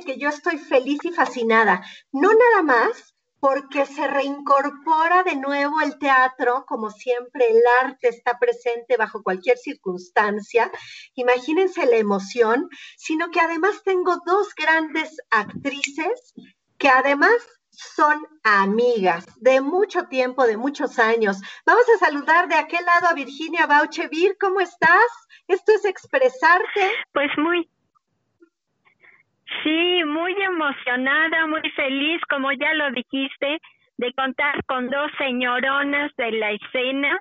que 0.00 0.18
yo 0.18 0.28
estoy 0.28 0.58
feliz 0.58 0.98
y 1.04 1.12
fascinada. 1.12 1.82
No 2.12 2.30
nada 2.32 2.62
más 2.62 3.14
porque 3.40 3.86
se 3.86 4.06
reincorpora 4.06 5.22
de 5.22 5.34
nuevo 5.36 5.80
el 5.80 5.98
teatro, 5.98 6.64
como 6.66 6.90
siempre 6.90 7.50
el 7.50 7.62
arte 7.82 8.08
está 8.08 8.38
presente 8.38 8.98
bajo 8.98 9.22
cualquier 9.22 9.56
circunstancia, 9.56 10.70
imagínense 11.14 11.86
la 11.86 11.96
emoción, 11.96 12.68
sino 12.98 13.30
que 13.30 13.40
además 13.40 13.82
tengo 13.82 14.18
dos 14.26 14.54
grandes 14.54 15.16
actrices 15.30 16.34
que 16.76 16.88
además 16.88 17.32
son 17.70 18.26
amigas 18.42 19.24
de 19.40 19.62
mucho 19.62 20.04
tiempo, 20.04 20.46
de 20.46 20.58
muchos 20.58 20.98
años. 20.98 21.40
Vamos 21.64 21.84
a 21.94 21.98
saludar 21.98 22.48
de 22.48 22.56
aquel 22.56 22.84
lado 22.84 23.08
a 23.08 23.14
Virginia 23.14 23.66
Bauchevir, 23.66 24.36
¿cómo 24.38 24.60
estás? 24.60 25.10
Esto 25.48 25.72
es 25.72 25.84
expresarte. 25.86 26.90
Pues 27.12 27.30
muy, 27.38 27.70
Sí, 29.62 30.04
muy 30.04 30.32
emocionada, 30.42 31.46
muy 31.46 31.68
feliz, 31.76 32.20
como 32.28 32.52
ya 32.52 32.72
lo 32.74 32.90
dijiste, 32.92 33.58
de 33.98 34.12
contar 34.14 34.64
con 34.66 34.88
dos 34.88 35.10
señoronas 35.18 36.10
de 36.16 36.32
la 36.32 36.52
escena 36.52 37.18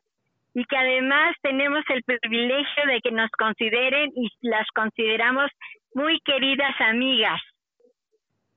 y 0.53 0.63
que 0.65 0.77
además 0.77 1.35
tenemos 1.41 1.83
el 1.89 2.03
privilegio 2.03 2.85
de 2.87 3.01
que 3.01 3.11
nos 3.11 3.29
consideren 3.31 4.11
y 4.15 4.29
las 4.41 4.67
consideramos 4.73 5.51
muy 5.93 6.19
queridas 6.21 6.75
amigas. 6.79 7.41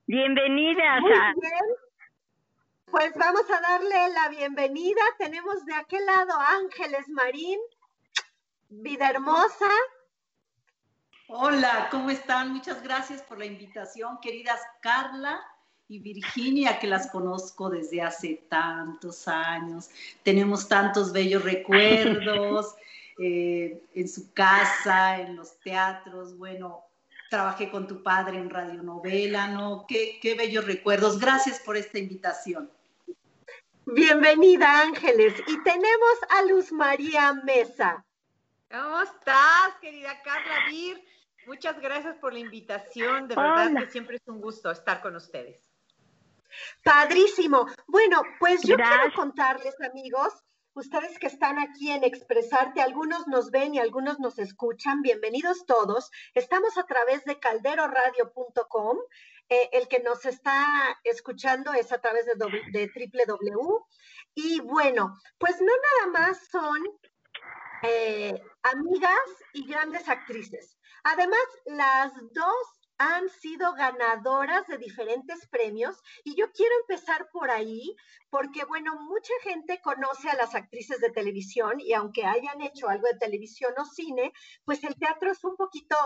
Bienvenidas 0.06 1.00
muy 1.00 1.10
Bien. 1.10 1.82
Pues 2.90 3.14
vamos 3.16 3.50
a 3.50 3.60
darle 3.60 4.12
la 4.14 4.28
bienvenida. 4.28 5.00
Tenemos 5.18 5.64
de 5.64 5.74
aquel 5.74 6.04
lado 6.04 6.32
Ángeles 6.38 7.08
Marín, 7.08 7.58
vida 8.68 9.08
hermosa, 9.08 9.70
Hola, 11.34 11.88
¿cómo 11.90 12.10
están? 12.10 12.52
Muchas 12.52 12.82
gracias 12.82 13.22
por 13.22 13.38
la 13.38 13.46
invitación, 13.46 14.18
queridas 14.20 14.60
Carla 14.82 15.40
y 15.88 15.98
Virginia, 15.98 16.78
que 16.78 16.86
las 16.86 17.10
conozco 17.10 17.70
desde 17.70 18.02
hace 18.02 18.44
tantos 18.50 19.26
años. 19.26 19.88
Tenemos 20.24 20.68
tantos 20.68 21.10
bellos 21.10 21.42
recuerdos 21.42 22.74
eh, 23.18 23.82
en 23.94 24.08
su 24.10 24.30
casa, 24.34 25.22
en 25.22 25.36
los 25.36 25.58
teatros. 25.60 26.36
Bueno, 26.36 26.84
trabajé 27.30 27.70
con 27.70 27.86
tu 27.86 28.02
padre 28.02 28.36
en 28.36 28.50
radionovela, 28.50 29.48
¿no? 29.48 29.86
Qué, 29.88 30.18
qué 30.20 30.34
bellos 30.34 30.66
recuerdos. 30.66 31.18
Gracias 31.18 31.60
por 31.60 31.78
esta 31.78 31.98
invitación. 31.98 32.70
Bienvenida, 33.86 34.82
Ángeles. 34.82 35.32
Y 35.46 35.62
tenemos 35.62 36.18
a 36.28 36.42
Luz 36.42 36.70
María 36.72 37.32
Mesa. 37.32 38.04
¿Cómo 38.70 39.00
estás, 39.00 39.74
querida 39.80 40.20
Carla 40.22 40.66
Vir? 40.68 41.02
Muchas 41.46 41.80
gracias 41.80 42.16
por 42.18 42.32
la 42.32 42.38
invitación. 42.38 43.28
De 43.28 43.34
verdad 43.34 43.72
que 43.84 43.90
siempre 43.90 44.16
es 44.16 44.28
un 44.28 44.40
gusto 44.40 44.70
estar 44.70 45.00
con 45.00 45.16
ustedes. 45.16 45.70
Padrísimo. 46.84 47.66
Bueno, 47.86 48.22
pues 48.38 48.62
yo 48.62 48.76
quiero 48.76 49.12
contarles, 49.14 49.74
amigos, 49.80 50.32
ustedes 50.74 51.18
que 51.18 51.26
están 51.26 51.58
aquí 51.58 51.90
en 51.90 52.04
Expresarte, 52.04 52.80
algunos 52.80 53.26
nos 53.26 53.50
ven 53.50 53.74
y 53.74 53.78
algunos 53.78 54.18
nos 54.20 54.38
escuchan, 54.38 55.02
bienvenidos 55.02 55.66
todos. 55.66 56.10
Estamos 56.34 56.76
a 56.78 56.84
través 56.84 57.24
de 57.24 57.38
calderoradio.com. 57.38 58.98
Eh, 59.48 59.68
el 59.72 59.88
que 59.88 60.00
nos 60.00 60.24
está 60.24 60.66
escuchando 61.04 61.72
es 61.72 61.92
a 61.92 62.00
través 62.00 62.26
de, 62.26 62.34
de 62.72 62.90
www. 62.94 63.86
Y 64.34 64.60
bueno, 64.60 65.18
pues 65.38 65.60
no 65.60 65.72
nada 66.06 66.26
más 66.26 66.48
son 66.48 66.80
eh, 67.82 68.40
amigas 68.62 69.28
y 69.52 69.66
grandes 69.66 70.08
actrices. 70.08 70.78
Además, 71.04 71.44
las 71.66 72.12
dos 72.32 72.82
han 72.98 73.28
sido 73.30 73.72
ganadoras 73.74 74.66
de 74.68 74.78
diferentes 74.78 75.48
premios 75.48 76.00
y 76.22 76.36
yo 76.36 76.52
quiero 76.52 76.72
empezar 76.82 77.28
por 77.32 77.50
ahí 77.50 77.96
porque, 78.30 78.64
bueno, 78.64 78.94
mucha 79.00 79.32
gente 79.42 79.80
conoce 79.82 80.30
a 80.30 80.36
las 80.36 80.54
actrices 80.54 81.00
de 81.00 81.10
televisión 81.10 81.80
y 81.80 81.94
aunque 81.94 82.24
hayan 82.24 82.60
hecho 82.60 82.88
algo 82.88 83.08
de 83.08 83.18
televisión 83.18 83.72
o 83.76 83.84
cine, 83.84 84.32
pues 84.64 84.84
el 84.84 84.94
teatro 84.94 85.32
es 85.32 85.42
un 85.42 85.56
poquito 85.56 85.96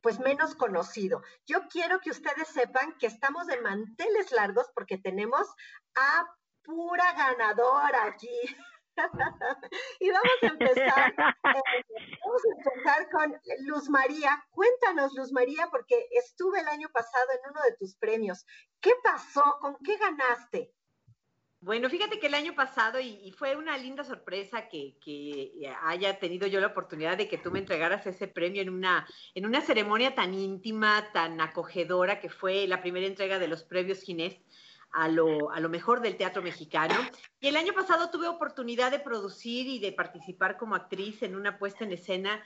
pues 0.00 0.18
menos 0.18 0.56
conocido. 0.56 1.22
Yo 1.46 1.68
quiero 1.68 2.00
que 2.00 2.10
ustedes 2.10 2.48
sepan 2.48 2.96
que 2.98 3.06
estamos 3.06 3.46
de 3.46 3.60
manteles 3.60 4.32
largos 4.32 4.66
porque 4.74 4.98
tenemos 4.98 5.46
a 5.94 6.26
pura 6.64 7.12
ganadora 7.12 8.06
aquí. 8.06 8.36
y 10.00 10.10
vamos 10.10 10.38
a 10.42 10.46
empezar, 10.46 11.12
eh, 11.12 11.84
vamos 12.24 12.42
a 12.44 12.70
empezar 12.70 13.10
con 13.10 13.34
Luz 13.66 13.88
María. 13.88 14.44
Cuéntanos, 14.50 15.14
Luz 15.14 15.32
María, 15.32 15.68
porque 15.70 16.08
estuve 16.10 16.60
el 16.60 16.68
año 16.68 16.88
pasado 16.92 17.26
en 17.32 17.50
uno 17.50 17.60
de 17.62 17.76
tus 17.76 17.96
premios. 17.96 18.44
¿Qué 18.80 18.92
pasó? 19.02 19.42
¿Con 19.60 19.76
qué 19.84 19.96
ganaste? 19.96 20.74
Bueno, 21.60 21.88
fíjate 21.88 22.18
que 22.18 22.26
el 22.26 22.34
año 22.34 22.56
pasado, 22.56 22.98
y, 22.98 23.30
fue 23.38 23.54
una 23.54 23.78
linda 23.78 24.02
sorpresa 24.02 24.68
que, 24.68 24.98
que, 24.98 25.52
haya 25.84 26.18
tenido 26.18 26.48
yo 26.48 26.60
la 26.60 26.66
oportunidad 26.66 27.16
de 27.16 27.28
que 27.28 27.38
tú 27.38 27.52
me 27.52 27.60
entregaras 27.60 28.04
ese 28.04 28.26
premio 28.26 28.62
en 28.62 28.68
una, 28.68 29.06
en 29.36 29.46
una 29.46 29.60
ceremonia 29.60 30.12
tan 30.12 30.34
íntima, 30.34 31.12
tan 31.12 31.40
acogedora, 31.40 32.18
que 32.18 32.30
fue 32.30 32.66
la 32.66 32.82
primera 32.82 33.06
entrega 33.06 33.38
de 33.38 33.46
los 33.46 33.62
premios 33.62 34.02
Ginés 34.02 34.40
a 34.92 35.08
lo, 35.08 35.50
a 35.50 35.60
lo 35.60 35.68
mejor 35.68 36.00
del 36.00 36.16
teatro 36.16 36.42
mexicano. 36.42 36.94
Y 37.40 37.48
el 37.48 37.56
año 37.56 37.72
pasado 37.72 38.10
tuve 38.10 38.28
oportunidad 38.28 38.90
de 38.90 38.98
producir 38.98 39.66
y 39.66 39.78
de 39.78 39.92
participar 39.92 40.56
como 40.56 40.74
actriz 40.74 41.22
en 41.22 41.34
una 41.34 41.58
puesta 41.58 41.84
en 41.84 41.92
escena 41.92 42.42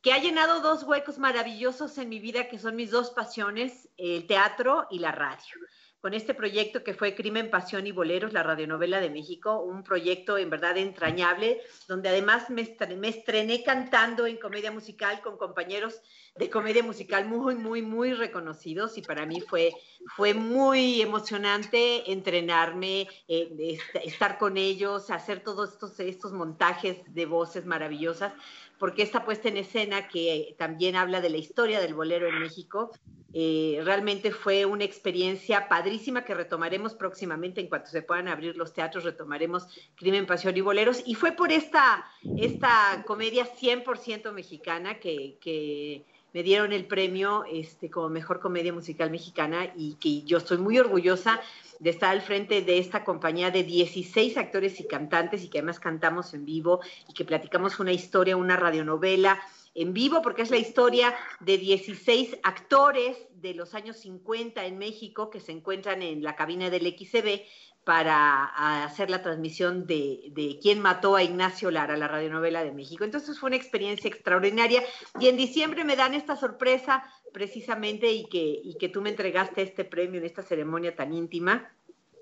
que 0.00 0.12
ha 0.12 0.18
llenado 0.18 0.60
dos 0.60 0.84
huecos 0.84 1.18
maravillosos 1.18 1.98
en 1.98 2.08
mi 2.08 2.20
vida, 2.20 2.48
que 2.48 2.58
son 2.58 2.76
mis 2.76 2.90
dos 2.90 3.10
pasiones, 3.10 3.88
el 3.96 4.26
teatro 4.26 4.86
y 4.90 5.00
la 5.00 5.12
radio 5.12 5.54
con 6.00 6.14
este 6.14 6.32
proyecto 6.32 6.84
que 6.84 6.94
fue 6.94 7.14
Crimen, 7.14 7.50
Pasión 7.50 7.86
y 7.86 7.92
Boleros, 7.92 8.32
la 8.32 8.44
radionovela 8.44 9.00
de 9.00 9.10
México, 9.10 9.60
un 9.62 9.82
proyecto 9.82 10.38
en 10.38 10.48
verdad 10.48 10.76
entrañable, 10.76 11.60
donde 11.88 12.08
además 12.08 12.50
me 12.50 12.62
estrené, 12.62 13.64
cantando 13.64 14.26
en 14.26 14.36
comedia 14.36 14.70
musical 14.70 15.20
con 15.20 15.36
compañeros 15.36 16.00
de 16.36 16.50
comedia 16.50 16.84
musical 16.84 17.26
muy, 17.26 17.56
muy, 17.56 17.82
muy 17.82 18.12
reconocidos 18.12 18.96
y 18.96 19.02
para 19.02 19.26
mí 19.26 19.40
fue, 19.40 19.72
fue 20.16 20.34
muy 20.34 21.02
emocionante 21.02 22.12
entrenarme, 22.12 23.08
eh, 23.26 23.78
estar 24.04 24.38
con 24.38 24.56
ellos, 24.56 25.10
hacer 25.10 25.42
todos 25.42 25.72
estos, 25.72 25.98
estos 25.98 26.32
montajes 26.32 26.98
de 27.12 27.26
voces 27.26 27.66
maravillosas, 27.66 28.32
porque 28.78 29.02
esta 29.02 29.24
puesta 29.24 29.48
en 29.48 29.56
escena 29.56 30.08
que 30.08 30.54
también 30.58 30.96
habla 30.96 31.20
de 31.20 31.30
la 31.30 31.36
historia 31.36 31.80
del 31.80 31.94
bolero 31.94 32.28
en 32.28 32.40
México, 32.40 32.92
eh, 33.34 33.80
realmente 33.84 34.30
fue 34.30 34.64
una 34.64 34.84
experiencia 34.84 35.68
padrísima 35.68 36.24
que 36.24 36.34
retomaremos 36.34 36.94
próximamente 36.94 37.60
en 37.60 37.68
cuanto 37.68 37.90
se 37.90 38.02
puedan 38.02 38.28
abrir 38.28 38.56
los 38.56 38.72
teatros, 38.72 39.04
retomaremos 39.04 39.68
Crimen, 39.96 40.26
Pasión 40.26 40.56
y 40.56 40.62
Boleros. 40.62 41.02
Y 41.04 41.14
fue 41.14 41.32
por 41.32 41.52
esta, 41.52 42.06
esta 42.38 43.04
comedia 43.06 43.46
100% 43.46 44.32
mexicana 44.32 44.98
que, 44.98 45.36
que, 45.40 46.06
me 46.32 46.42
dieron 46.42 46.72
el 46.72 46.86
premio 46.86 47.44
este, 47.50 47.90
como 47.90 48.08
mejor 48.08 48.40
comedia 48.40 48.72
musical 48.72 49.10
mexicana 49.10 49.72
y 49.76 49.94
que 49.94 50.22
yo 50.22 50.38
estoy 50.38 50.58
muy 50.58 50.78
orgullosa 50.78 51.40
de 51.78 51.90
estar 51.90 52.10
al 52.10 52.22
frente 52.22 52.62
de 52.62 52.78
esta 52.78 53.04
compañía 53.04 53.50
de 53.50 53.64
16 53.64 54.36
actores 54.36 54.80
y 54.80 54.86
cantantes 54.86 55.44
y 55.44 55.48
que 55.48 55.58
además 55.58 55.80
cantamos 55.80 56.34
en 56.34 56.44
vivo 56.44 56.80
y 57.08 57.14
que 57.14 57.24
platicamos 57.24 57.78
una 57.78 57.92
historia, 57.92 58.36
una 58.36 58.56
radionovela 58.56 59.40
en 59.74 59.92
vivo, 59.92 60.22
porque 60.22 60.42
es 60.42 60.50
la 60.50 60.56
historia 60.56 61.14
de 61.40 61.56
16 61.56 62.38
actores 62.42 63.16
de 63.34 63.54
los 63.54 63.74
años 63.74 63.96
50 63.98 64.64
en 64.66 64.76
México 64.76 65.30
que 65.30 65.40
se 65.40 65.52
encuentran 65.52 66.02
en 66.02 66.22
la 66.22 66.34
cabina 66.34 66.68
del 66.68 66.86
XCB 66.98 67.42
para 67.88 68.84
hacer 68.84 69.08
la 69.08 69.22
transmisión 69.22 69.86
de, 69.86 70.24
de 70.32 70.58
quién 70.60 70.78
mató 70.78 71.16
a 71.16 71.22
Ignacio 71.22 71.70
Lara, 71.70 71.96
la 71.96 72.06
radionovela 72.06 72.62
de 72.62 72.70
México. 72.70 73.02
Entonces 73.02 73.40
fue 73.40 73.46
una 73.46 73.56
experiencia 73.56 74.08
extraordinaria. 74.08 74.82
Y 75.18 75.28
en 75.28 75.38
diciembre 75.38 75.84
me 75.84 75.96
dan 75.96 76.12
esta 76.12 76.36
sorpresa 76.36 77.02
precisamente 77.32 78.12
y 78.12 78.28
que, 78.28 78.60
y 78.62 78.76
que 78.76 78.90
tú 78.90 79.00
me 79.00 79.08
entregaste 79.08 79.62
este 79.62 79.86
premio 79.86 80.20
en 80.20 80.26
esta 80.26 80.42
ceremonia 80.42 80.94
tan 80.94 81.14
íntima 81.14 81.72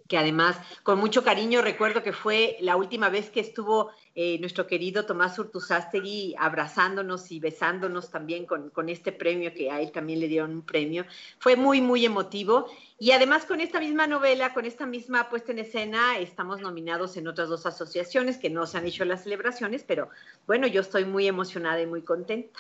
que 0.09 0.19
además 0.19 0.59
con 0.83 0.99
mucho 0.99 1.25
cariño 1.25 1.63
recuerdo 1.63 2.03
que 2.03 2.13
fue 2.13 2.57
la 2.61 2.77
última 2.77 3.09
vez 3.09 3.31
que 3.31 3.41
estuvo 3.41 3.91
eh, 4.15 4.39
nuestro 4.39 4.67
querido 4.67 5.05
Tomás 5.05 5.39
Urtuzástegui 5.39 6.35
abrazándonos 6.39 7.31
y 7.31 7.41
besándonos 7.41 8.11
también 8.11 8.47
con, 8.47 8.71
con, 8.71 8.89
este 8.89 9.13
premio, 9.13 9.53
que 9.53 9.71
a 9.71 9.81
él 9.81 9.93
también 9.93 10.21
le 10.21 10.29
dieron 10.29 10.53
un 10.53 10.63
premio. 10.63 11.05
Fue 11.39 11.57
muy, 11.57 11.81
muy 11.81 12.05
emotivo. 12.07 12.67
Y 12.99 13.11
además 13.11 13.45
con 13.45 13.61
esta 13.61 13.79
misma 13.79 14.07
novela, 14.07 14.55
con 14.55 14.65
esta 14.65 14.87
misma 14.87 15.29
puesta 15.29 15.53
en 15.53 15.59
escena, 15.59 16.19
estamos 16.19 16.61
nominados 16.63 17.17
en 17.19 17.29
otras 17.29 17.51
dos 17.51 17.67
asociaciones 17.67 18.39
que 18.39 18.49
no 18.49 18.67
se 18.67 18.79
han 18.79 18.87
hecho 18.87 19.05
las 19.05 19.25
celebraciones, 19.25 19.85
pero 19.85 20.09
bueno, 20.47 20.67
yo 20.67 20.81
estoy 20.81 21.05
muy 21.05 21.27
emocionada 21.27 21.83
y 21.83 21.87
muy 21.87 22.03
contenta. 22.03 22.59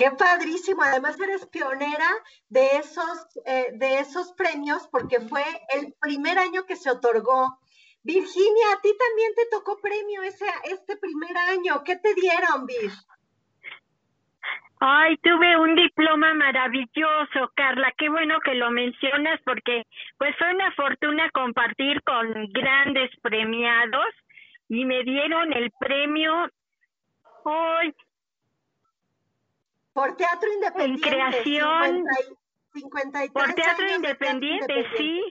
Qué 0.00 0.10
padrísimo. 0.12 0.82
Además 0.82 1.20
eres 1.20 1.44
pionera 1.44 2.08
de 2.48 2.78
esos, 2.78 3.28
eh, 3.44 3.66
de 3.74 3.98
esos 3.98 4.32
premios 4.32 4.88
porque 4.90 5.20
fue 5.20 5.44
el 5.76 5.92
primer 6.00 6.38
año 6.38 6.64
que 6.64 6.74
se 6.74 6.90
otorgó. 6.90 7.58
Virginia, 8.02 8.66
a 8.72 8.80
ti 8.80 8.96
también 8.96 9.34
te 9.36 9.46
tocó 9.50 9.78
premio 9.78 10.22
ese, 10.22 10.46
este 10.64 10.96
primer 10.96 11.36
año. 11.36 11.84
¿Qué 11.84 11.96
te 11.96 12.14
dieron, 12.14 12.64
Vir? 12.64 12.92
Ay, 14.80 15.18
tuve 15.18 15.58
un 15.58 15.76
diploma 15.76 16.32
maravilloso, 16.32 17.52
Carla. 17.54 17.92
Qué 17.98 18.08
bueno 18.08 18.40
que 18.42 18.54
lo 18.54 18.70
mencionas 18.70 19.38
porque 19.44 19.84
pues 20.16 20.34
fue 20.38 20.50
una 20.54 20.72
fortuna 20.72 21.30
compartir 21.32 22.02
con 22.04 22.50
grandes 22.54 23.10
premiados 23.20 24.14
y 24.70 24.82
me 24.86 25.02
dieron 25.02 25.52
el 25.52 25.70
premio 25.78 26.48
hoy 27.44 27.94
por 29.92 30.16
teatro 30.16 30.52
independiente. 30.52 31.08
En 31.08 31.14
creación. 31.14 32.04
50 32.72 33.20
por 33.32 33.52
teatro 33.54 33.94
independiente, 33.94 34.86
sí. 34.96 35.22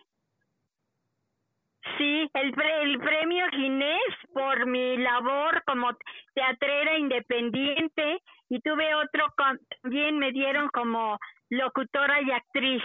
Sí, 1.98 2.30
el, 2.34 2.54
el 2.82 3.00
premio 3.00 3.46
Ginés 3.52 4.16
por 4.34 4.66
mi 4.66 4.98
labor 4.98 5.64
como 5.66 5.92
teatrera 6.34 6.98
independiente 6.98 8.22
y 8.50 8.60
tuve 8.60 8.94
otro 8.96 9.34
también 9.82 10.20
me 10.20 10.32
dieron 10.32 10.68
como 10.70 11.18
locutora 11.50 12.22
y 12.22 12.32
actriz. 12.32 12.84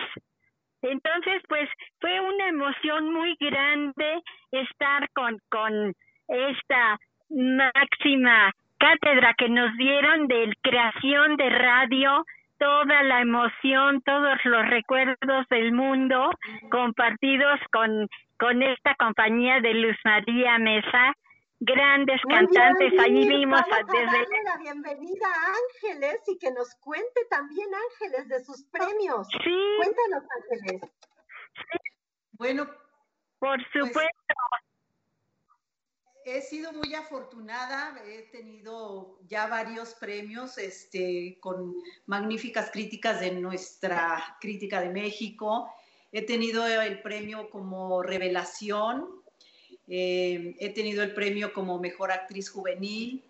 Entonces, 0.83 1.43
pues 1.49 1.69
fue 2.01 2.21
una 2.21 2.49
emoción 2.49 3.13
muy 3.13 3.37
grande 3.41 4.23
estar 4.53 5.11
con, 5.13 5.39
con 5.51 5.95
esta 6.29 6.99
máxima 7.31 8.53
cátedra 8.85 9.35
que 9.39 9.49
nos 9.49 9.75
dieron 9.79 10.27
de 10.29 10.53
creación 10.63 11.37
de 11.37 11.49
radio, 11.49 12.25
toda 12.59 13.03
la 13.03 13.23
emoción, 13.23 14.03
todos 14.03 14.37
los 14.45 14.69
recuerdos 14.69 15.49
del 15.49 15.73
mundo 15.73 16.31
compartidos 16.71 17.59
con, 17.73 18.09
con 18.39 18.63
esta 18.63 18.95
compañía 18.97 19.61
de 19.61 19.73
Luz 19.73 19.97
María 20.05 20.59
Mesa 20.59 21.15
grandes 21.61 22.21
cantantes. 22.29 22.93
Allí 23.01 23.27
vimos 23.27 23.61
a, 23.61 23.79
desde 23.85 24.43
la 24.45 24.59
bienvenida 24.59 25.27
a 25.29 25.55
Ángeles 25.55 26.21
y 26.27 26.37
que 26.39 26.51
nos 26.51 26.75
cuente 26.75 27.25
también 27.31 27.69
Ángeles 27.75 28.29
de 28.29 28.45
sus 28.45 28.65
premios. 28.65 29.27
Sí. 29.43 29.61
Cuéntanos 29.79 30.25
Ángeles. 30.43 30.83
Bueno, 32.33 32.67
por 33.39 33.57
pues, 33.57 33.67
supuesto. 33.73 34.35
He 36.25 36.41
sido 36.43 36.73
muy 36.73 36.95
afortunada, 36.95 38.03
he 38.07 38.23
tenido 38.31 39.19
ya 39.29 39.47
varios 39.47 39.95
premios 39.95 40.59
este, 40.59 41.39
con 41.41 41.75
magníficas 42.07 42.71
críticas 42.71 43.21
de 43.21 43.33
nuestra 43.33 44.37
crítica 44.41 44.81
de 44.81 44.91
México. 44.91 45.71
He 46.13 46.23
tenido 46.23 46.67
el 46.67 47.03
premio 47.03 47.51
como 47.51 48.03
revelación 48.03 49.25
eh, 49.87 50.57
he 50.59 50.71
tenido 50.71 51.03
el 51.03 51.13
premio 51.13 51.53
como 51.53 51.79
mejor 51.79 52.11
actriz 52.11 52.49
juvenil, 52.49 53.23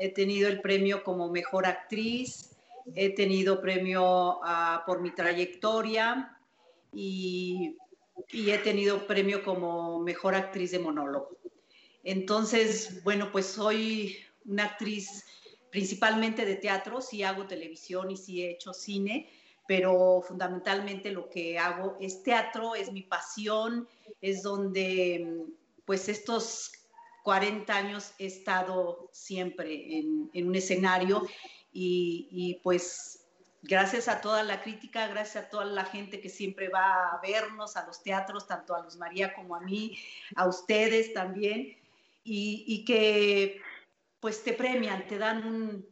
he 0.00 0.08
tenido 0.08 0.48
el 0.48 0.60
premio 0.60 1.04
como 1.04 1.30
mejor 1.30 1.66
actriz, 1.66 2.56
he 2.94 3.10
tenido 3.10 3.60
premio 3.60 4.40
ah, 4.42 4.84
por 4.86 5.00
mi 5.00 5.10
trayectoria 5.10 6.38
y, 6.92 7.76
y, 8.30 8.50
he 8.50 8.58
tenido 8.58 9.06
premio 9.06 9.44
como 9.44 9.98
mejor 10.00 10.34
actriz 10.34 10.70
de 10.70 10.78
monólogo. 10.78 11.36
Entonces, 12.04 13.02
bueno, 13.04 13.30
pues 13.32 13.46
soy 13.46 14.16
una 14.44 14.64
actriz 14.64 15.24
principalmente 15.70 16.44
de 16.44 16.56
teatro, 16.56 17.00
sí 17.00 17.22
hago 17.22 17.46
televisión 17.46 18.10
y 18.10 18.16
sí 18.16 18.42
he 18.42 18.50
hecho 18.50 18.72
cine, 18.72 19.28
pero 19.66 20.22
fundamentalmente 20.26 21.12
lo 21.12 21.28
que 21.28 21.58
hago 21.58 21.96
es 22.00 22.22
teatro, 22.22 22.74
es 22.74 22.90
mi 22.90 23.02
pasión, 23.02 23.86
es 24.20 24.42
donde 24.42 25.44
pues 25.84 26.08
estos 26.08 26.72
40 27.22 27.76
años 27.76 28.12
he 28.18 28.26
estado 28.26 29.10
siempre 29.12 29.98
en, 29.98 30.30
un 30.34 30.54
escenario 30.54 31.26
y, 31.70 32.58
pues 32.62 33.26
gracias 33.62 34.08
a 34.08 34.20
toda 34.20 34.42
la 34.42 34.62
crítica, 34.62 35.06
gracias 35.08 35.44
a 35.44 35.48
toda 35.50 35.66
la 35.66 35.84
gente 35.84 36.20
que 36.20 36.30
siempre 36.30 36.68
va 36.68 37.10
a 37.10 37.20
vernos 37.20 37.76
a 37.76 37.86
los 37.86 38.02
teatros, 38.02 38.46
tanto 38.46 38.74
a 38.74 38.82
Luz 38.82 38.96
María 38.96 39.34
como 39.34 39.54
a 39.54 39.60
mí, 39.60 39.98
a 40.36 40.46
ustedes 40.46 41.12
también, 41.12 41.76
y, 42.28 42.84
que 42.84 43.60
pues 44.20 44.42
te 44.42 44.52
premian, 44.52 45.06
te 45.06 45.18
dan 45.18 45.44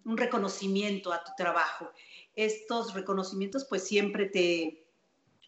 un, 0.04 0.16
reconocimiento 0.16 1.12
a 1.12 1.22
tu 1.24 1.32
trabajo. 1.36 1.90
Estos 2.34 2.94
reconocimientos 2.94 3.64
pues 3.64 3.86
siempre 3.86 4.26
te, 4.26 4.84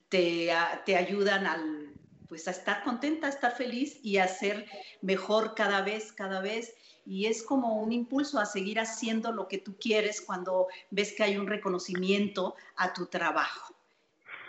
te, 0.09 0.51
te 0.87 0.97
ayudan 0.97 1.47
al, 1.47 1.93
pues 2.29 2.49
a 2.49 2.53
estar 2.53 2.83
contenta, 2.85 3.27
a 3.27 3.31
estar 3.31 3.57
feliz 3.57 3.99
y 4.03 4.19
a 4.19 4.29
ser 4.29 4.67
mejor 5.03 5.55
cada 5.55 5.83
vez, 5.83 6.13
cada 6.13 6.41
vez. 6.41 6.75
Y 7.05 7.27
es 7.27 7.43
como 7.43 7.81
un 7.81 7.93
impulso 7.93 8.39
a 8.39 8.47
seguir 8.47 8.79
haciendo 8.81 9.33
lo 9.33 9.49
que 9.49 9.59
tú 9.59 9.77
quieres 9.79 10.21
cuando 10.21 10.69
ves 10.91 11.15
que 11.15 11.25
hay 11.25 11.37
un 11.37 11.47
reconocimiento 11.47 12.55
a 12.77 12.93
tu 12.93 13.07
trabajo. 13.07 13.78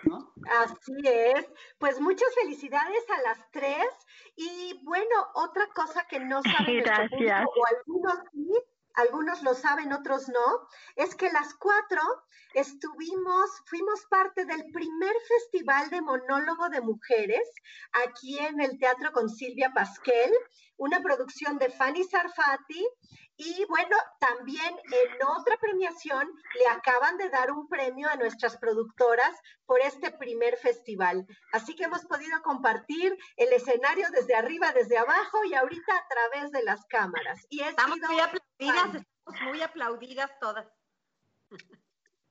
¿No? 0.03 0.33
Así 0.61 0.93
es. 1.03 1.45
Pues 1.77 1.99
muchas 1.99 2.33
felicidades 2.35 3.03
a 3.09 3.21
las 3.21 3.51
tres. 3.51 3.87
Y 4.35 4.79
bueno, 4.83 5.15
otra 5.35 5.67
cosa 5.75 6.05
que 6.07 6.19
no 6.19 6.41
saben 6.41 6.83
o 6.87 7.65
algunos 7.67 8.19
sí, 8.31 8.51
algunos 8.99 9.43
lo 9.43 9.53
saben, 9.53 9.93
otros 9.93 10.27
no, 10.29 10.67
es 10.95 11.15
que 11.15 11.31
las 11.31 11.53
cuatro 11.55 12.01
estuvimos, 12.53 13.49
fuimos 13.65 14.05
parte 14.09 14.45
del 14.45 14.71
primer 14.71 15.13
festival 15.27 15.89
de 15.89 16.01
monólogo 16.01 16.69
de 16.69 16.81
mujeres 16.81 17.49
aquí 18.05 18.39
en 18.39 18.59
el 18.59 18.77
Teatro 18.77 19.11
con 19.11 19.29
Silvia 19.29 19.71
Pasquel, 19.73 20.31
una 20.77 21.01
producción 21.01 21.57
de 21.57 21.69
Fanny 21.69 22.03
Sarfati. 22.03 22.85
Y 23.41 23.63
bueno, 23.69 23.95
también 24.19 24.67
en 24.67 25.25
otra 25.25 25.55
premiación 25.57 26.29
le 26.59 26.67
acaban 26.67 27.17
de 27.17 27.29
dar 27.29 27.51
un 27.51 27.69
premio 27.69 28.09
a 28.09 28.17
nuestras 28.17 28.57
productoras 28.57 29.33
por 29.65 29.79
este 29.79 30.11
primer 30.11 30.57
festival. 30.57 31.25
Así 31.53 31.73
que 31.73 31.85
hemos 31.85 32.03
podido 32.03 32.41
compartir 32.41 33.17
el 33.37 33.53
escenario 33.53 34.07
desde 34.11 34.35
arriba, 34.35 34.73
desde 34.73 34.97
abajo 34.97 35.37
y 35.45 35.53
ahorita 35.53 35.95
a 35.95 36.07
través 36.09 36.51
de 36.51 36.63
las 36.63 36.85
cámaras. 36.87 37.39
Y 37.49 37.61
Estamos 37.61 37.97
muy 37.99 38.19
aplaudidas, 38.19 39.05
estamos 39.05 39.41
muy 39.47 39.61
aplaudidas 39.61 40.31
todas. 40.41 40.67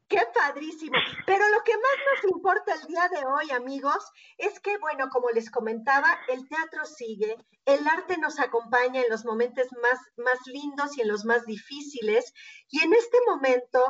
Qué 0.08 0.22
padrísimo. 0.34 0.96
Pero 1.26 1.46
lo 1.48 1.62
que 1.64 1.74
más 1.76 2.24
nos 2.24 2.32
importa 2.32 2.74
el 2.74 2.86
día 2.86 3.08
de 3.08 3.26
hoy, 3.26 3.50
amigos, 3.50 4.10
es 4.38 4.58
que, 4.60 4.78
bueno, 4.78 5.10
como 5.10 5.28
les 5.30 5.50
comentaba, 5.50 6.18
el 6.28 6.48
teatro 6.48 6.86
sigue, 6.86 7.36
el 7.66 7.86
arte 7.86 8.16
nos 8.16 8.40
acompaña 8.40 9.02
en 9.02 9.10
los 9.10 9.26
momentos 9.26 9.66
más, 9.82 10.00
más 10.16 10.38
lindos 10.46 10.96
y 10.96 11.02
en 11.02 11.08
los 11.08 11.26
más 11.26 11.44
difíciles. 11.44 12.32
Y 12.70 12.82
en 12.82 12.94
este 12.94 13.18
momento 13.26 13.84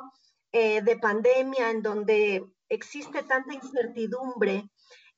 eh, 0.50 0.82
de 0.82 0.96
pandemia, 0.98 1.70
en 1.70 1.82
donde 1.82 2.44
existe 2.68 3.22
tanta 3.22 3.54
incertidumbre, 3.54 4.68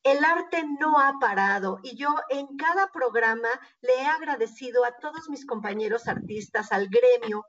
el 0.02 0.24
arte 0.24 0.64
no 0.78 0.98
ha 0.98 1.14
parado 1.20 1.78
y 1.82 1.96
yo 1.96 2.08
en 2.30 2.56
cada 2.56 2.90
programa 2.90 3.48
le 3.82 3.94
he 4.00 4.06
agradecido 4.06 4.84
a 4.84 4.96
todos 4.98 5.28
mis 5.28 5.44
compañeros 5.44 6.08
artistas, 6.08 6.72
al 6.72 6.88
gremio, 6.88 7.44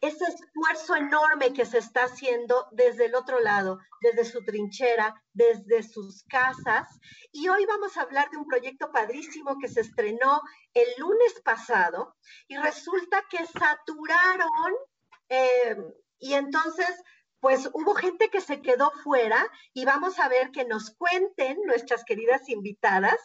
ese 0.00 0.24
esfuerzo 0.24 0.94
enorme 0.94 1.52
que 1.52 1.66
se 1.66 1.78
está 1.78 2.04
haciendo 2.04 2.68
desde 2.72 3.06
el 3.06 3.14
otro 3.14 3.40
lado, 3.40 3.78
desde 4.00 4.24
su 4.24 4.44
trinchera, 4.44 5.14
desde 5.32 5.82
sus 5.82 6.22
casas. 6.24 6.86
Y 7.32 7.48
hoy 7.48 7.66
vamos 7.66 7.96
a 7.96 8.02
hablar 8.02 8.30
de 8.30 8.36
un 8.36 8.46
proyecto 8.46 8.92
padrísimo 8.92 9.58
que 9.58 9.68
se 9.68 9.80
estrenó 9.80 10.40
el 10.74 10.88
lunes 10.98 11.40
pasado 11.44 12.16
y 12.46 12.56
resulta 12.56 13.24
que 13.28 13.44
saturaron 13.46 14.74
eh, 15.28 15.76
y 16.18 16.34
entonces 16.34 16.88
pues 17.40 17.68
hubo 17.72 17.94
gente 17.94 18.30
que 18.30 18.40
se 18.40 18.60
quedó 18.62 18.90
fuera 19.04 19.46
y 19.72 19.84
vamos 19.84 20.18
a 20.18 20.28
ver 20.28 20.50
que 20.50 20.64
nos 20.64 20.90
cuenten 20.96 21.58
nuestras 21.64 22.04
queridas 22.04 22.48
invitadas 22.48 23.16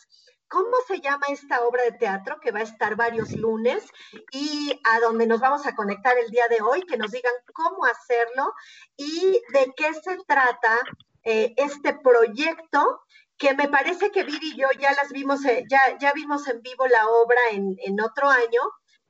¿Cómo 0.53 0.77
se 0.87 1.01
llama 1.01 1.25
esta 1.29 1.65
obra 1.65 1.81
de 1.81 1.93
teatro 1.93 2.39
que 2.39 2.51
va 2.51 2.59
a 2.59 2.69
estar 2.69 2.95
varios 2.95 3.31
lunes 3.31 3.83
y 4.31 4.79
a 4.83 4.99
donde 4.99 5.25
nos 5.25 5.39
vamos 5.39 5.65
a 5.65 5.73
conectar 5.73 6.15
el 6.19 6.29
día 6.29 6.47
de 6.47 6.61
hoy? 6.61 6.83
Que 6.83 6.95
nos 6.95 7.09
digan 7.09 7.33
cómo 7.55 7.85
hacerlo 7.85 8.53
y 8.95 9.41
de 9.51 9.73
qué 9.75 9.91
se 9.95 10.15
trata 10.27 10.79
eh, 11.23 11.55
este 11.57 11.95
proyecto 11.95 13.01
que 13.35 13.55
me 13.55 13.67
parece 13.67 14.11
que 14.11 14.23
Vivi 14.23 14.51
y 14.51 14.57
yo 14.57 14.67
ya 14.79 14.93
las 14.93 15.11
vimos, 15.11 15.43
eh, 15.43 15.65
ya, 15.67 15.97
ya 15.97 16.13
vimos 16.13 16.47
en 16.47 16.61
vivo 16.61 16.85
la 16.85 17.07
obra 17.07 17.41
en, 17.51 17.99
otro 17.99 18.29
año, 18.29 18.61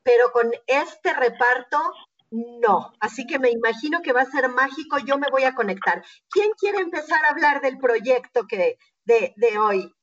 pero 0.02 0.32
con 0.32 0.50
este 0.66 1.14
reparto 1.14 1.78
no. 2.32 2.94
Así 3.02 3.28
que 3.28 3.38
me 3.38 3.50
imagino 3.50 4.02
que 4.02 4.14
va 4.14 4.22
a 4.22 4.32
ser 4.32 4.48
mágico. 4.48 4.98
Yo 5.00 5.18
me 5.18 5.30
voy 5.30 5.44
a 5.44 5.56
conectar. 5.56 6.06
¿Quién 6.30 6.52
quiere 6.58 6.78
empezar 6.78 7.20
a 7.26 7.32
hablar 7.32 7.60
del 7.60 7.80
proyecto 7.80 8.48
que, 8.48 8.78
de 9.04 9.60
hoy? 9.60 9.94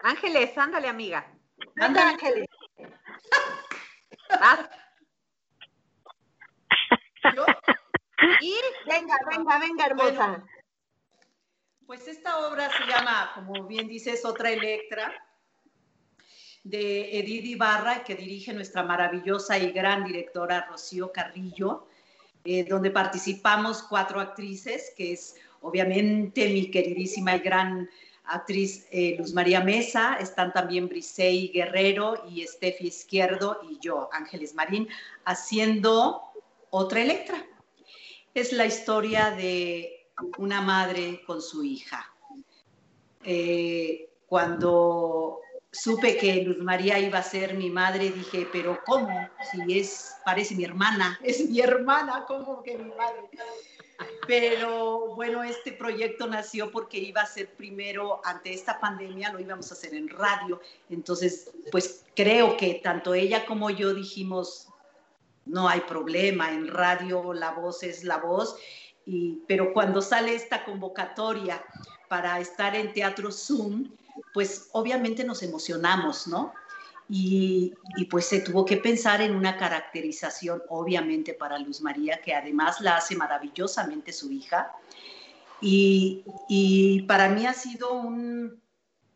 Ángeles, 0.00 0.56
ándale, 0.56 0.88
amiga. 0.88 1.26
Ándale, 1.76 2.10
Ángeles. 2.10 2.46
Y 8.40 8.54
venga, 8.86 9.16
venga, 9.28 9.58
venga, 9.58 9.86
hermosa. 9.86 10.44
pues 11.86 12.06
esta 12.06 12.46
obra 12.48 12.70
se 12.70 12.84
llama, 12.86 13.32
como 13.34 13.66
bien 13.66 13.88
dices, 13.88 14.24
Otra 14.24 14.50
Electra, 14.50 15.12
de 16.62 17.18
Edith 17.18 17.44
Ibarra, 17.46 18.04
que 18.04 18.14
dirige 18.14 18.52
nuestra 18.52 18.82
maravillosa 18.82 19.58
y 19.58 19.72
gran 19.72 20.04
directora 20.04 20.66
Rocío 20.68 21.12
Carrillo. 21.12 21.88
eh, 22.44 22.64
donde 22.64 22.90
participamos 22.90 23.82
cuatro 23.82 24.20
actrices, 24.20 24.92
que 24.96 25.12
es 25.12 25.34
obviamente 25.60 26.48
mi 26.48 26.70
queridísima 26.70 27.36
y 27.36 27.40
gran 27.40 27.90
actriz 28.28 28.86
eh, 28.90 29.16
Luz 29.18 29.32
María 29.32 29.60
Mesa, 29.60 30.16
están 30.20 30.52
también 30.52 30.88
Brisey 30.88 31.48
Guerrero 31.48 32.24
y 32.28 32.42
Estefi 32.42 32.88
Izquierdo 32.88 33.60
y 33.68 33.78
yo, 33.80 34.08
Ángeles 34.12 34.54
Marín, 34.54 34.88
haciendo 35.24 36.22
otra 36.70 37.00
Electra. 37.00 37.44
Es 38.34 38.52
la 38.52 38.66
historia 38.66 39.30
de 39.30 40.06
una 40.38 40.60
madre 40.60 41.22
con 41.26 41.40
su 41.40 41.64
hija. 41.64 42.12
Eh, 43.24 44.10
cuando 44.26 45.40
supe 45.70 46.16
que 46.16 46.42
Luz 46.42 46.58
María 46.58 46.98
iba 46.98 47.18
a 47.18 47.22
ser 47.22 47.54
mi 47.54 47.70
madre, 47.70 48.10
dije, 48.10 48.48
pero 48.52 48.78
¿cómo? 48.84 49.28
Si 49.50 49.78
es, 49.78 50.16
parece 50.24 50.54
mi 50.54 50.64
hermana, 50.64 51.18
es 51.24 51.48
mi 51.48 51.60
hermana, 51.60 52.24
¿cómo 52.26 52.62
que 52.62 52.76
mi 52.76 52.90
madre? 52.94 53.28
Pero 54.26 55.14
bueno, 55.14 55.42
este 55.42 55.72
proyecto 55.72 56.26
nació 56.26 56.70
porque 56.70 56.98
iba 56.98 57.22
a 57.22 57.26
ser 57.26 57.54
primero, 57.54 58.20
ante 58.24 58.52
esta 58.52 58.78
pandemia, 58.78 59.32
lo 59.32 59.40
íbamos 59.40 59.70
a 59.70 59.74
hacer 59.74 59.94
en 59.94 60.08
radio. 60.08 60.60
Entonces, 60.88 61.50
pues 61.72 62.04
creo 62.14 62.56
que 62.56 62.74
tanto 62.74 63.14
ella 63.14 63.44
como 63.46 63.70
yo 63.70 63.94
dijimos, 63.94 64.68
no 65.46 65.68
hay 65.68 65.80
problema, 65.80 66.52
en 66.52 66.68
radio 66.68 67.32
la 67.32 67.52
voz 67.52 67.82
es 67.82 68.04
la 68.04 68.18
voz. 68.18 68.56
Y, 69.04 69.42
pero 69.48 69.72
cuando 69.72 70.02
sale 70.02 70.34
esta 70.34 70.64
convocatoria 70.64 71.64
para 72.08 72.38
estar 72.38 72.76
en 72.76 72.92
Teatro 72.92 73.32
Zoom, 73.32 73.90
pues 74.34 74.68
obviamente 74.72 75.24
nos 75.24 75.42
emocionamos, 75.42 76.26
¿no? 76.26 76.52
Y, 77.08 77.72
pues 78.10 78.26
se 78.26 78.40
tuvo 78.40 78.64
que 78.64 78.76
pensar 78.76 79.22
en 79.22 79.34
una 79.34 79.56
caracterización, 79.56 80.62
obviamente, 80.68 81.32
para 81.32 81.58
Luz 81.58 81.80
María, 81.80 82.20
que 82.20 82.34
además 82.34 82.80
la 82.80 82.96
hace 82.96 83.16
maravillosamente 83.16 84.12
su 84.12 84.30
hija. 84.30 84.70
Y, 85.60 87.04
para 87.08 87.28
mí 87.30 87.46
ha 87.46 87.54
sido 87.54 87.92
un, 87.92 88.60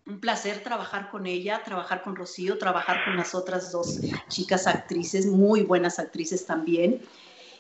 un, 0.07 0.21
placer 0.21 0.63
trabajar 0.63 1.11
con 1.11 1.27
ella, 1.27 1.63
trabajar 1.65 2.03
con 2.03 2.17
Rocío, 2.17 2.57
trabajar 2.59 3.05
con 3.05 3.17
las 3.17 3.35
otras 3.35 3.71
dos 3.71 4.01
chicas 4.29 4.67
actrices, 4.67 5.27
muy 5.27 5.63
buenas 5.63 5.99
actrices 5.99 6.47
también. 6.47 7.03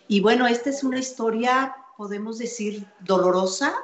Y 0.08 0.20
bueno, 0.20 0.46
esta 0.46 0.70
es 0.70 0.82
una 0.82 0.98
historia, 0.98 1.76
podemos 1.96 2.38
decir, 2.38 2.86
dolorosa. 3.00 3.74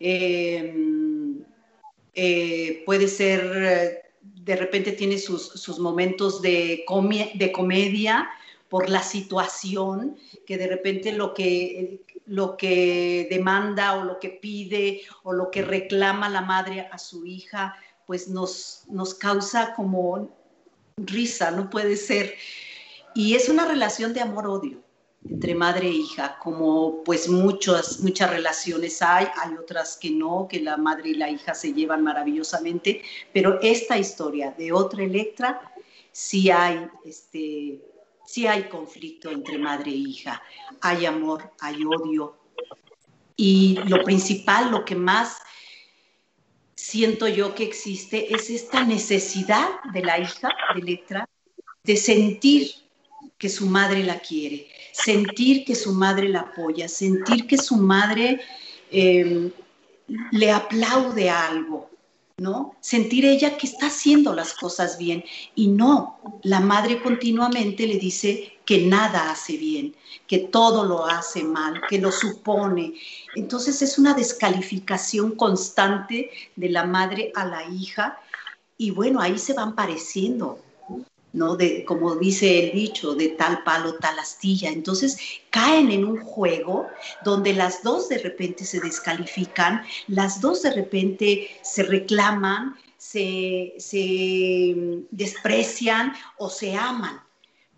Eh, 0.00 0.72
eh, 2.20 2.82
puede 2.84 3.06
ser, 3.06 3.40
eh, 3.56 4.07
de 4.34 4.56
repente 4.56 4.92
tiene 4.92 5.18
sus, 5.18 5.78
momentos 5.78 6.42
de, 6.42 6.84
de 7.34 7.52
comedia 7.52 8.28
por 8.68 8.88
la 8.88 9.02
situación, 9.02 10.16
que 10.46 10.58
de 10.58 10.66
repente 10.66 11.12
lo 11.12 11.34
que, 11.34 12.02
lo 12.26 12.56
que 12.56 13.26
demanda 13.30 13.94
o 13.94 14.04
lo 14.04 14.18
que 14.18 14.28
pide 14.28 15.02
o 15.22 15.32
lo 15.32 15.50
que 15.50 15.62
reclama 15.62 16.28
la 16.28 16.42
madre 16.42 16.88
a 16.92 16.98
su 16.98 17.24
hija, 17.26 17.76
pues 18.06 18.28
nos, 18.28 18.84
nos 18.88 19.14
causa 19.14 19.74
como 19.74 20.36
risa, 20.96 21.50
no 21.50 21.70
puede 21.70 21.96
ser. 21.96 22.34
Y 23.14 23.34
es 23.34 23.48
una 23.48 23.66
relación 23.66 24.12
de 24.12 24.20
amor-odio 24.20 24.87
entre 25.24 25.54
madre 25.54 25.88
e 25.88 25.92
hija, 25.92 26.38
como 26.38 27.02
pues 27.04 27.28
muchas, 27.28 28.00
muchas 28.00 28.30
relaciones 28.30 29.02
hay, 29.02 29.26
hay 29.42 29.54
otras 29.56 29.96
que 29.96 30.10
no, 30.10 30.46
que 30.48 30.60
la 30.60 30.76
madre 30.76 31.10
y 31.10 31.14
la 31.14 31.28
hija 31.28 31.54
se 31.54 31.72
llevan 31.72 32.04
maravillosamente, 32.04 33.02
pero 33.32 33.58
esta 33.60 33.98
historia 33.98 34.52
de 34.52 34.72
otra 34.72 35.02
Electra, 35.02 35.72
sí 36.12 36.50
hay, 36.50 36.88
este, 37.04 37.80
sí 38.24 38.46
hay 38.46 38.64
conflicto 38.64 39.30
entre 39.30 39.58
madre 39.58 39.90
e 39.90 39.96
hija, 39.96 40.42
hay 40.80 41.06
amor, 41.06 41.52
hay 41.60 41.84
odio, 41.84 42.36
y 43.36 43.78
lo 43.86 44.02
principal, 44.02 44.70
lo 44.70 44.84
que 44.84 44.96
más 44.96 45.38
siento 46.74 47.28
yo 47.28 47.54
que 47.54 47.64
existe 47.64 48.34
es 48.34 48.50
esta 48.50 48.84
necesidad 48.84 49.68
de 49.92 50.02
la 50.02 50.18
hija 50.18 50.48
de 50.74 50.80
Electra 50.80 51.28
de 51.84 51.96
sentir 51.96 52.70
que 53.38 53.48
su 53.48 53.66
madre 53.66 54.02
la 54.02 54.18
quiere, 54.18 54.68
sentir 54.92 55.64
que 55.64 55.76
su 55.76 55.92
madre 55.92 56.28
la 56.28 56.40
apoya, 56.40 56.88
sentir 56.88 57.46
que 57.46 57.56
su 57.56 57.76
madre 57.76 58.40
em, 58.90 59.50
le 60.32 60.50
aplaude 60.50 61.30
algo, 61.30 61.88
¿no? 62.38 62.74
Sentir 62.80 63.24
ella 63.24 63.56
que 63.56 63.66
está 63.66 63.86
haciendo 63.86 64.34
las 64.34 64.54
cosas 64.54 64.98
bien 64.98 65.24
y 65.54 65.68
no, 65.68 66.18
la 66.42 66.60
madre 66.60 67.00
continuamente 67.00 67.86
le 67.86 67.98
dice 67.98 68.58
que 68.64 68.86
nada 68.86 69.30
hace 69.30 69.56
bien, 69.56 69.94
que 70.26 70.38
todo 70.38 70.84
lo 70.84 71.06
hace 71.06 71.42
mal, 71.44 71.80
que 71.88 71.98
lo 71.98 72.12
supone. 72.12 72.94
Entonces 73.34 73.82
es 73.82 73.98
una 73.98 74.14
descalificación 74.14 75.36
constante 75.36 76.30
de 76.56 76.68
la 76.68 76.84
madre 76.84 77.32
a 77.34 77.44
la 77.44 77.64
hija 77.70 78.18
y 78.76 78.90
bueno, 78.90 79.20
ahí 79.20 79.38
se 79.38 79.54
van 79.54 79.74
pareciendo 79.74 80.58
¿no? 81.32 81.56
De, 81.56 81.84
como 81.84 82.16
dice 82.16 82.64
el 82.64 82.72
dicho, 82.72 83.14
de 83.14 83.28
tal 83.30 83.62
palo, 83.64 83.94
tal 83.94 84.18
astilla. 84.18 84.70
Entonces 84.70 85.18
caen 85.50 85.90
en 85.90 86.04
un 86.04 86.20
juego 86.20 86.86
donde 87.24 87.52
las 87.52 87.82
dos 87.82 88.08
de 88.08 88.18
repente 88.18 88.64
se 88.64 88.80
descalifican, 88.80 89.82
las 90.06 90.40
dos 90.40 90.62
de 90.62 90.72
repente 90.72 91.50
se 91.62 91.82
reclaman, 91.82 92.76
se, 92.96 93.74
se 93.78 95.04
desprecian 95.10 96.12
o 96.38 96.50
se 96.50 96.74
aman. 96.74 97.22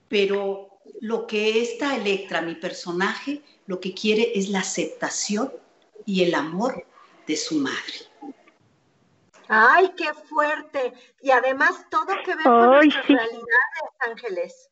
Pero 0.08 0.70
lo 1.00 1.26
que 1.26 1.62
esta 1.62 1.96
Electra, 1.96 2.40
mi 2.42 2.54
personaje, 2.54 3.42
lo 3.66 3.80
que 3.80 3.94
quiere 3.94 4.32
es 4.34 4.48
la 4.48 4.60
aceptación 4.60 5.52
y 6.06 6.22
el 6.22 6.34
amor 6.34 6.84
de 7.26 7.36
su 7.36 7.56
madre. 7.56 8.09
Ay, 9.52 9.92
qué 9.96 10.14
fuerte. 10.14 10.92
Y 11.22 11.32
además 11.32 11.84
todo 11.90 12.06
que 12.24 12.36
ver 12.36 12.44
con 12.44 12.70
nuestras 12.70 13.08
realidades, 13.08 13.90
Ángeles. 13.98 14.70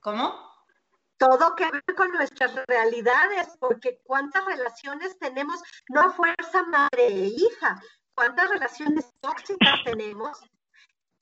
¿Cómo? 0.00 0.34
Todo 1.16 1.54
que 1.56 1.70
ver 1.70 1.84
con 1.96 2.12
nuestras 2.12 2.54
realidades, 2.66 3.48
porque 3.58 3.98
cuántas 4.04 4.44
relaciones 4.44 5.18
tenemos, 5.18 5.58
no 5.88 6.02
a 6.02 6.12
fuerza 6.12 6.64
madre 6.64 7.06
e 7.06 7.28
hija, 7.28 7.82
cuántas 8.14 8.50
relaciones 8.50 9.10
tóxicas 9.20 9.84
tenemos, 9.84 10.38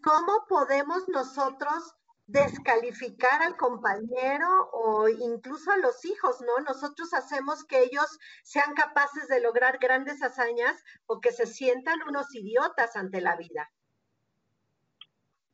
cómo 0.02 0.44
podemos 0.48 1.08
nosotros 1.08 1.94
descalificar 2.28 3.42
al 3.42 3.56
compañero 3.56 4.70
o 4.72 5.08
incluso 5.08 5.72
a 5.72 5.78
los 5.78 6.04
hijos, 6.04 6.40
¿no? 6.42 6.60
Nosotros 6.62 7.14
hacemos 7.14 7.64
que 7.64 7.82
ellos 7.82 8.18
sean 8.44 8.74
capaces 8.74 9.28
de 9.28 9.40
lograr 9.40 9.78
grandes 9.78 10.22
hazañas 10.22 10.76
o 11.06 11.20
que 11.20 11.32
se 11.32 11.46
sientan 11.46 12.00
unos 12.06 12.34
idiotas 12.34 12.96
ante 12.96 13.22
la 13.22 13.34
vida. 13.36 13.72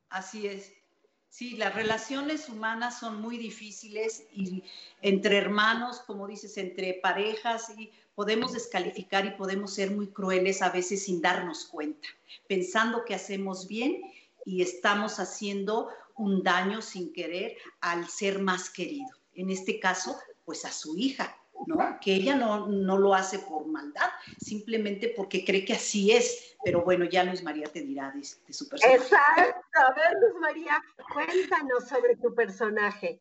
Así 0.09 0.49
es. 0.49 0.73
Sí, 1.29 1.57
las 1.57 1.75
relaciones 1.75 2.49
humanas 2.49 2.99
son 2.99 3.21
muy 3.21 3.39
difíciles 3.39 4.25
y 4.33 4.65
entre 5.01 5.39
hermanos, 5.39 6.01
como 6.01 6.27
dices, 6.27 6.57
entre 6.59 6.95
parejas, 6.95 7.71
y 7.77 7.93
podemos 8.15 8.53
descalificar 8.53 9.27
y 9.27 9.31
podemos 9.33 9.75
ser 9.75 9.91
muy 9.91 10.09
crueles 10.09 10.63
a 10.63 10.71
veces 10.71 11.05
sin 11.05 11.21
darnos 11.23 11.67
cuenta, 11.67 12.09
pensando 12.49 13.05
que 13.05 13.15
hacemos 13.15 13.67
bien 13.67 14.01
y 14.45 14.63
estamos 14.63 15.19
haciendo 15.19 15.89
un 16.17 16.43
daño 16.43 16.83
sin 16.83 17.13
querer 17.13 17.57
al 17.81 18.09
ser 18.09 18.39
más 18.39 18.71
querido. 18.71 19.09
En 19.35 19.51
este 19.51 19.81
caso, 19.81 20.17
pues 20.45 20.65
a 20.65 20.71
su 20.71 20.97
hija, 20.97 21.37
¿no? 21.67 21.99
Que 22.01 22.15
ella 22.15 22.37
no, 22.37 22.67
no 22.67 22.99
lo 22.99 23.15
hace 23.15 23.39
por 23.41 23.67
maldad, 23.67 24.11
simplemente 24.39 25.13
porque 25.17 25.45
cree 25.45 25.65
que 25.65 25.75
así 25.75 26.13
es. 26.13 26.57
Pero 26.65 26.83
bueno, 26.83 27.05
ya 27.05 27.25
Luz 27.25 27.43
María 27.43 27.67
te 27.67 27.83
dirá 27.83 28.13
de, 28.13 28.25
su 28.53 28.69
personaje. 28.69 28.99
Exacto. 28.99 29.61
A 29.75 29.93
ver, 29.95 30.13
Luz 30.21 30.41
María, 30.41 30.83
cuéntanos 31.13 31.89
sobre 31.89 32.17
tu 32.17 32.35
personaje. 32.35 33.21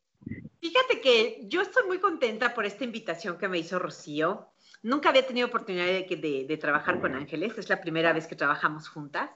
Fíjate 0.59 1.01
que 1.01 1.41
yo 1.47 1.62
estoy 1.62 1.85
muy 1.88 2.00
contenta 2.00 2.53
por 2.53 2.65
esta 2.65 2.83
invitación 2.83 3.38
que 3.38 3.47
me 3.47 3.59
hizo 3.59 3.79
Rocío. 3.79 4.50
Nunca 4.81 5.09
había 5.09 5.25
tenido 5.25 5.47
oportunidad 5.47 5.85
de, 5.85 6.45
de, 6.47 6.57
trabajar 6.57 7.00
con 7.00 7.15
Ángeles, 7.15 7.57
es 7.57 7.69
la 7.69 7.81
primera 7.81 8.13
vez 8.13 8.27
que 8.27 8.35
trabajamos 8.35 8.89
juntas 8.89 9.29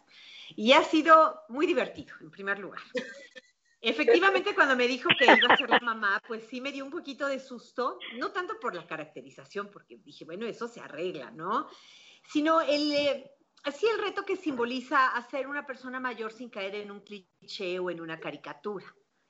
y 0.55 0.73
ha 0.73 0.83
sido 0.83 1.41
muy 1.49 1.65
divertido, 1.65 2.15
en 2.21 2.31
primer 2.31 2.59
lugar. 2.59 2.81
Efectivamente, 3.81 4.55
cuando 4.55 4.75
me 4.75 4.87
dijo 4.87 5.09
que 5.17 5.25
iba 5.25 5.53
a 5.53 5.57
ser 5.57 5.69
la 5.69 5.79
mamá, 5.79 6.21
pues 6.27 6.43
sí 6.49 6.61
me 6.61 6.71
dio 6.71 6.83
un 6.83 6.91
poquito 6.91 7.27
de 7.27 7.39
susto, 7.39 7.99
no 8.17 8.31
tanto 8.31 8.59
por 8.59 8.73
la 8.73 8.87
caracterización, 8.87 9.69
porque 9.71 9.97
dije, 9.97 10.25
bueno, 10.25 10.47
eso 10.47 10.67
se 10.67 10.81
arregla, 10.81 11.29
¿no? 11.29 11.67
Sino 12.27 12.61
el, 12.61 12.91
eh, 12.91 13.31
así 13.63 13.85
el 13.87 13.99
reto 13.99 14.25
que 14.25 14.35
simboliza 14.35 15.15
hacer 15.15 15.47
una 15.47 15.65
persona 15.65 15.99
mayor 15.99 16.31
sin 16.31 16.49
caer 16.49 16.75
en 16.75 16.91
un 16.91 17.01
cliché 17.01 17.77
o 17.77 17.91
en 17.91 18.01
una 18.01 18.19
caricatura. 18.19 18.85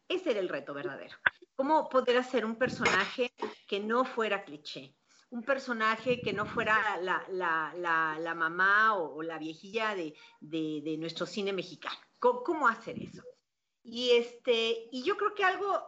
Ese 0.08 0.32
era 0.32 0.40
el 0.40 0.50
reto 0.50 0.74
verdadero. 0.74 1.18
¿Cómo 1.56 1.90
poder 1.90 2.18
hacer 2.18 2.46
un 2.46 2.56
personaje 2.56 3.34
que 3.68 3.80
no 3.82 4.06
fuera 4.06 4.46
cliché? 4.46 4.96
Un 5.30 5.44
personaje 5.44 6.22
que 6.22 6.32
no 6.32 6.46
fuera 6.46 6.98
la, 7.02 8.34
mamá 8.36 8.96
o, 8.96 9.22
la 9.22 9.38
viejilla 9.38 9.94
de, 9.94 10.98
nuestro 10.98 11.26
cine 11.26 11.52
mexicano. 11.52 11.98
¿Cómo 12.20 12.68
hacer 12.70 12.98
eso? 13.04 13.22
Y, 13.90 14.12
este, 14.12 14.90
y 14.92 15.02
yo 15.04 15.16
creo 15.16 15.34
que 15.34 15.46
algo 15.46 15.82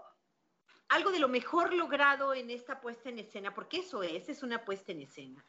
algo 0.88 1.12
de 1.12 1.20
lo 1.20 1.28
mejor 1.28 1.74
logrado 1.74 2.34
en 2.34 2.50
esta 2.50 2.82
puesta 2.82 3.10
en 3.10 3.20
escena, 3.20 3.54
porque 3.54 3.78
eso 3.78 4.02
es, 4.02 4.28
es 4.28 4.42
una 4.42 4.66
puesta 4.66 4.92
en 4.92 5.02
escena, 5.02 5.46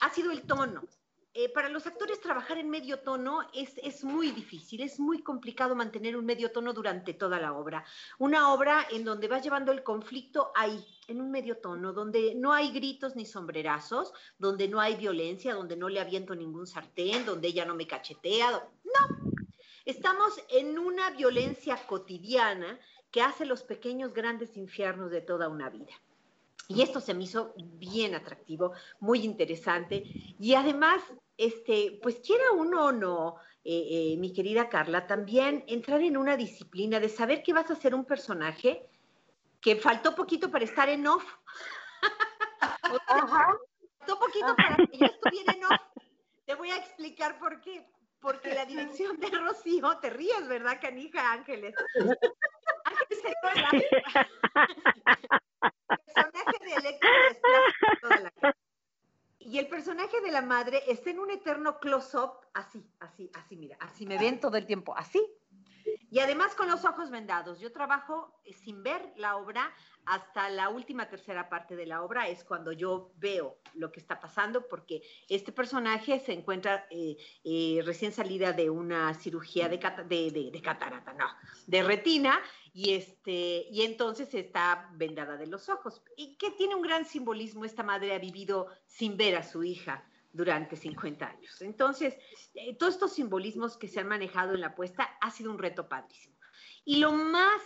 ha 0.00 0.10
sido 0.10 0.30
el 0.30 0.42
tono. 0.42 0.82
Eh, 1.32 1.50
para 1.50 1.68
los 1.68 1.86
actores 1.86 2.20
trabajar 2.20 2.56
en 2.56 2.70
medio 2.70 3.00
tono 3.00 3.46
es, 3.52 3.78
es, 3.82 4.04
muy 4.04 4.30
difícil, 4.30 4.80
es 4.82 4.98
muy 4.98 5.22
complicado 5.22 5.74
mantener 5.74 6.16
un 6.16 6.24
medio 6.24 6.50
tono 6.50 6.72
durante 6.72 7.12
toda 7.12 7.38
la 7.38 7.52
obra. 7.52 7.84
Una 8.18 8.54
obra 8.54 8.86
en 8.90 9.04
donde 9.04 9.28
vas 9.28 9.42
llevando 9.42 9.70
el 9.70 9.82
conflicto 9.82 10.50
ahí, 10.54 10.82
en 11.08 11.20
un 11.20 11.30
medio 11.30 11.58
tono, 11.58 11.92
donde 11.92 12.34
no 12.34 12.54
hay 12.54 12.72
gritos 12.72 13.16
ni 13.16 13.26
sombrerazos, 13.26 14.14
donde 14.38 14.66
no 14.66 14.80
hay 14.80 14.96
violencia, 14.96 15.54
donde 15.54 15.76
no 15.76 15.90
le 15.90 16.00
aviento 16.00 16.34
ningún 16.34 16.66
sartén, 16.66 17.26
donde 17.26 17.48
ella 17.48 17.66
no 17.66 17.74
me 17.74 17.86
cachetea. 17.86 18.50
No, 18.84 19.25
estamos 19.86 20.34
en 20.50 20.78
una 20.78 21.10
violencia 21.10 21.86
cotidiana 21.86 22.78
que 23.10 23.22
hace 23.22 23.46
los 23.46 23.62
pequeños 23.62 24.12
grandes 24.12 24.56
infiernos 24.56 25.10
de 25.10 25.22
toda 25.22 25.48
una 25.48 25.70
vida. 25.70 25.92
Y 26.68 26.82
esto 26.82 27.00
se 27.00 27.14
me 27.14 27.24
hizo 27.24 27.54
bien 27.56 28.16
atractivo, 28.16 28.72
muy 28.98 29.24
interesante. 29.24 30.02
Y 30.38 30.54
además, 30.54 31.00
este, 31.38 32.00
pues 32.02 32.16
quiera 32.16 32.50
uno 32.50 32.86
o 32.86 32.92
no, 32.92 33.36
eh, 33.64 34.12
eh, 34.12 34.16
mi 34.18 34.32
querida 34.32 34.68
Carla, 34.68 35.06
también 35.06 35.64
entrar 35.68 36.02
en 36.02 36.16
una 36.16 36.36
disciplina 36.36 36.98
de 36.98 37.08
saber 37.08 37.44
que 37.44 37.52
vas 37.52 37.70
a 37.70 37.76
ser 37.76 37.94
un 37.94 38.04
personaje 38.04 38.88
que 39.60 39.76
faltó 39.76 40.14
poquito 40.16 40.50
para 40.50 40.64
estar 40.64 40.88
en 40.88 41.06
off. 41.06 41.24
faltó 42.90 44.18
poquito 44.18 44.56
para 44.56 44.76
que 44.76 44.98
yo 44.98 45.06
estuviera 45.06 45.52
en 45.52 45.64
off. 45.64 45.80
Te 46.44 46.54
voy 46.56 46.70
a 46.70 46.76
explicar 46.76 47.38
por 47.38 47.60
qué. 47.60 47.86
Porque 48.26 48.52
la 48.52 48.66
dirección 48.66 49.20
de 49.20 49.30
Rocío, 49.30 49.98
te 49.98 50.10
ríes, 50.10 50.48
¿verdad, 50.48 50.80
canija 50.80 51.30
Ángeles? 51.30 51.76
Ángeles 52.84 53.22
se 53.22 53.32
personaje 55.96 56.58
de 56.64 56.74
Electra 56.74 57.10
toda 58.02 58.18
la. 58.18 58.32
Y 59.38 59.60
el 59.60 59.68
personaje 59.68 60.20
de 60.22 60.32
la 60.32 60.42
madre 60.42 60.82
está 60.88 61.10
en 61.10 61.20
un 61.20 61.30
eterno 61.30 61.78
close-up, 61.78 62.40
así, 62.52 62.84
así, 62.98 63.30
así, 63.32 63.56
mira, 63.56 63.76
así 63.78 64.04
me 64.04 64.18
ven 64.18 64.40
todo 64.40 64.56
el 64.56 64.66
tiempo, 64.66 64.96
así. 64.96 65.24
Y 66.10 66.20
además 66.20 66.54
con 66.54 66.68
los 66.68 66.84
ojos 66.84 67.10
vendados. 67.10 67.58
Yo 67.58 67.72
trabajo 67.72 68.40
eh, 68.44 68.52
sin 68.52 68.82
ver 68.82 69.12
la 69.16 69.36
obra 69.36 69.72
hasta 70.04 70.48
la 70.50 70.68
última 70.68 71.08
tercera 71.08 71.48
parte 71.48 71.74
de 71.74 71.84
la 71.84 72.02
obra, 72.02 72.28
es 72.28 72.44
cuando 72.44 72.70
yo 72.70 73.10
veo 73.16 73.58
lo 73.74 73.90
que 73.90 73.98
está 73.98 74.20
pasando, 74.20 74.68
porque 74.68 75.02
este 75.28 75.50
personaje 75.50 76.20
se 76.20 76.32
encuentra 76.32 76.86
eh, 76.90 77.16
eh, 77.42 77.82
recién 77.84 78.12
salida 78.12 78.52
de 78.52 78.70
una 78.70 79.12
cirugía 79.14 79.68
de, 79.68 79.78
de, 79.78 80.62
catarata, 80.62 81.12
no, 81.12 81.26
de 81.66 81.82
retina, 81.82 82.40
y, 82.72 82.94
este, 82.94 83.66
y 83.68 83.82
entonces 83.82 84.32
está 84.32 84.88
vendada 84.92 85.36
de 85.36 85.48
los 85.48 85.68
ojos. 85.68 86.00
Y 86.16 86.36
que 86.36 86.52
tiene 86.52 86.76
un 86.76 86.82
gran 86.82 87.04
simbolismo, 87.04 87.64
esta 87.64 87.82
madre 87.82 88.14
ha 88.14 88.18
vivido 88.18 88.68
sin 88.86 89.16
ver 89.16 89.34
a 89.34 89.42
su 89.42 89.64
hija 89.64 90.04
durante 90.36 90.76
50 90.76 91.26
años. 91.26 91.62
Entonces, 91.62 92.16
eh, 92.54 92.76
todos 92.76 92.94
estos 92.94 93.14
simbolismos 93.14 93.76
que 93.76 93.88
se 93.88 94.00
han 94.00 94.08
manejado 94.08 94.54
en 94.54 94.60
la 94.60 94.74
puesta 94.74 95.04
ha 95.20 95.30
sido 95.30 95.50
un 95.50 95.58
reto 95.58 95.88
padrísimo. 95.88 96.36
Y 96.84 96.98
lo 96.98 97.12
más 97.12 97.60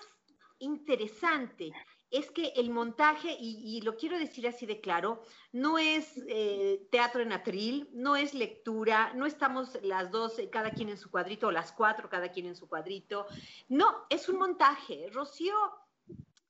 interesante 0.58 1.72
es 2.10 2.30
que 2.30 2.52
el 2.56 2.70
montaje, 2.70 3.36
y, 3.38 3.80
lo 3.82 3.96
quiero 3.96 4.18
decir 4.18 4.46
así 4.48 4.66
de 4.66 4.80
claro, 4.80 5.22
no 5.52 5.78
es 5.78 6.20
eh, 6.28 6.88
teatro 6.90 7.22
en 7.22 7.32
atril, 7.32 7.88
no 7.92 8.16
es 8.16 8.34
lectura, 8.34 9.12
no 9.14 9.26
estamos 9.26 9.78
las 9.82 10.10
dos, 10.10 10.38
eh, 10.38 10.50
cada 10.50 10.72
quien 10.72 10.88
en 10.88 10.98
su 10.98 11.10
cuadrito, 11.10 11.48
o 11.48 11.52
las 11.52 11.72
cuatro, 11.72 12.08
cada 12.08 12.30
quien 12.30 12.46
en 12.46 12.56
su 12.56 12.68
cuadrito. 12.68 13.26
No, 13.68 14.06
es 14.10 14.28
un 14.28 14.38
montaje. 14.38 15.08
Rocío 15.12 15.54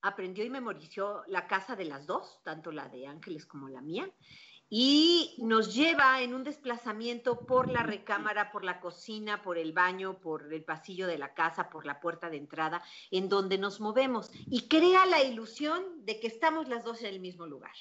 aprendió 0.01 0.45
y 0.45 0.51
memorizó 0.51 1.25
la 1.27 1.47
casa 1.47 1.77
de 1.77 1.85
las 1.85 2.07
dos, 2.07 2.41
tanto 2.43 2.73
la 2.73 2.89
de 2.89 3.07
Ángeles 3.07 3.45
como 3.45 3.69
la 3.69 3.83
mía 3.83 4.11
y 4.71 5.35
nos 5.39 5.75
lleva 5.75 6.23
en 6.23 6.33
un 6.33 6.45
desplazamiento 6.45 7.45
por 7.45 7.69
la 7.69 7.83
recámara, 7.83 8.53
por 8.53 8.65
la 8.65 8.81
cocina, 8.81 9.43
por 9.43 9.59
el 9.59 9.73
baño, 9.73 10.21
por 10.21 10.55
el 10.55 10.65
pasillo 10.65 11.09
de 11.09 11.19
la 11.19 11.35
casa, 11.35 11.69
por 11.69 11.85
la 11.85 12.01
puerta 12.01 12.31
de 12.31 12.37
entrada, 12.37 12.81
en 13.11 13.29
donde 13.29 13.59
nos 13.59 13.81
movemos 13.81 14.31
y 14.47 14.69
crea 14.69 15.05
la 15.07 15.23
ilusión 15.25 15.83
de 16.07 16.21
que 16.21 16.29
estamos 16.29 16.69
las 16.69 16.85
dos 16.85 17.01
en 17.01 17.07
el 17.07 17.21
mismo 17.21 17.47
lugar 17.47 17.73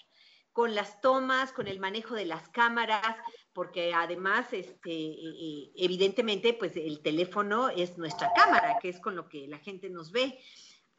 con 0.52 0.75
las 0.75 0.99
tomas, 0.99 1.54
con 1.54 1.67
el 1.67 1.80
manejo 1.80 2.15
de 2.15 2.25
las 2.25 2.49
cámaras, 2.49 3.15
porque 3.54 3.93
además, 3.93 4.52
este, 4.52 4.91
e, 4.91 5.30
e, 5.30 5.71
evidentemente, 5.75 6.54
pues 6.54 6.75
el 6.75 7.02
teléfono 7.02 7.69
es 7.69 7.97
nuestra 7.97 8.32
cámara, 8.36 8.78
que 8.82 8.89
es 8.89 8.99
con 8.99 9.15
lo 9.15 9.30
que 9.30 9.47
la 9.47 9.60
gente 9.60 9.89
nos 9.89 10.12
ve. 10.12 10.39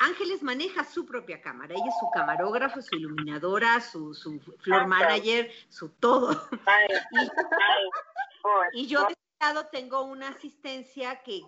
Ángeles 0.01 0.43
maneja 0.43 0.83
su 0.83 1.05
propia 1.05 1.43
cámara, 1.43 1.75
ella 1.75 1.89
es 1.89 1.99
su 2.01 2.09
camarógrafo, 2.11 2.81
su 2.81 2.97
iluminadora, 2.97 3.83
su, 3.83 4.15
su 4.15 4.41
floor 4.61 4.87
manager, 4.87 5.53
su 5.69 5.91
todo. 5.91 6.49
y, 8.73 8.87
yo 8.87 9.05
de 9.05 9.13
este 9.13 9.37
lado 9.39 9.67
tengo 9.67 10.03
una 10.05 10.29
asistencia 10.29 11.23
que, 11.23 11.43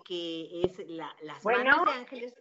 es 0.63 0.87
las 0.87 1.43
manos 1.43 1.85
de 1.85 1.91
Ángeles, 1.93 2.35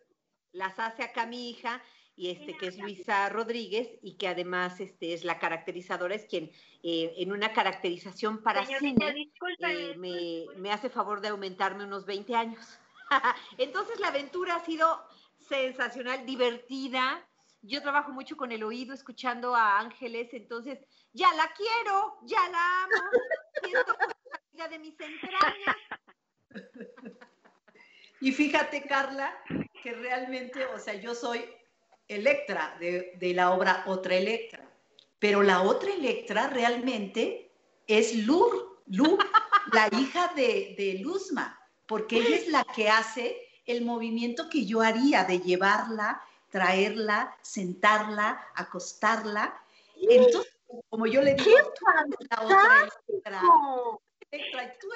las 0.53 0.79
hace 0.79 1.03
acá 1.03 1.25
mi 1.25 1.49
hija, 1.49 1.83
y 2.15 2.29
este 2.29 2.59
que 2.59 2.67
es 2.67 2.79
Luisa 2.79 3.31
Rodríguez 3.31 3.89
y 4.03 4.19
que 4.19 4.29
además 4.29 4.81
este 4.81 5.15
es 5.15 5.25
la 5.25 5.39
caracterizadora, 5.39 6.15
es 6.15 6.27
quien 6.27 6.51
eh, 6.83 7.15
en 7.17 7.33
una 7.33 7.55
caracterización 7.55 8.43
para 8.43 8.67
cine 8.67 9.33
eh, 9.61 9.95
me, 9.97 10.45
me 10.59 10.73
hace 10.73 10.91
favor 10.91 11.23
de 11.23 11.29
aumentarme 11.29 11.85
unos 11.85 12.05
20 12.05 12.35
años. 12.35 12.79
Entonces 13.57 13.99
la 13.99 14.09
aventura 14.09 14.57
ha 14.57 14.61
sido 14.61 15.03
sensacional, 15.53 16.25
divertida. 16.25 17.23
Yo 17.61 17.83
trabajo 17.83 18.11
mucho 18.11 18.37
con 18.37 18.53
el 18.53 18.65
oído, 18.65 18.95
escuchando 18.95 19.55
a 19.55 19.79
Ángeles, 19.79 20.33
entonces 20.33 20.79
ya 21.13 21.33
la 21.35 21.53
quiero, 21.53 22.19
ya 22.23 22.49
la 22.49 22.85
amo, 22.85 23.11
siento 23.63 23.97
la 24.55 24.69
de 24.69 24.79
mis 24.79 24.99
entrañas. 24.99 25.77
Y 28.21 28.33
fíjate, 28.33 28.83
Carla, 28.83 29.37
que 29.83 29.93
realmente, 29.93 30.65
o 30.67 30.79
sea, 30.79 30.95
yo 30.95 31.15
soy 31.15 31.45
Electra 32.09 32.77
de, 32.79 33.13
de 33.17 33.35
la 33.35 33.53
obra 33.53 33.85
Otra 33.87 34.17
Electra, 34.17 34.69
pero 35.19 35.43
la 35.43 35.63
otra 35.63 35.93
Electra 35.93 36.49
realmente 36.49 37.53
es 37.87 38.15
Lur, 38.27 38.83
Lur, 38.87 39.19
la 39.73 39.89
hija 39.99 40.33
de, 40.35 40.75
de 40.79 40.99
Luzma, 41.01 41.59
porque 41.87 42.17
ella 42.17 42.37
es 42.37 42.49
la 42.49 42.65
que 42.65 42.89
hace 42.89 43.52
el 43.73 43.85
movimiento 43.85 44.49
que 44.49 44.65
yo 44.65 44.81
haría 44.83 45.25
de 45.25 45.41
llevarla, 45.41 46.23
traerla, 46.51 47.37
sentarla, 47.43 48.47
acostarla. 48.55 49.61
Entonces, 49.97 50.55
como 50.89 51.07
yo 51.07 51.23
le 51.23 51.35
digo, 51.35 51.57
la 52.31 52.43
otra 52.43 52.89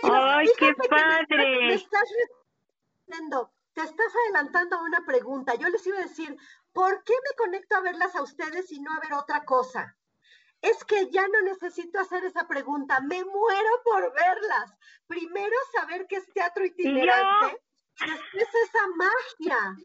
¡Ay, 0.02 0.48
qué 0.58 0.72
padre! 0.88 1.58
Me 1.66 1.74
estás 1.74 2.08
te 3.74 3.82
estás 3.82 4.12
adelantando 4.24 4.76
a 4.76 4.82
una 4.82 5.04
pregunta. 5.04 5.54
Yo 5.54 5.68
les 5.68 5.86
iba 5.86 5.98
a 5.98 6.02
decir, 6.02 6.34
¿por 6.72 7.04
qué 7.04 7.12
me 7.12 7.36
conecto 7.36 7.76
a 7.76 7.82
verlas 7.82 8.16
a 8.16 8.22
ustedes 8.22 8.72
y 8.72 8.80
no 8.80 8.90
a 8.92 9.00
ver 9.00 9.12
otra 9.12 9.44
cosa? 9.44 9.94
Es 10.62 10.82
que 10.84 11.10
ya 11.10 11.28
no 11.28 11.42
necesito 11.42 12.00
hacer 12.00 12.24
esa 12.24 12.48
pregunta, 12.48 13.00
me 13.00 13.22
muero 13.22 13.82
por 13.84 14.14
verlas. 14.14 14.74
Primero 15.06 15.54
saber 15.72 16.06
que 16.06 16.16
es 16.16 16.32
teatro 16.32 16.64
itinerante 16.64 17.60
es 18.04 18.48
esa 18.48 18.86
magia. 18.96 19.76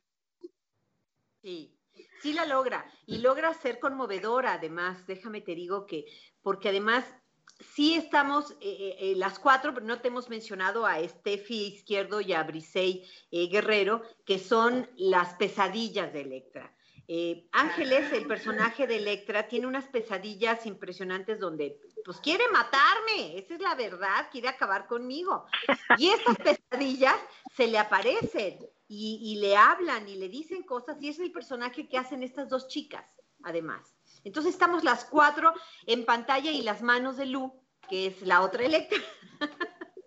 Sí, 1.41 1.78
sí 2.21 2.34
la 2.34 2.45
logra. 2.45 2.86
Y 3.06 3.19
logra 3.19 3.54
ser 3.54 3.80
conmovedora, 3.80 4.54
además. 4.54 5.06
Déjame 5.08 5.41
te 5.41 5.56
digo 5.56 5.86
que, 5.86 6.06
porque 6.41 6.69
además 6.69 7.06
sí 7.62 7.95
estamos, 7.95 8.52
eh, 8.52 8.56
eh, 8.62 8.95
eh, 9.00 9.13
las 9.15 9.39
cuatro, 9.39 9.71
no 9.82 10.02
te 10.02 10.08
hemos 10.08 10.30
mencionado 10.30 10.86
a 10.86 11.00
Steffi 11.08 11.67
Izquierdo 11.67 12.21
y 12.21 12.34
a 12.34 12.43
Brisey 12.43 13.08
Guerrero, 13.32 14.02
que 14.26 14.39
son 14.39 14.89
las 14.97 15.36
pesadillas 15.36 16.12
de 16.13 16.21
Electra. 16.21 16.76
Ángeles, 17.52 18.13
el 18.13 18.26
personaje 18.26 18.88
de 18.88 18.95
Electra, 18.95 19.50
tiene 19.50 19.67
unas 19.67 19.86
pesadillas 19.88 20.65
impresionantes 20.65 21.39
donde, 21.41 21.78
pues 22.03 22.19
quiere 22.19 22.47
matarme, 22.49 23.37
esa 23.37 23.55
es 23.55 23.61
la 23.61 23.75
verdad, 23.75 24.29
quiere 24.31 24.47
acabar 24.47 24.87
conmigo. 24.87 25.45
Y 25.97 26.09
estas 26.09 26.37
pesadillas 26.69 27.17
se 27.55 27.67
le 27.67 27.77
aparecen 27.77 28.59
y, 28.87 29.37
le 29.39 29.55
hablan 29.55 30.07
y 30.09 30.15
le 30.15 30.27
dicen 30.27 30.63
cosas 30.63 31.01
y 31.01 31.09
es 31.09 31.19
el 31.19 31.31
personaje 31.31 31.87
que 31.87 31.97
hacen 31.97 32.23
estas 32.23 32.49
dos 32.49 32.67
chicas, 32.67 33.05
además. 33.43 33.95
Entonces 34.23 34.53
estamos 34.53 34.83
las 34.83 35.05
cuatro 35.05 35.53
en 35.85 36.05
pantalla 36.05 36.51
y 36.51 36.61
las 36.61 36.81
manos 36.81 37.17
de 37.17 37.27
Lu, 37.27 37.53
que 37.89 38.07
es 38.07 38.21
la 38.21 38.41
otra 38.41 38.65
Electra. 38.65 38.99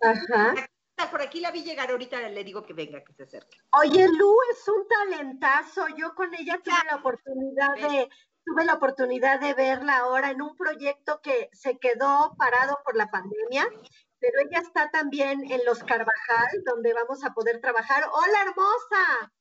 Ajá. 0.01 0.55
Por 1.11 1.21
aquí 1.21 1.39
la 1.39 1.51
vi 1.51 1.61
llegar 1.61 1.91
ahorita, 1.91 2.29
le 2.29 2.43
digo 2.43 2.63
que 2.63 2.73
venga, 2.73 3.03
que 3.03 3.13
se 3.13 3.23
acerque. 3.23 3.57
Oye, 3.71 4.07
Lu 4.07 4.35
es 4.51 4.67
un 4.67 4.87
talentazo. 4.87 5.87
Yo 5.97 6.15
con 6.15 6.33
ella 6.33 6.59
tuve 6.63 6.75
la 6.89 6.95
oportunidad 6.95 7.75
de, 7.75 8.09
tuve 8.45 8.65
la 8.65 8.75
oportunidad 8.75 9.39
de 9.39 9.53
verla 9.53 9.97
ahora 9.97 10.29
en 10.29 10.41
un 10.41 10.55
proyecto 10.55 11.19
que 11.21 11.49
se 11.53 11.77
quedó 11.77 12.35
parado 12.37 12.79
por 12.85 12.95
la 12.95 13.09
pandemia 13.09 13.67
pero 14.25 14.47
ella 14.47 14.59
está 14.59 14.89
también 14.89 15.43
en 15.51 15.63
Los 15.65 15.83
Carvajal, 15.83 16.63
donde 16.65 16.93
vamos 16.93 17.23
a 17.23 17.33
poder 17.33 17.59
trabajar. 17.61 18.09
¡Hola, 18.11 18.41
hermosa! 18.41 19.31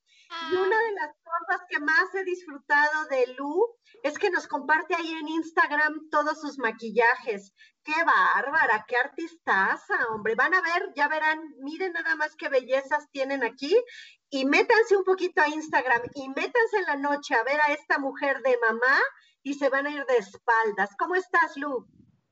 Y 0.51 0.57
una 0.57 0.79
de 0.79 0.93
las 0.93 1.15
cosas 1.23 1.67
que 1.69 1.79
más 1.79 2.15
he 2.15 2.25
disfrutado 2.25 3.07
de 3.09 3.35
Lu 3.39 3.77
es 4.03 4.19
que 4.19 4.31
nos 4.31 4.49
comparte 4.49 4.95
ahí 4.95 5.13
en 5.13 5.29
Instagram 5.29 6.09
todos 6.11 6.41
sus 6.41 6.59
maquillajes. 6.59 7.55
¡Qué 7.85 7.95
bárbara! 8.05 8.85
¡Qué 8.89 8.97
artistaza, 8.97 9.95
hombre! 10.11 10.35
Van 10.35 10.55
a 10.55 10.61
ver, 10.61 10.93
ya 10.97 11.09
verán, 11.09 11.41
miren 11.61 11.93
nada 11.93 12.17
más 12.17 12.35
qué 12.37 12.49
bellezas 12.49 13.09
tienen 13.11 13.45
aquí 13.45 13.75
y 14.31 14.45
métanse 14.45 14.97
un 14.97 15.05
poquito 15.05 15.41
a 15.41 15.49
Instagram 15.49 16.03
y 16.15 16.29
métanse 16.29 16.77
en 16.79 16.85
la 16.87 16.97
noche 16.97 17.35
a 17.35 17.45
ver 17.45 17.61
a 17.61 17.73
esta 17.73 17.99
mujer 17.99 18.41
de 18.43 18.59
mamá 18.59 18.99
y 19.43 19.55
se 19.55 19.69
van 19.69 19.87
a 19.87 19.91
ir 19.91 20.05
de 20.07 20.17
espaldas. 20.17 20.91
¿Cómo 20.99 21.15
estás, 21.15 21.57
Lu? 21.57 21.87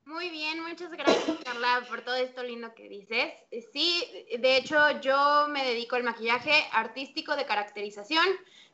Muy 0.04 0.30
bien, 0.30 0.60
muchas 0.62 0.90
gracias 0.90 1.38
Carla 1.44 1.84
por 1.88 2.02
todo 2.02 2.16
esto 2.16 2.42
lindo 2.42 2.74
que 2.74 2.88
dices. 2.88 3.32
Sí, 3.72 4.04
de 4.36 4.56
hecho 4.56 5.00
yo 5.00 5.46
me 5.48 5.64
dedico 5.64 5.94
al 5.94 6.02
maquillaje 6.02 6.52
artístico 6.72 7.36
de 7.36 7.46
caracterización 7.46 8.26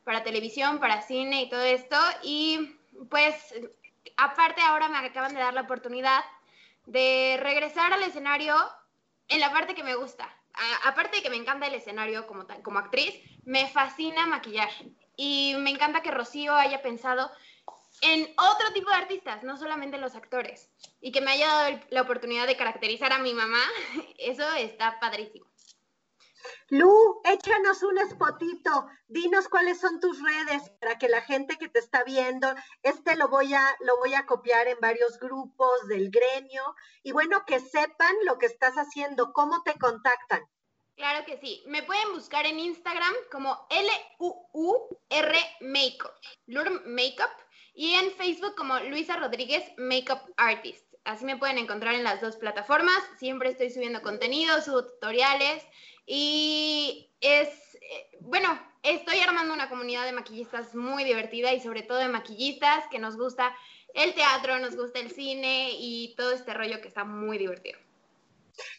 para 0.04 0.24
televisión, 0.24 0.80
para 0.80 1.02
cine 1.02 1.42
y 1.42 1.50
todo 1.50 1.62
esto. 1.62 1.96
Y 2.22 2.78
pues 3.10 3.34
aparte 4.16 4.62
ahora 4.62 4.88
me 4.88 4.98
acaban 4.98 5.34
de 5.34 5.40
dar 5.40 5.52
la 5.52 5.62
oportunidad 5.62 6.24
de 6.86 7.38
regresar 7.42 7.92
al 7.92 8.02
escenario 8.02 8.56
en 9.28 9.40
la 9.40 9.52
parte 9.52 9.74
que 9.74 9.84
me 9.84 9.94
gusta. 9.94 10.34
Aparte 10.84 11.16
de 11.16 11.22
que 11.22 11.30
me 11.30 11.36
encanta 11.36 11.66
el 11.66 11.74
escenario 11.74 12.26
como, 12.26 12.46
como 12.62 12.78
actriz, 12.78 13.14
me 13.44 13.68
fascina 13.68 14.26
maquillar. 14.26 14.70
Y 15.16 15.54
me 15.58 15.70
encanta 15.70 16.02
que 16.02 16.10
Rocío 16.10 16.54
haya 16.54 16.82
pensado 16.82 17.30
en 18.02 18.32
otro 18.36 18.72
tipo 18.72 18.90
de 18.90 18.96
artistas, 18.96 19.42
no 19.42 19.56
solamente 19.56 19.98
los 19.98 20.14
actores. 20.14 20.70
Y 21.00 21.12
que 21.12 21.20
me 21.20 21.32
haya 21.32 21.48
dado 21.48 21.80
la 21.90 22.02
oportunidad 22.02 22.46
de 22.46 22.56
caracterizar 22.56 23.12
a 23.12 23.18
mi 23.18 23.34
mamá, 23.34 23.62
eso 24.18 24.48
está 24.54 25.00
padrísimo. 25.00 25.47
Lu, 26.70 27.22
échanos 27.24 27.82
un 27.82 27.98
spotito, 28.10 28.86
dinos 29.06 29.48
cuáles 29.48 29.80
son 29.80 30.00
tus 30.00 30.22
redes 30.22 30.68
para 30.80 30.98
que 30.98 31.08
la 31.08 31.22
gente 31.22 31.56
que 31.56 31.68
te 31.68 31.78
está 31.78 32.04
viendo, 32.04 32.46
este 32.82 33.16
lo 33.16 33.28
voy 33.28 33.54
a, 33.54 33.76
lo 33.80 33.96
voy 33.96 34.12
a 34.12 34.26
copiar 34.26 34.68
en 34.68 34.78
varios 34.78 35.18
grupos 35.18 35.88
del 35.88 36.10
gremio 36.10 36.62
y 37.02 37.12
bueno, 37.12 37.44
que 37.46 37.58
sepan 37.58 38.14
lo 38.26 38.36
que 38.36 38.44
estás 38.44 38.74
haciendo, 38.74 39.32
cómo 39.32 39.62
te 39.62 39.78
contactan. 39.78 40.42
Claro 40.94 41.24
que 41.24 41.38
sí. 41.38 41.64
Me 41.68 41.84
pueden 41.84 42.12
buscar 42.12 42.44
en 42.44 42.58
Instagram 42.58 43.14
como 43.32 43.66
L-U-U-R 43.70 45.38
Makeup, 45.60 46.12
Makeup, 46.84 47.30
y 47.72 47.94
en 47.94 48.10
Facebook 48.10 48.56
como 48.56 48.78
Luisa 48.80 49.16
Rodríguez 49.16 49.64
Makeup 49.78 50.20
Artist. 50.36 50.84
Así 51.04 51.24
me 51.24 51.38
pueden 51.38 51.56
encontrar 51.56 51.94
en 51.94 52.04
las 52.04 52.20
dos 52.20 52.36
plataformas. 52.36 52.98
Siempre 53.16 53.48
estoy 53.48 53.70
subiendo 53.70 54.02
contenido, 54.02 54.60
subo 54.60 54.84
tutoriales 54.84 55.64
y 56.10 57.12
es, 57.20 57.48
eh, 57.82 58.18
bueno, 58.20 58.58
estoy 58.82 59.18
armando 59.18 59.52
una 59.52 59.68
comunidad 59.68 60.06
de 60.06 60.12
maquillistas 60.12 60.74
muy 60.74 61.04
divertida 61.04 61.52
y 61.52 61.60
sobre 61.60 61.82
todo 61.82 61.98
de 61.98 62.08
maquillistas 62.08 62.86
que 62.90 62.98
nos 62.98 63.18
gusta 63.18 63.54
el 63.92 64.14
teatro, 64.14 64.58
nos 64.58 64.74
gusta 64.74 65.00
el 65.00 65.10
cine 65.10 65.68
y 65.72 66.14
todo 66.16 66.32
este 66.32 66.54
rollo 66.54 66.80
que 66.80 66.88
está 66.88 67.04
muy 67.04 67.36
divertido. 67.36 67.78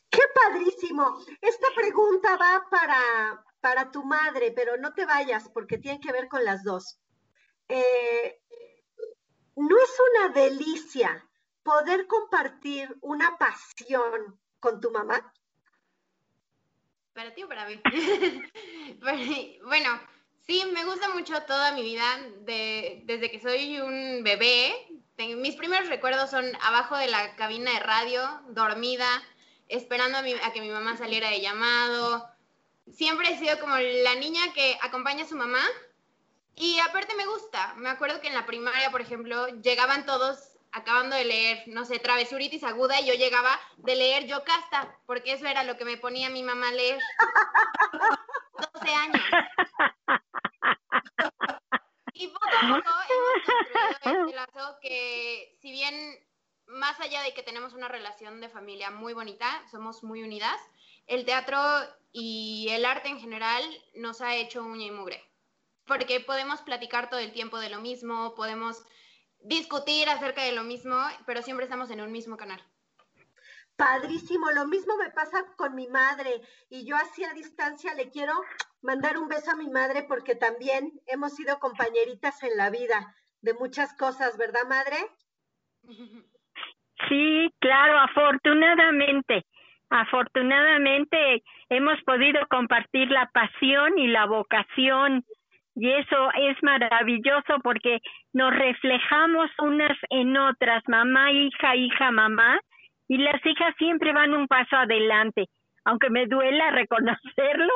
¡Qué 0.09 0.21
padrísimo! 0.33 1.23
Esta 1.39 1.67
pregunta 1.75 2.35
va 2.35 2.65
para, 2.71 3.45
para 3.61 3.91
tu 3.91 4.03
madre, 4.03 4.51
pero 4.51 4.77
no 4.77 4.93
te 4.93 5.05
vayas 5.05 5.49
porque 5.49 5.77
tiene 5.77 5.99
que 5.99 6.11
ver 6.11 6.27
con 6.29 6.43
las 6.43 6.63
dos. 6.63 6.99
Eh, 7.67 8.41
¿No 9.55 9.77
es 9.77 9.97
una 10.13 10.33
delicia 10.33 11.29
poder 11.61 12.07
compartir 12.07 12.97
una 13.01 13.37
pasión 13.37 14.39
con 14.59 14.81
tu 14.81 14.89
mamá? 14.89 15.31
Para 17.19 17.33
ti 17.33 17.43
o 17.43 17.49
para 17.49 17.65
mí. 17.65 17.75
bueno, 19.65 19.99
sí, 20.47 20.63
me 20.71 20.85
gusta 20.85 21.09
mucho 21.09 21.41
toda 21.41 21.73
mi 21.73 21.81
vida, 21.81 22.05
desde 22.45 23.29
que 23.29 23.41
soy 23.41 23.77
un 23.81 24.23
bebé. 24.23 24.87
mis 25.17 25.57
primeros 25.57 25.89
recuerdos 25.89 26.29
son 26.29 26.45
abajo 26.61 26.95
de 26.95 27.07
la 27.07 27.35
cabina 27.35 27.73
de 27.73 27.81
radio, 27.81 28.21
dormida, 28.51 29.21
esperando 29.67 30.17
a, 30.17 30.21
a 30.47 30.53
que 30.53 30.61
mi 30.61 30.69
mamá 30.69 30.95
saliera 30.95 31.29
de 31.29 31.41
llamado. 31.41 32.25
Siempre 32.89 33.33
he 33.33 33.37
sido 33.37 33.59
como 33.59 33.75
la 33.75 34.15
niña 34.15 34.53
que 34.53 34.77
acompaña 34.81 35.25
a 35.25 35.27
su 35.27 35.35
mamá 35.35 35.63
y 36.55 36.79
aparte 36.79 37.15
me 37.15 37.25
gusta. 37.25 37.73
Me 37.75 37.89
acuerdo 37.89 38.21
que 38.21 38.29
en 38.29 38.33
la 38.33 38.45
primaria, 38.45 38.91
por 38.91 39.01
ejemplo, 39.01 39.49
llegaban 39.61 40.05
todos 40.05 40.48
acabando 40.71 41.15
de 41.15 41.25
leer, 41.25 41.63
no 41.67 41.85
sé, 41.85 41.99
Travesuritis 41.99 42.63
Aguda 42.63 42.99
y 42.99 43.07
yo 43.07 43.13
llegaba 43.13 43.59
de 43.77 43.95
leer 43.95 44.27
Yocasta, 44.27 44.97
porque 45.05 45.33
eso 45.33 45.47
era 45.47 45.63
lo 45.63 45.77
que 45.77 45.85
me 45.85 45.97
ponía 45.97 46.29
mi 46.29 46.43
mamá 46.43 46.69
a 46.69 46.73
leer. 46.73 46.99
12 48.73 48.89
años. 48.93 49.23
Y 52.13 52.27
poco 52.27 52.45
a 52.45 52.75
poco 52.75 52.89
hemos 53.09 54.27
este 54.27 54.35
lazo 54.35 54.77
que, 54.81 55.57
si 55.61 55.71
bien 55.71 55.95
más 56.67 56.99
allá 56.99 57.21
de 57.23 57.33
que 57.33 57.43
tenemos 57.43 57.73
una 57.73 57.87
relación 57.87 58.41
de 58.41 58.49
familia 58.49 58.91
muy 58.91 59.13
bonita, 59.13 59.63
somos 59.71 60.03
muy 60.03 60.21
unidas, 60.21 60.59
el 61.07 61.25
teatro 61.25 61.59
y 62.11 62.67
el 62.71 62.85
arte 62.85 63.07
en 63.07 63.19
general 63.19 63.63
nos 63.95 64.21
ha 64.21 64.35
hecho 64.35 64.63
uña 64.63 64.85
y 64.85 64.91
mugre 64.91 65.29
porque 65.89 66.19
podemos 66.19 66.61
platicar 66.61 67.09
todo 67.09 67.19
el 67.19 67.33
tiempo 67.33 67.59
de 67.59 67.69
lo 67.69 67.81
mismo, 67.81 68.35
podemos 68.35 68.83
discutir 69.41 70.09
acerca 70.09 70.43
de 70.43 70.51
lo 70.51 70.63
mismo, 70.63 70.95
pero 71.25 71.41
siempre 71.41 71.65
estamos 71.65 71.89
en 71.91 72.01
un 72.01 72.11
mismo 72.11 72.37
canal. 72.37 72.61
Padrísimo, 73.75 74.51
lo 74.51 74.67
mismo 74.67 74.97
me 74.97 75.09
pasa 75.09 75.45
con 75.55 75.73
mi 75.73 75.87
madre 75.87 76.41
y 76.69 76.85
yo 76.85 76.97
así 76.97 77.23
a 77.23 77.31
distancia 77.33 77.93
le 77.93 78.09
quiero 78.09 78.33
mandar 78.81 79.17
un 79.17 79.29
beso 79.29 79.51
a 79.51 79.55
mi 79.55 79.69
madre 79.69 80.03
porque 80.03 80.35
también 80.35 80.91
hemos 81.07 81.33
sido 81.33 81.59
compañeritas 81.59 82.43
en 82.43 82.57
la 82.57 82.69
vida 82.69 83.15
de 83.41 83.53
muchas 83.53 83.95
cosas, 83.95 84.37
¿verdad, 84.37 84.67
madre? 84.67 84.97
Sí, 87.07 87.53
claro, 87.59 87.99
afortunadamente, 87.99 89.45
afortunadamente 89.89 91.43
hemos 91.69 92.01
podido 92.03 92.45
compartir 92.49 93.09
la 93.09 93.29
pasión 93.31 93.97
y 93.97 94.07
la 94.07 94.25
vocación 94.25 95.25
y 95.79 95.89
eso 95.89 96.29
es 96.35 96.61
maravilloso 96.61 97.57
porque 97.63 97.99
nos 98.33 98.53
reflejamos 98.53 99.49
unas 99.59 99.97
en 100.09 100.35
otras, 100.35 100.83
mamá, 100.87 101.31
hija, 101.31 101.73
hija, 101.77 102.11
mamá, 102.11 102.59
y 103.07 103.17
las 103.17 103.43
hijas 103.45 103.73
siempre 103.77 104.11
van 104.11 104.33
un 104.33 104.45
paso 104.47 104.75
adelante, 104.75 105.45
aunque 105.85 106.09
me 106.09 106.25
duela 106.25 106.71
reconocerlo, 106.71 107.71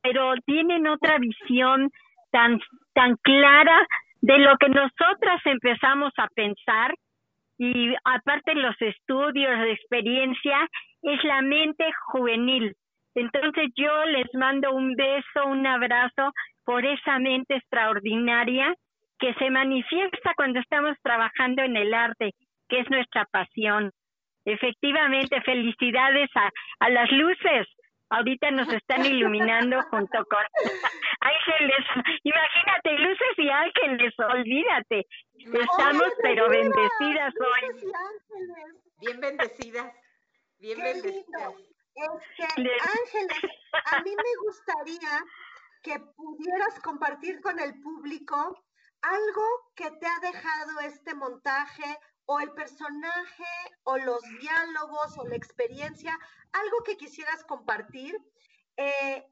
pero 0.00 0.34
tienen 0.46 0.86
otra 0.86 1.18
visión 1.18 1.90
tan, 2.30 2.60
tan 2.94 3.16
clara 3.16 3.84
de 4.20 4.38
lo 4.38 4.56
que 4.56 4.68
nosotras 4.68 5.40
empezamos 5.44 6.12
a 6.18 6.28
pensar 6.28 6.94
y 7.58 7.92
aparte 8.04 8.54
los 8.54 8.80
estudios 8.80 9.58
de 9.58 9.72
experiencia 9.72 10.68
es 11.02 11.24
la 11.24 11.42
mente 11.42 11.84
juvenil. 12.12 12.76
Entonces 13.16 13.70
yo 13.74 14.04
les 14.04 14.32
mando 14.34 14.72
un 14.72 14.94
beso, 14.94 15.46
un 15.46 15.66
abrazo 15.66 16.32
por 16.64 16.84
esa 16.84 17.18
mente 17.18 17.56
extraordinaria 17.56 18.74
que 19.18 19.34
se 19.34 19.50
manifiesta 19.50 20.32
cuando 20.36 20.60
estamos 20.60 20.96
trabajando 21.02 21.62
en 21.62 21.76
el 21.76 21.92
arte, 21.92 22.32
que 22.68 22.80
es 22.80 22.90
nuestra 22.90 23.26
pasión. 23.26 23.92
Efectivamente, 24.44 25.40
felicidades 25.42 26.30
a, 26.34 26.50
a 26.80 26.90
las 26.90 27.10
luces. 27.12 27.66
Ahorita 28.08 28.50
nos 28.50 28.72
están 28.72 29.04
iluminando 29.04 29.80
junto 29.82 30.24
con 30.24 30.44
ángeles. 31.20 31.86
Imagínate, 32.24 32.98
luces 32.98 33.38
y 33.38 33.48
ángeles, 33.50 34.14
olvídate. 34.18 35.06
Estamos 35.38 36.08
pero 36.22 36.48
bendecidas 36.48 37.34
hoy. 37.38 37.90
Bien 39.00 39.20
bendecidas. 39.20 39.92
Bien 40.58 40.78
bendecidas. 40.82 41.54
Este, 41.94 42.70
ángeles, 42.70 43.52
a 43.92 44.02
mí 44.02 44.10
me 44.10 44.46
gustaría 44.46 45.22
que 45.82 45.98
pudieras 46.16 46.78
compartir 46.80 47.40
con 47.40 47.58
el 47.58 47.80
público 47.80 48.64
algo 49.02 49.72
que 49.74 49.90
te 49.92 50.06
ha 50.06 50.18
dejado 50.20 50.80
este 50.80 51.14
montaje 51.14 51.98
o 52.26 52.40
el 52.40 52.52
personaje 52.52 53.44
o 53.84 53.96
los 53.98 54.20
diálogos 54.40 55.16
o 55.18 55.26
la 55.26 55.36
experiencia, 55.36 56.18
algo 56.52 56.82
que 56.84 56.96
quisieras 56.96 57.44
compartir 57.44 58.16
eh, 58.76 59.24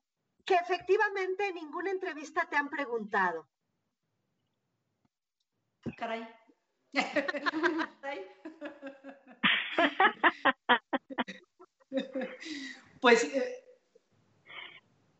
que 0.44 0.54
efectivamente 0.54 1.48
en 1.48 1.56
ninguna 1.56 1.90
entrevista 1.90 2.48
te 2.48 2.54
han 2.56 2.70
preguntado. 2.70 3.48
Caray. 5.96 6.28
pues 13.00 13.24
eh, 13.24 13.67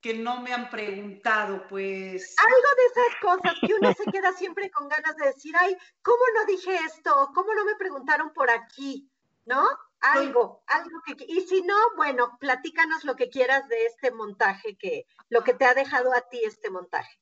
que 0.01 0.15
no 0.15 0.41
me 0.41 0.53
han 0.53 0.71
preguntado, 0.71 1.67
pues. 1.69 2.37
Algo 2.39 2.69
de 2.77 2.87
esas 2.87 3.21
cosas 3.21 3.59
que 3.61 3.75
uno 3.75 3.93
se 3.93 4.11
queda 4.11 4.33
siempre 4.33 4.71
con 4.71 4.89
ganas 4.89 5.17
de 5.17 5.27
decir, 5.27 5.55
ay, 5.59 5.77
¿cómo 6.03 6.23
no 6.37 6.47
dije 6.47 6.75
esto? 6.87 7.31
¿Cómo 7.35 7.53
no 7.55 7.65
me 7.65 7.77
preguntaron 7.77 8.33
por 8.33 8.51
aquí? 8.51 9.11
¿No? 9.45 9.67
Algo, 10.01 10.63
algo 10.67 11.03
que. 11.05 11.17
Y 11.27 11.41
si 11.41 11.63
no, 11.63 11.75
bueno, 11.97 12.37
platícanos 12.39 13.05
lo 13.05 13.17
que 13.17 13.31
quieras 13.31 13.67
de 13.69 13.87
este 13.87 14.13
montaje, 14.13 14.77
que 14.77 15.07
lo 15.29 15.43
que 15.43 15.55
te 15.55 15.65
ha 15.65 15.75
dejado 15.75 16.15
a 16.15 16.21
ti 16.21 16.41
este 16.45 16.71
montaje. 16.71 17.19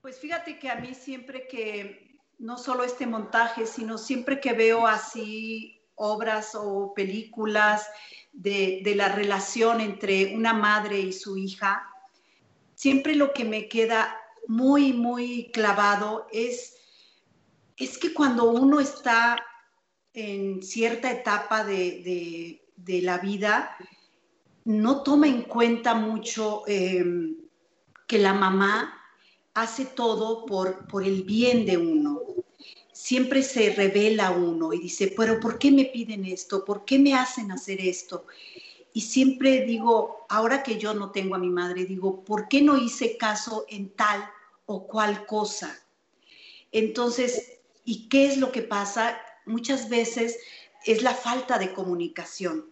Pues 0.00 0.18
fíjate 0.18 0.58
que 0.58 0.70
a 0.70 0.76
mí 0.76 0.94
siempre 0.94 1.46
que, 1.46 2.18
no 2.38 2.56
solo 2.56 2.84
este 2.84 3.06
montaje, 3.06 3.66
sino 3.66 3.98
siempre 3.98 4.40
que 4.40 4.54
veo 4.54 4.86
así 4.86 5.81
obras 5.94 6.54
o 6.54 6.92
películas 6.94 7.86
de, 8.32 8.80
de 8.82 8.94
la 8.94 9.08
relación 9.08 9.80
entre 9.80 10.34
una 10.34 10.52
madre 10.52 10.98
y 10.98 11.12
su 11.12 11.36
hija, 11.36 11.88
siempre 12.74 13.14
lo 13.14 13.32
que 13.32 13.44
me 13.44 13.68
queda 13.68 14.16
muy, 14.46 14.92
muy 14.92 15.50
clavado 15.52 16.26
es, 16.32 16.74
es 17.76 17.98
que 17.98 18.12
cuando 18.12 18.50
uno 18.50 18.80
está 18.80 19.38
en 20.14 20.62
cierta 20.62 21.10
etapa 21.10 21.64
de, 21.64 22.60
la 22.86 23.18
vida, 23.18 23.76
no 24.64 25.02
toma 25.02 25.28
en 25.28 25.42
cuenta 25.42 25.94
mucho 25.94 26.62
em, 26.66 27.36
que 28.06 28.18
la 28.18 28.34
mamá 28.34 28.92
hace 29.54 29.86
todo 29.86 30.44
por, 30.44 30.86
por 30.88 31.04
el 31.04 31.22
bien 31.22 31.64
de 31.64 31.76
uno. 31.78 32.20
Siempre 33.02 33.42
se 33.42 33.70
revela 33.70 34.30
uno 34.30 34.72
y 34.72 34.78
dice, 34.78 35.12
pero 35.16 35.40
¿por 35.40 35.58
qué 35.58 35.72
me 35.72 35.86
piden 35.86 36.24
esto? 36.24 36.64
¿Por 36.64 36.84
qué 36.84 37.00
me 37.00 37.14
hacen 37.14 37.50
hacer 37.50 37.80
esto? 37.80 38.26
Y 38.92 39.00
siempre 39.00 39.64
digo, 39.64 40.24
ahora 40.28 40.62
que 40.62 40.78
yo 40.78 40.94
no 40.94 41.10
tengo 41.10 41.34
a 41.34 41.38
mi 41.38 41.50
madre, 41.50 41.84
digo, 41.84 42.22
¿por 42.22 42.46
qué 42.46 42.62
no 42.62 42.78
hice 42.78 43.16
caso 43.16 43.66
en 43.68 43.90
tal 43.90 44.24
o 44.66 44.86
cual 44.86 45.26
cosa? 45.26 45.76
Entonces, 46.70 47.58
¿y 47.84 48.08
qué 48.08 48.26
es 48.26 48.36
lo 48.36 48.52
que 48.52 48.62
pasa? 48.62 49.18
Muchas 49.46 49.88
veces 49.88 50.38
es 50.86 51.02
la 51.02 51.16
falta 51.16 51.58
de 51.58 51.72
comunicación 51.72 52.70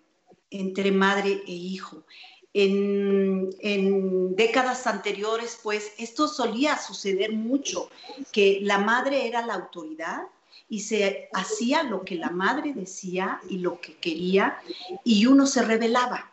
entre 0.51 0.93
madre 0.93 1.43
e 1.45 1.53
hijo. 1.53 2.05
En, 2.53 4.35
décadas 4.35 4.87
anteriores, 4.87 5.59
pues 5.63 5.93
esto 5.99 6.27
solía 6.27 6.77
suceder 6.79 7.33
mucho, 7.33 7.91
que 8.33 8.59
la 8.63 8.79
madre 8.79 9.29
era 9.29 9.47
la 9.47 9.55
autoridad 9.55 10.23
y 10.69 10.81
se 10.81 11.29
hacía 11.33 11.83
lo 11.83 12.05
que 12.05 12.17
la 12.17 12.31
madre 12.31 12.73
decía 12.75 13.41
y 13.49 13.59
lo 13.59 13.81
que 13.81 13.97
quería 13.97 14.59
y 15.05 15.27
uno 15.27 15.47
se 15.47 15.63
rebelaba. 15.63 16.33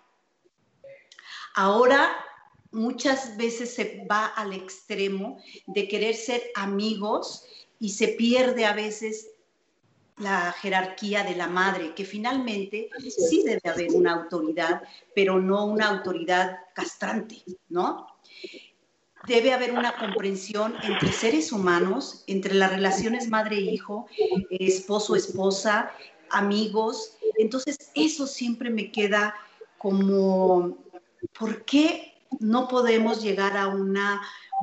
Ahora 1.53 2.15
muchas 2.71 3.35
veces 3.37 3.73
se 3.73 4.05
va 4.09 4.25
al 4.27 4.53
extremo 4.53 5.41
de 5.65 5.87
querer 5.87 6.15
ser 6.15 6.43
amigos 6.55 7.45
y 7.79 7.89
se 7.89 8.09
pierde 8.09 8.65
a 8.65 8.73
veces 8.73 9.27
la 10.17 10.51
jerarquía 10.51 11.23
de 11.23 11.35
la 11.35 11.47
madre, 11.47 11.93
que 11.93 12.05
finalmente 12.05 12.89
sí 12.99 13.43
debe 13.43 13.69
haber 13.69 13.91
una 13.93 14.13
autoridad, 14.13 14.81
pero 15.13 15.39
no 15.39 15.65
una 15.65 15.87
autoridad 15.87 16.57
castrante, 16.73 17.43
¿no? 17.69 18.07
debe 19.27 19.53
haber 19.53 19.71
una 19.71 19.97
comprensión 19.97 20.75
entre 20.83 21.11
seres 21.11 21.51
humanos, 21.51 22.23
entre 22.27 22.53
las 22.53 22.71
relaciones 22.71 23.29
madre-hijo, 23.29 24.07
esposo-esposa, 24.49 25.91
amigos. 26.29 27.17
Entonces, 27.37 27.77
eso 27.93 28.25
siempre 28.25 28.69
me 28.69 28.91
queda 28.91 29.35
como, 29.77 30.77
¿por 31.37 31.65
qué 31.65 32.13
no 32.39 32.67
podemos 32.67 33.21
llegar 33.21 33.57
a 33.57 33.67
una 33.67 34.21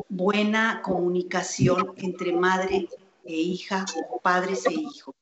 buena 0.08 0.80
comunicación 0.82 1.92
entre 1.96 2.32
madre 2.32 2.88
e 3.24 3.34
hija 3.34 3.84
padres 4.22 4.66
e 4.66 4.72
hijos? 4.72 5.14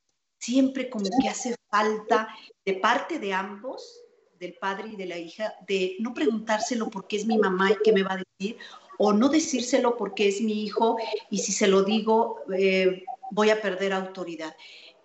Siempre 0.43 0.89
como 0.89 1.05
que 1.21 1.29
hace 1.29 1.55
falta 1.71 2.27
de 2.65 2.73
parte 2.73 3.17
de 3.17 3.33
ambos 3.33 4.01
del 4.41 4.55
padre 4.55 4.89
y 4.89 4.97
de 4.97 5.05
la 5.05 5.17
hija, 5.17 5.53
de 5.65 5.95
no 5.99 6.13
preguntárselo 6.13 6.89
por 6.89 7.07
qué 7.07 7.15
es 7.15 7.25
mi 7.25 7.37
mamá 7.37 7.71
y 7.71 7.77
qué 7.81 7.93
me 7.93 8.03
va 8.03 8.15
a 8.15 8.17
decir, 8.17 8.57
o 8.97 9.13
no 9.13 9.29
decírselo 9.29 9.95
porque 9.95 10.27
es 10.27 10.41
mi 10.41 10.65
hijo 10.65 10.97
y 11.29 11.37
si 11.37 11.53
se 11.53 11.67
lo 11.67 11.83
digo 11.83 12.41
eh, 12.53 13.05
voy 13.31 13.51
a 13.51 13.61
perder 13.61 13.93
autoridad. 13.93 14.53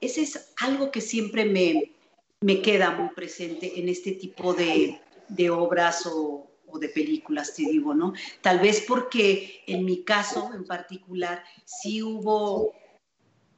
Ese 0.01 0.23
es 0.23 0.53
algo 0.57 0.91
que 0.91 1.01
siempre 1.01 1.45
me, 1.45 1.93
me 2.41 2.61
queda 2.61 2.91
muy 2.91 3.11
presente 3.15 3.79
en 3.79 3.89
este 3.89 4.13
tipo 4.13 4.55
de, 4.55 5.01
de 5.29 5.51
obras 5.51 6.05
o, 6.07 6.51
o, 6.67 6.79
de 6.81 6.89
películas, 6.89 7.55
te 7.55 7.63
digo, 7.63 7.95
¿no? 7.95 8.13
Tal 8.41 8.59
vez 8.59 8.85
porque 8.89 9.63
en 9.69 9.85
mi 9.85 10.03
caso 10.03 10.51
en 10.53 10.65
particular 10.65 11.45
sí 11.65 12.03
hubo, 12.03 12.73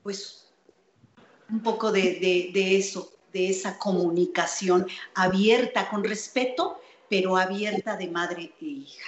pues, 0.03 0.50
un 1.53 1.63
poco 1.63 1.93
de, 1.93 2.51
de, 2.53 2.77
eso, 2.77 3.13
de 3.33 3.51
esa 3.51 3.79
comunicación 3.79 4.87
abierta, 5.15 5.89
con 5.89 6.05
respeto, 6.05 6.81
pero 7.09 7.37
abierta 7.37 7.97
de 7.97 8.09
madre 8.09 8.55
e 8.61 8.65
hija. 8.65 9.07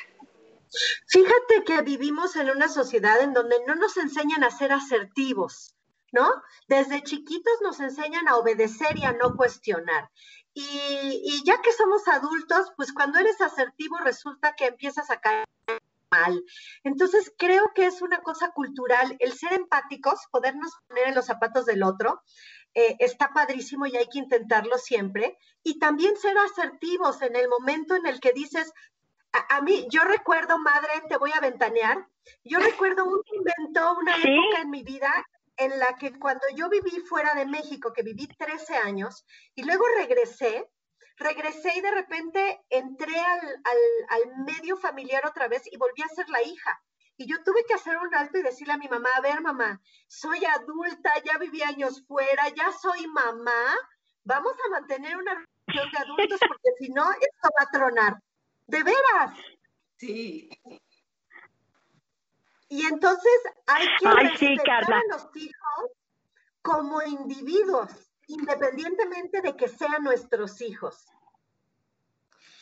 Fíjate 1.07 1.65
que 1.67 1.83
vivimos 1.83 2.37
en 2.37 2.51
una 2.51 2.69
sociedad 2.69 3.21
en 3.21 3.35
donde 3.35 3.57
no 3.67 3.75
nos 3.75 3.97
enseñan 3.97 4.43
a 4.43 4.51
ser 4.51 4.73
asertivos, 4.73 5.75
¿no? 6.13 6.43
Desde 6.67 7.03
chiquitos 7.03 7.55
nos 7.63 7.81
enseñan 7.81 8.27
a 8.27 8.37
obedecer 8.37 8.97
y 8.97 9.05
a 9.05 9.13
no 9.13 9.37
cuestionar. 9.37 10.11
Y, 10.55 11.43
ya 11.45 11.61
que 11.63 11.73
somos 11.73 12.07
adultos, 12.09 12.73
pues 12.77 12.93
cuando 12.93 13.19
eres 13.19 13.41
asertivo 13.41 13.99
resulta 13.99 14.55
que 14.55 14.67
empiezas 14.67 15.11
a 15.11 15.21
caer 15.21 15.47
mal. 16.13 16.45
Entonces 16.85 17.33
creo 17.37 17.73
que 17.75 17.87
es 17.87 18.03
una 18.03 18.21
cosa 18.23 18.51
cultural 18.53 19.17
el 19.19 19.33
ser 19.33 19.55
empáticos, 19.55 20.21
podernos 20.31 20.71
poner 20.87 21.09
en 21.09 21.15
los 21.15 21.27
zapatos 21.27 21.67
del 21.67 21.83
otro. 21.83 22.23
Eh, 22.75 22.97
está 23.01 23.33
padrísimo 23.35 23.87
y 23.87 23.97
hay 23.97 24.07
que 24.07 24.19
intentarlo 24.19 24.79
siempre. 24.79 25.37
Y 25.63 25.79
también 25.79 26.17
ser 26.17 26.37
asertivos 26.39 27.21
en 27.23 27.37
el 27.37 27.49
momento 27.49 27.95
en 27.95 28.07
el 28.07 28.21
que 28.21 28.33
dices, 28.33 28.73
a, 29.49 29.61
mí, 29.63 29.87
yo 29.91 30.05
recuerdo, 30.05 30.59
madre, 30.59 30.91
te 31.09 31.17
voy 31.17 31.33
a 31.35 31.41
ventanear, 31.41 32.07
yo 32.45 32.59
recuerdo 32.59 33.07
un 33.07 33.23
invento, 33.35 33.95
una 33.99 34.15
época 34.17 34.61
en 34.63 34.71
mi 34.71 34.83
vida 34.83 35.11
en 35.57 35.79
la 35.79 35.97
que 35.97 36.19
cuando 36.19 36.45
yo 36.55 36.69
viví 36.69 37.01
fuera 37.01 37.35
de 37.35 37.47
México, 37.47 37.93
que 37.93 38.03
viví 38.03 38.27
13 38.27 38.77
años, 38.77 39.25
y 39.55 39.63
luego 39.63 39.85
regresé, 39.97 40.69
regresé 41.23 41.73
y 41.77 41.81
de 41.81 41.91
repente 41.91 42.61
entré 42.71 43.19
al, 43.19 43.41
al, 43.41 43.79
al, 44.09 44.45
medio 44.45 44.77
familiar 44.77 45.25
otra 45.27 45.49
vez 45.49 45.63
y 45.71 45.77
volví 45.77 46.03
a 46.03 46.15
ser 46.15 46.29
la 46.29 46.43
hija. 46.43 46.83
Y 47.17 47.27
yo 47.27 47.43
tuve 47.45 47.65
que 47.67 47.75
hacer 47.75 47.97
un 47.99 48.15
alto 48.15 48.39
y 48.39 48.43
decirle 48.43 48.73
a 48.73 48.79
mi 48.79 48.89
mamá, 48.89 49.09
a 49.17 49.21
ver 49.21 49.41
mamá, 49.41 49.81
soy 50.09 50.45
adulta, 50.45 51.13
ya 51.25 51.39
viví 51.39 51.63
años 51.63 52.05
fuera, 52.07 52.49
ya 52.49 52.73
soy 52.73 53.07
mamá, 53.07 53.77
vamos 54.25 54.55
a 54.67 54.71
mantener 54.71 55.17
una 55.17 55.35
relación 55.67 55.93
de 55.93 55.99
adultos 55.99 56.41
porque 56.41 56.71
si 56.79 56.89
no, 56.91 57.11
esto 57.13 57.49
va 57.59 57.65
a 57.65 57.71
tronar. 57.71 58.23
De 58.67 58.83
veras. 58.83 59.37
Sí. 59.97 60.51
Y 62.69 62.87
entonces 62.87 63.41
hay 63.67 63.87
que 63.99 64.09
Ay, 64.09 64.29
respetar 64.29 64.93
a 64.93 65.01
los 65.11 65.29
hijos 65.37 65.91
como 66.63 67.03
individuos, 67.03 68.12
independientemente 68.33 69.41
de 69.41 69.57
que 69.57 69.69
sean 69.69 70.03
nuestros 70.03 70.61
hijos. 70.61 71.07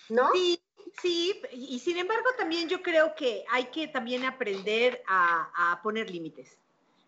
¿No? 0.08 0.30
Sí, 0.32 0.60
sí, 1.00 1.40
y 1.52 1.78
sin 1.78 1.96
embargo 1.98 2.30
también 2.36 2.68
yo 2.68 2.82
creo 2.82 3.14
que 3.14 3.44
hay 3.50 3.66
que 3.66 3.88
también 3.88 4.24
aprender 4.24 5.02
a, 5.06 5.72
a 5.72 5.82
poner 5.82 6.10
límites. 6.10 6.58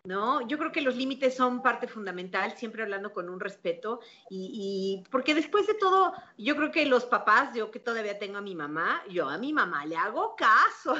¿no? 0.05 0.45
Yo 0.47 0.57
creo 0.57 0.71
que 0.73 0.81
los 0.81 0.97
límites 0.97 1.33
son 1.33 1.61
parte 1.61 1.87
fundamental, 1.87 2.57
siempre 2.57 2.83
hablando 2.83 3.13
con 3.13 3.29
un 3.29 3.39
respeto 3.39 4.01
y, 4.29 5.01
y, 5.05 5.09
porque 5.09 5.33
después 5.33 5.65
de 5.65 5.75
todo, 5.75 6.13
yo 6.37 6.57
creo 6.57 6.71
que 6.71 6.85
los 6.85 7.05
papás, 7.05 7.55
yo 7.55 7.71
que 7.71 7.79
todavía 7.79 8.19
tengo 8.19 8.37
a 8.37 8.41
mi 8.41 8.53
mamá, 8.53 9.01
yo 9.09 9.29
a 9.29 9.37
mi 9.37 9.53
mamá 9.53 9.85
le 9.85 9.95
hago 9.95 10.35
caso. 10.35 10.95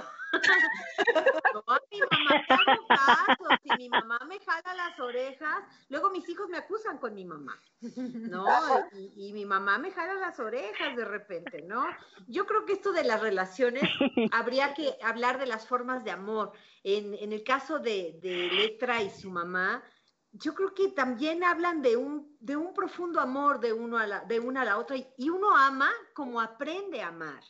No, 1.54 1.64
mi 1.92 2.00
mamá. 2.00 3.60
Si 3.64 3.70
mi 3.78 3.90
mamá 3.90 4.20
me 4.28 4.40
jala 4.40 4.74
las 4.74 5.00
orejas, 5.00 5.64
luego 5.90 6.10
mis 6.10 6.28
hijos 6.28 6.50
me 6.50 6.58
acusan 6.58 6.98
con 6.98 7.14
mi 7.14 7.26
mamá, 7.26 7.60
¿no? 7.82 8.46
Y, 9.16 9.32
mi 9.34 9.46
mamá 9.46 9.78
me 9.78 9.92
jala 9.92 10.16
las 10.16 10.40
orejas 10.40 10.96
de 10.96 11.06
repente, 11.06 11.62
¿no? 11.62 11.86
Yo 12.28 12.46
creo 12.46 12.66
que 12.66 12.74
esto 12.74 12.92
de 12.92 13.04
las 13.04 13.22
relaciones 13.22 13.84
habría 14.32 14.74
que 14.74 14.98
hablar 15.04 15.40
de 15.40 15.46
las 15.46 15.68
formas 15.68 16.04
de 16.04 16.12
amor. 16.12 16.52
En, 16.84 17.14
en 17.14 17.32
el 17.32 17.44
caso 17.44 17.80
de, 17.80 18.20
de 18.22 18.50
Letra 18.52 19.02
y 19.02 19.10
su 19.10 19.30
mamá, 19.30 19.84
yo 20.32 20.54
creo 20.56 20.74
que 20.74 20.90
también 20.90 21.44
hablan 21.44 21.82
de 21.82 21.96
un, 21.96 22.36
de 22.40 22.56
un 22.56 22.74
profundo 22.74 23.20
amor 23.20 23.60
de, 23.60 23.72
uno 23.72 23.98
a 23.98 24.08
la, 24.08 24.22
de 24.22 24.40
una 24.40 24.62
a 24.62 24.66
la 24.66 24.78
otra 24.80 24.98
y 24.98 25.30
uno 25.30 25.56
ama 25.56 25.92
como 26.14 26.42
aprende 26.42 27.02
a 27.02 27.10
amar 27.10 27.44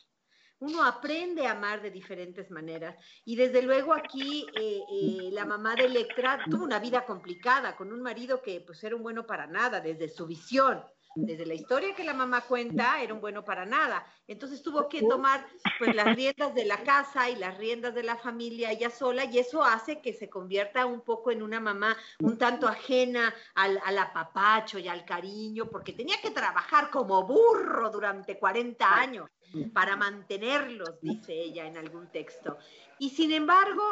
uno 0.64 0.82
aprende 0.82 1.46
a 1.46 1.52
amar 1.52 1.82
de 1.82 1.90
diferentes 1.90 2.50
maneras. 2.50 2.96
Y 3.24 3.36
desde 3.36 3.60
luego 3.60 3.92
aquí 3.92 4.46
eh, 4.58 4.80
eh, 4.90 5.30
la 5.30 5.44
mamá 5.44 5.76
de 5.76 5.84
Electra 5.84 6.40
tuvo 6.50 6.64
una 6.64 6.78
vida 6.78 7.04
complicada 7.04 7.76
con 7.76 7.92
un 7.92 8.00
marido 8.00 8.40
que 8.40 8.62
pues 8.62 8.82
era 8.82 8.96
un 8.96 9.02
bueno 9.02 9.26
para 9.26 9.46
nada 9.46 9.80
desde 9.80 10.08
su 10.08 10.26
visión. 10.26 10.82
Desde 11.16 11.46
la 11.46 11.54
historia 11.54 11.94
que 11.94 12.04
la 12.04 12.14
mamá 12.14 12.42
cuenta, 12.42 13.00
era 13.00 13.14
un 13.14 13.20
bueno 13.20 13.44
para 13.44 13.64
nada. 13.64 14.04
Entonces 14.26 14.62
tuvo 14.62 14.88
que 14.88 15.02
tomar 15.02 15.46
pues 15.78 15.94
las 15.94 16.16
riendas 16.16 16.54
de 16.54 16.64
la 16.64 16.82
casa 16.82 17.30
y 17.30 17.36
las 17.36 17.56
riendas 17.58 17.94
de 17.94 18.02
la 18.02 18.16
familia 18.16 18.72
ella 18.72 18.90
sola 18.90 19.24
y 19.24 19.38
eso 19.38 19.62
hace 19.62 20.00
que 20.00 20.12
se 20.12 20.28
convierta 20.28 20.86
un 20.86 21.02
poco 21.02 21.30
en 21.30 21.42
una 21.42 21.60
mamá 21.60 21.96
un 22.20 22.36
tanto 22.38 22.66
ajena 22.66 23.34
al, 23.54 23.80
al 23.84 23.98
apapacho 23.98 24.78
y 24.78 24.88
al 24.88 25.04
cariño 25.04 25.66
porque 25.66 25.92
tenía 25.92 26.20
que 26.20 26.30
trabajar 26.30 26.90
como 26.90 27.24
burro 27.24 27.90
durante 27.90 28.38
40 28.38 28.96
años 28.96 29.30
para 29.72 29.96
mantenerlos, 29.96 31.00
dice 31.00 31.32
ella 31.32 31.66
en 31.66 31.76
algún 31.76 32.10
texto. 32.10 32.58
Y 32.98 33.10
sin 33.10 33.32
embargo, 33.32 33.82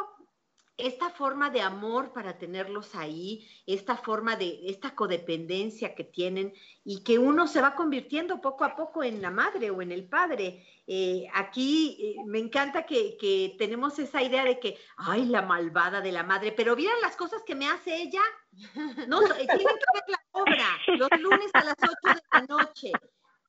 esta 0.76 1.10
forma 1.10 1.50
de 1.50 1.60
amor 1.60 2.12
para 2.12 2.38
tenerlos 2.38 2.94
ahí, 2.94 3.48
esta 3.66 3.96
forma 3.96 4.36
de, 4.36 4.60
esta 4.64 4.94
codependencia 4.94 5.94
que 5.94 6.04
tienen 6.04 6.54
y 6.84 7.04
que 7.04 7.18
uno 7.18 7.46
se 7.46 7.60
va 7.60 7.74
convirtiendo 7.74 8.40
poco 8.40 8.64
a 8.64 8.74
poco 8.74 9.02
en 9.02 9.20
la 9.20 9.30
madre 9.30 9.70
o 9.70 9.82
en 9.82 9.92
el 9.92 10.08
padre. 10.08 10.66
Eh, 10.86 11.26
aquí 11.34 11.98
eh, 12.00 12.24
me 12.26 12.38
encanta 12.38 12.84
que, 12.84 13.16
que, 13.18 13.54
tenemos 13.58 13.98
esa 13.98 14.22
idea 14.22 14.44
de 14.44 14.58
que, 14.58 14.78
ay, 14.96 15.26
la 15.26 15.42
malvada 15.42 16.00
de 16.00 16.12
la 16.12 16.22
madre, 16.22 16.52
pero 16.52 16.74
¿vieron 16.74 17.00
las 17.00 17.16
cosas 17.16 17.42
que 17.46 17.54
me 17.54 17.68
hace 17.68 17.94
ella? 18.02 18.22
No, 19.08 19.20
tienen 19.20 19.46
que 19.46 19.56
ver 19.56 20.04
la 20.08 20.18
obra 20.32 20.66
los 20.86 21.20
lunes 21.20 21.50
a 21.54 21.64
las 21.64 21.76
8 21.80 21.92
de 22.04 22.20
la 22.32 22.40
noche 22.46 22.92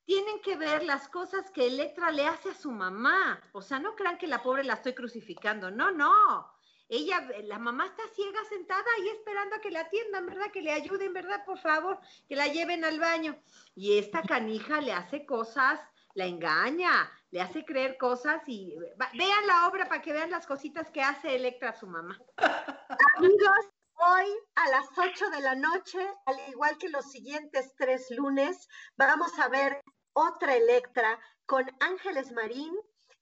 tienen 0.05 0.41
que 0.41 0.57
ver 0.57 0.83
las 0.83 1.07
cosas 1.07 1.49
que 1.51 1.67
Electra 1.67 2.11
le 2.11 2.27
hace 2.27 2.49
a 2.49 2.55
su 2.55 2.71
mamá. 2.71 3.39
O 3.53 3.61
sea, 3.61 3.79
no 3.79 3.95
crean 3.95 4.17
que 4.17 4.27
la 4.27 4.43
pobre 4.43 4.63
la 4.63 4.73
estoy 4.73 4.93
crucificando. 4.93 5.71
No, 5.71 5.91
no. 5.91 6.52
Ella, 6.95 7.27
la 7.45 7.57
mamá 7.57 7.87
está 7.87 8.03
ciega 8.13 8.39
sentada 8.47 8.85
ahí 8.97 9.09
esperando 9.09 9.55
a 9.55 9.59
que 9.59 9.71
la 9.71 9.79
atiendan, 9.79 10.27
¿verdad? 10.27 10.51
Que 10.51 10.61
le 10.61 10.71
ayuden, 10.71 11.11
¿verdad? 11.11 11.43
Por 11.43 11.57
favor, 11.57 11.99
que 12.29 12.35
la 12.35 12.47
lleven 12.47 12.85
al 12.85 12.99
baño. 12.99 13.35
Y 13.73 13.97
esta 13.97 14.21
canija 14.21 14.79
le 14.79 14.93
hace 14.93 15.25
cosas, 15.25 15.79
la 16.13 16.27
engaña, 16.27 17.11
le 17.31 17.41
hace 17.41 17.65
creer 17.65 17.97
cosas 17.97 18.43
y 18.45 18.75
vean 19.15 19.47
la 19.47 19.67
obra 19.67 19.89
para 19.89 20.03
que 20.03 20.13
vean 20.13 20.29
las 20.29 20.45
cositas 20.45 20.91
que 20.91 21.01
hace 21.01 21.35
Electra 21.35 21.69
a 21.69 21.79
su 21.79 21.87
mamá. 21.87 22.15
Amigos, 23.17 23.69
hoy 23.95 24.27
a 24.53 24.69
las 24.69 24.85
8 24.95 25.31
de 25.31 25.41
la 25.41 25.55
noche, 25.55 26.07
al 26.27 26.35
igual 26.49 26.77
que 26.77 26.89
los 26.89 27.09
siguientes 27.09 27.73
tres 27.75 28.11
lunes, 28.11 28.67
vamos 28.97 29.31
a 29.39 29.47
ver 29.47 29.81
otra 30.13 30.55
Electra 30.55 31.19
con 31.47 31.65
Ángeles 31.79 32.31
Marín 32.33 32.75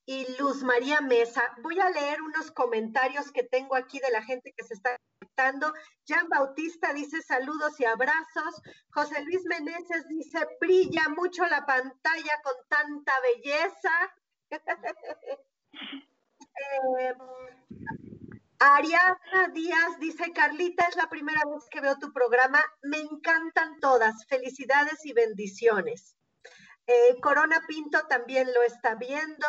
y 0.06 0.26
Luz 0.38 0.64
María 0.64 1.02
Mesa. 1.02 1.44
Voy 1.62 1.80
a 1.80 1.90
leer 1.90 2.22
unos 2.22 2.52
comentarios 2.52 3.32
que 3.32 3.44
tengo 3.44 3.76
aquí 3.76 4.00
de 4.00 4.12
la 4.12 4.24
gente 4.24 4.54
que 4.56 4.66
se 4.66 4.74
está 4.74 4.98
conectando. 5.20 5.74
Jan 6.08 6.28
Bautista 6.30 6.94
dice 6.94 7.22
saludos 7.22 7.80
y 7.80 7.86
abrazos. 7.86 8.62
José 8.90 9.22
Luis 9.24 9.44
Meneses 9.46 10.08
dice 10.08 10.40
brilla 10.60 11.10
mucho 11.10 11.46
la 11.46 11.66
pantalla 11.66 12.42
con 12.44 12.56
tanta 12.68 13.14
belleza. 13.22 13.92
eh, 17.00 17.16
Ariadna 18.60 19.48
Díaz 19.54 20.00
dice, 20.00 20.32
Carlita, 20.34 20.86
es 20.86 20.96
la 20.96 21.10
primera 21.10 21.42
vez 21.52 21.68
que 21.72 21.82
veo 21.82 21.98
tu 21.98 22.14
programa. 22.14 22.64
Me 22.84 23.00
encantan 23.00 23.80
todas. 23.80 24.28
Felicidades 24.28 25.04
y 25.06 25.14
bendiciones. 25.14 26.16
Eh, 26.86 27.20
Corona 27.22 27.62
Pinto 27.68 28.06
también 28.08 28.48
lo 28.54 28.62
está 28.64 28.96
viendo 28.96 29.48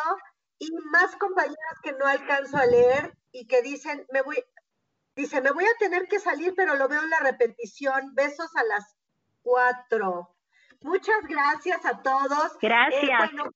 y 0.63 0.71
más 0.91 1.15
compañeras 1.17 1.79
que 1.81 1.93
no 1.93 2.05
alcanzo 2.05 2.57
a 2.57 2.65
leer 2.65 3.17
y 3.31 3.47
que 3.47 3.61
dicen, 3.61 4.05
me 4.11 4.21
voy, 4.21 4.43
dice, 5.15 5.41
me 5.41 5.51
voy 5.51 5.65
a 5.65 5.77
tener 5.79 6.07
que 6.07 6.19
salir, 6.19 6.53
pero 6.55 6.75
lo 6.75 6.87
veo 6.87 7.01
en 7.01 7.09
la 7.09 7.19
repetición. 7.19 8.13
Besos 8.15 8.55
a 8.55 8.63
las 8.63 8.95
cuatro. 9.41 10.35
Muchas 10.81 11.25
gracias 11.27 11.85
a 11.85 12.01
todos. 12.01 12.57
Gracias. 12.61 13.03
Eh, 13.03 13.35
bueno, 13.35 13.51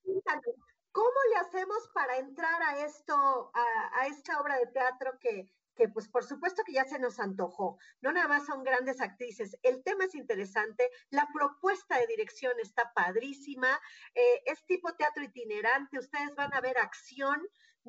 ¿cómo 0.92 1.20
le 1.32 1.38
hacemos 1.38 1.90
para 1.94 2.18
entrar 2.18 2.62
a 2.64 2.80
esto, 2.80 3.52
a, 3.54 4.00
a 4.02 4.08
esta 4.08 4.40
obra 4.42 4.58
de 4.58 4.68
teatro 4.68 5.18
que, 5.20 5.52
que 5.78 5.88
pues 5.88 6.10
por 6.10 6.26
supuesto 6.26 6.64
que 6.66 6.74
ya 6.74 6.84
se 6.84 7.00
nos 7.00 7.20
antojó. 7.20 7.78
No 8.02 8.12
nada 8.12 8.28
más 8.28 8.46
son 8.46 8.64
grandes 8.64 9.00
actrices, 9.00 9.58
el 9.64 9.84
tema 9.84 10.06
es 10.06 10.16
interesante, 10.16 10.90
la 11.10 11.28
propuesta 11.34 11.98
de 12.00 12.08
dirección 12.08 12.54
está 12.60 12.92
padrísima, 12.94 13.80
eh, 14.14 14.44
es 14.46 14.66
tipo 14.66 14.94
teatro 14.96 15.24
itinerante, 15.24 16.00
ustedes 16.00 16.36
van 16.36 16.54
a 16.54 16.62
ver 16.62 16.78
acción, 16.78 17.42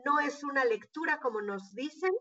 no 0.04 0.20
es 0.20 0.44
una 0.44 0.64
lectura 0.64 1.18
como 1.18 1.40
nos 1.40 1.74
dicen. 1.74 2.12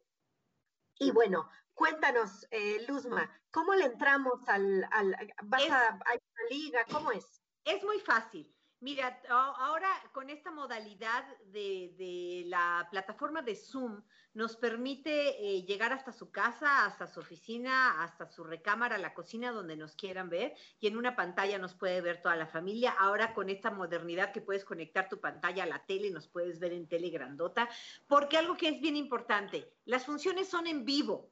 Y 1.00 1.12
bueno, 1.12 1.48
cuéntanos, 1.76 2.48
eh, 2.50 2.84
Luzma, 2.88 3.30
¿cómo 3.52 3.76
le 3.76 3.86
entramos 3.86 4.48
al, 4.48 4.88
al 4.92 5.16
vas 5.44 5.70
a, 5.70 5.90
a 5.90 5.94
una 5.94 6.50
liga? 6.50 6.86
¿Cómo 6.92 7.12
es? 7.12 7.44
Es 7.66 7.84
muy 7.84 8.00
fácil. 8.00 8.57
Mira, 8.80 9.20
ahora 9.28 9.90
con 10.12 10.30
esta 10.30 10.52
modalidad 10.52 11.26
de, 11.46 11.96
de, 11.98 12.44
la 12.46 12.88
plataforma 12.92 13.42
de 13.42 13.56
Zoom 13.56 14.04
nos 14.36 14.56
permite 14.56 15.30
eh, 15.42 15.64
llegar 15.64 15.94
hasta 15.94 16.12
su 16.12 16.30
casa, 16.30 16.86
hasta 16.86 17.08
su 17.08 17.20
oficina, 17.20 18.04
hasta 18.04 18.28
su 18.28 18.44
recámara, 18.44 19.00
la 19.00 19.16
cocina 19.16 19.52
donde 19.52 19.76
nos 19.76 19.96
quieran 19.96 20.30
ver 20.30 20.54
y 20.80 20.86
en 20.86 20.96
una 20.96 21.16
pantalla 21.16 21.58
nos 21.58 21.74
puede 21.74 22.02
ver 22.02 22.22
toda 22.22 22.36
la 22.36 22.46
familia. 22.46 22.92
Ahora 22.92 23.34
con 23.34 23.50
esta 23.50 23.72
modernidad 23.72 24.32
que 24.32 24.42
puedes 24.42 24.64
conectar 24.64 25.10
tu 25.10 25.20
pantalla 25.20 25.64
a 25.64 25.68
la 25.68 25.84
tele, 25.88 26.12
nos 26.12 26.28
puedes 26.28 26.60
ver 26.60 26.74
en 26.74 26.88
tele 26.88 27.10
grandota, 27.10 27.68
porque 28.08 28.38
algo 28.38 28.58
que 28.58 28.68
es 28.68 28.80
bien 28.80 28.96
importante, 28.96 29.74
las 29.86 30.06
funciones 30.06 30.50
son 30.50 30.68
en 30.68 30.86
vivo. 30.86 31.32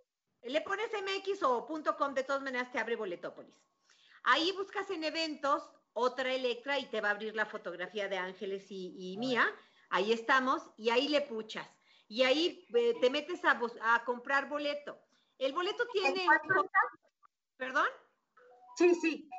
Le 0.43 0.61
pones 0.61 0.89
MX 0.91 1.43
o 1.43 1.67
.com, 1.97 2.13
de 2.13 2.23
todas 2.23 2.41
maneras 2.41 2.71
te 2.71 2.79
abre 2.79 2.95
Boletópolis. 2.95 3.55
Ahí 4.23 4.51
buscas 4.53 4.89
en 4.89 5.03
eventos 5.03 5.69
otra 5.93 6.33
Electra 6.33 6.79
y 6.79 6.85
te 6.85 7.01
va 7.01 7.09
a 7.09 7.11
abrir 7.11 7.35
la 7.35 7.45
fotografía 7.45 8.07
de 8.07 8.17
Ángeles 8.17 8.65
y, 8.69 9.17
mía. 9.17 9.45
Ahí 9.89 10.13
estamos 10.13 10.63
y 10.77 10.89
ahí 10.89 11.07
le 11.07 11.21
puchas. 11.21 11.67
Y 12.07 12.23
ahí 12.23 12.67
eh, 12.73 12.95
te 12.99 13.09
metes 13.09 13.43
a, 13.45 13.59
a, 13.83 14.03
comprar 14.03 14.49
boleto. 14.49 14.97
El 15.37 15.53
boleto 15.53 15.85
tiene... 15.91 16.25
¿Perdón? 17.57 17.87
Sí, 18.77 18.95
sí. 18.95 19.29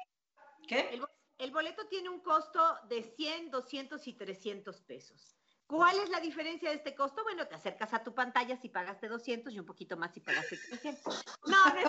¿Qué? 0.68 0.90
El, 0.92 1.04
el 1.38 1.50
boleto 1.50 1.86
tiene 1.88 2.08
un 2.08 2.20
costo 2.20 2.78
de 2.88 3.02
100, 3.02 3.50
200 3.50 4.06
y 4.06 4.12
300 4.14 4.80
pesos. 4.82 5.36
¿Cuál 5.72 5.98
es 6.00 6.10
la 6.10 6.20
diferencia 6.20 6.68
de 6.68 6.76
este 6.76 6.94
costo? 6.94 7.22
Bueno, 7.22 7.48
te 7.48 7.54
acercas 7.54 7.94
a 7.94 8.04
tu 8.04 8.12
pantalla 8.12 8.58
si 8.58 8.68
pagaste 8.68 9.08
200 9.08 9.54
y 9.54 9.58
un 9.58 9.64
poquito 9.64 9.96
más 9.96 10.12
si 10.12 10.20
pagaste 10.20 10.58
300. 10.68 11.24
No, 11.46 11.56
no 11.56 11.80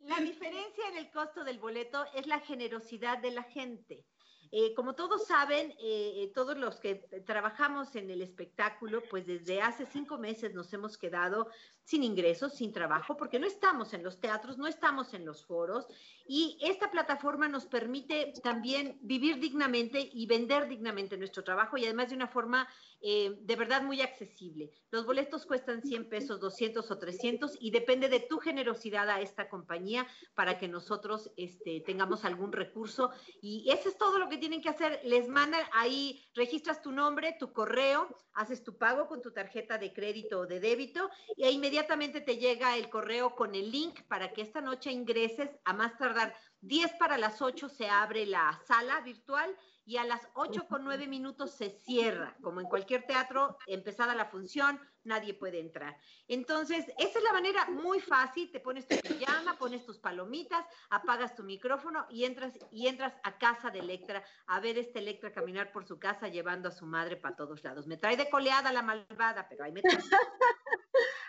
La 0.00 0.16
diferencia 0.16 0.88
en 0.88 0.96
el 0.96 1.08
costo 1.12 1.44
del 1.44 1.60
boleto 1.60 2.04
es 2.14 2.26
la 2.26 2.40
generosidad 2.40 3.18
de 3.18 3.30
la 3.30 3.44
gente. 3.44 4.04
Eh, 4.50 4.74
como 4.74 4.96
todos 4.96 5.24
saben, 5.24 5.70
eh, 5.78 6.24
eh, 6.24 6.32
todos 6.34 6.58
los 6.58 6.80
que 6.80 6.96
trabajamos 7.24 7.94
en 7.94 8.10
el 8.10 8.20
espectáculo, 8.20 9.04
pues 9.08 9.24
desde 9.24 9.62
hace 9.62 9.86
cinco 9.86 10.18
meses 10.18 10.52
nos 10.52 10.72
hemos 10.72 10.98
quedado 10.98 11.48
sin 11.88 12.04
ingresos, 12.04 12.52
sin 12.52 12.70
trabajo, 12.70 13.16
porque 13.16 13.38
no 13.38 13.46
estamos 13.46 13.94
en 13.94 14.02
los 14.02 14.20
teatros, 14.20 14.58
no 14.58 14.66
estamos 14.66 15.14
en 15.14 15.24
los 15.24 15.46
foros 15.46 15.86
y 16.26 16.58
esta 16.60 16.90
plataforma 16.90 17.48
nos 17.48 17.64
permite 17.64 18.34
también 18.42 18.98
vivir 19.00 19.40
dignamente 19.40 20.10
y 20.12 20.26
vender 20.26 20.68
dignamente 20.68 21.16
nuestro 21.16 21.42
trabajo 21.42 21.78
y 21.78 21.86
además 21.86 22.10
de 22.10 22.16
una 22.16 22.28
forma 22.28 22.68
eh, 23.00 23.38
de 23.40 23.56
verdad 23.56 23.82
muy 23.82 24.02
accesible. 24.02 24.70
Los 24.90 25.06
boletos 25.06 25.46
cuestan 25.46 25.80
100 25.80 26.10
pesos, 26.10 26.40
200 26.40 26.90
o 26.90 26.98
300 26.98 27.56
y 27.58 27.70
depende 27.70 28.10
de 28.10 28.20
tu 28.20 28.38
generosidad 28.38 29.08
a 29.08 29.22
esta 29.22 29.48
compañía 29.48 30.06
para 30.34 30.58
que 30.58 30.68
nosotros 30.68 31.30
este, 31.38 31.80
tengamos 31.86 32.26
algún 32.26 32.52
recurso. 32.52 33.12
Y 33.40 33.70
eso 33.70 33.88
es 33.88 33.96
todo 33.96 34.18
lo 34.18 34.28
que 34.28 34.36
tienen 34.36 34.60
que 34.60 34.68
hacer. 34.68 35.00
Les 35.04 35.26
mandan 35.28 35.62
ahí, 35.72 36.22
registras 36.34 36.82
tu 36.82 36.92
nombre, 36.92 37.36
tu 37.38 37.52
correo, 37.52 38.08
haces 38.34 38.62
tu 38.62 38.76
pago 38.76 39.06
con 39.06 39.22
tu 39.22 39.32
tarjeta 39.32 39.78
de 39.78 39.92
crédito 39.92 40.40
o 40.40 40.46
de 40.46 40.60
débito 40.60 41.08
y 41.36 41.44
ahí 41.44 41.54
inmediatamente 41.54 41.77
te 41.84 42.36
llega 42.36 42.76
el 42.76 42.90
correo 42.90 43.34
con 43.34 43.54
el 43.54 43.70
link 43.70 44.02
para 44.08 44.32
que 44.32 44.42
esta 44.42 44.60
noche 44.60 44.90
ingreses 44.90 45.50
a 45.64 45.72
más 45.72 45.96
tardar 45.96 46.34
10 46.60 46.94
para 46.94 47.16
las 47.16 47.40
8 47.40 47.68
se 47.68 47.88
abre 47.88 48.26
la 48.26 48.60
sala 48.66 49.00
virtual 49.00 49.56
y 49.84 49.96
a 49.96 50.04
las 50.04 50.28
8 50.34 50.66
con 50.68 50.84
9 50.84 51.06
minutos 51.06 51.54
se 51.54 51.70
cierra. 51.70 52.36
Como 52.42 52.60
en 52.60 52.66
cualquier 52.66 53.06
teatro, 53.06 53.56
empezada 53.66 54.14
la 54.14 54.26
función, 54.26 54.78
nadie 55.04 55.34
puede 55.34 55.60
entrar. 55.60 55.96
Entonces, 56.26 56.84
esa 56.98 57.18
es 57.18 57.24
la 57.24 57.32
manera 57.32 57.64
muy 57.70 58.00
fácil, 58.00 58.50
te 58.50 58.60
pones 58.60 58.86
tu 58.86 58.96
pijama, 58.96 59.56
pones 59.56 59.86
tus 59.86 59.98
palomitas, 59.98 60.66
apagas 60.90 61.34
tu 61.34 61.44
micrófono 61.44 62.06
y 62.10 62.24
entras 62.24 62.58
y 62.70 62.88
entras 62.88 63.14
a 63.22 63.38
casa 63.38 63.70
de 63.70 63.78
Electra 63.78 64.22
a 64.46 64.60
ver 64.60 64.78
este 64.78 64.98
Electra 64.98 65.32
caminar 65.32 65.72
por 65.72 65.86
su 65.86 65.98
casa 65.98 66.28
llevando 66.28 66.68
a 66.68 66.72
su 66.72 66.84
madre 66.84 67.16
para 67.16 67.36
todos 67.36 67.62
lados. 67.62 67.86
Me 67.86 67.96
trae 67.96 68.16
de 68.16 68.28
coleada 68.28 68.72
la 68.72 68.82
malvada, 68.82 69.48
pero 69.48 69.64
ahí 69.64 69.72
me 69.72 69.80
trae. 69.80 69.96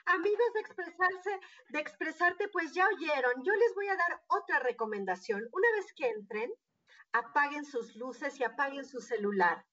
Amigos 0.09 0.53
de 0.55 0.59
expresarse, 0.61 1.39
de 1.69 1.79
expresarte, 1.79 2.47
pues 2.47 2.73
ya 2.73 2.87
oyeron. 2.87 3.43
Yo 3.43 3.53
les 3.53 3.75
voy 3.75 3.87
a 3.89 3.95
dar 3.95 4.23
otra 4.27 4.57
recomendación. 4.57 5.47
Una 5.51 5.71
vez 5.73 5.93
que 5.95 6.09
entren, 6.09 6.51
apaguen 7.11 7.63
sus 7.63 7.95
luces 7.95 8.39
y 8.39 8.43
apaguen 8.43 8.85
su 8.85 9.01
celular. 9.01 9.65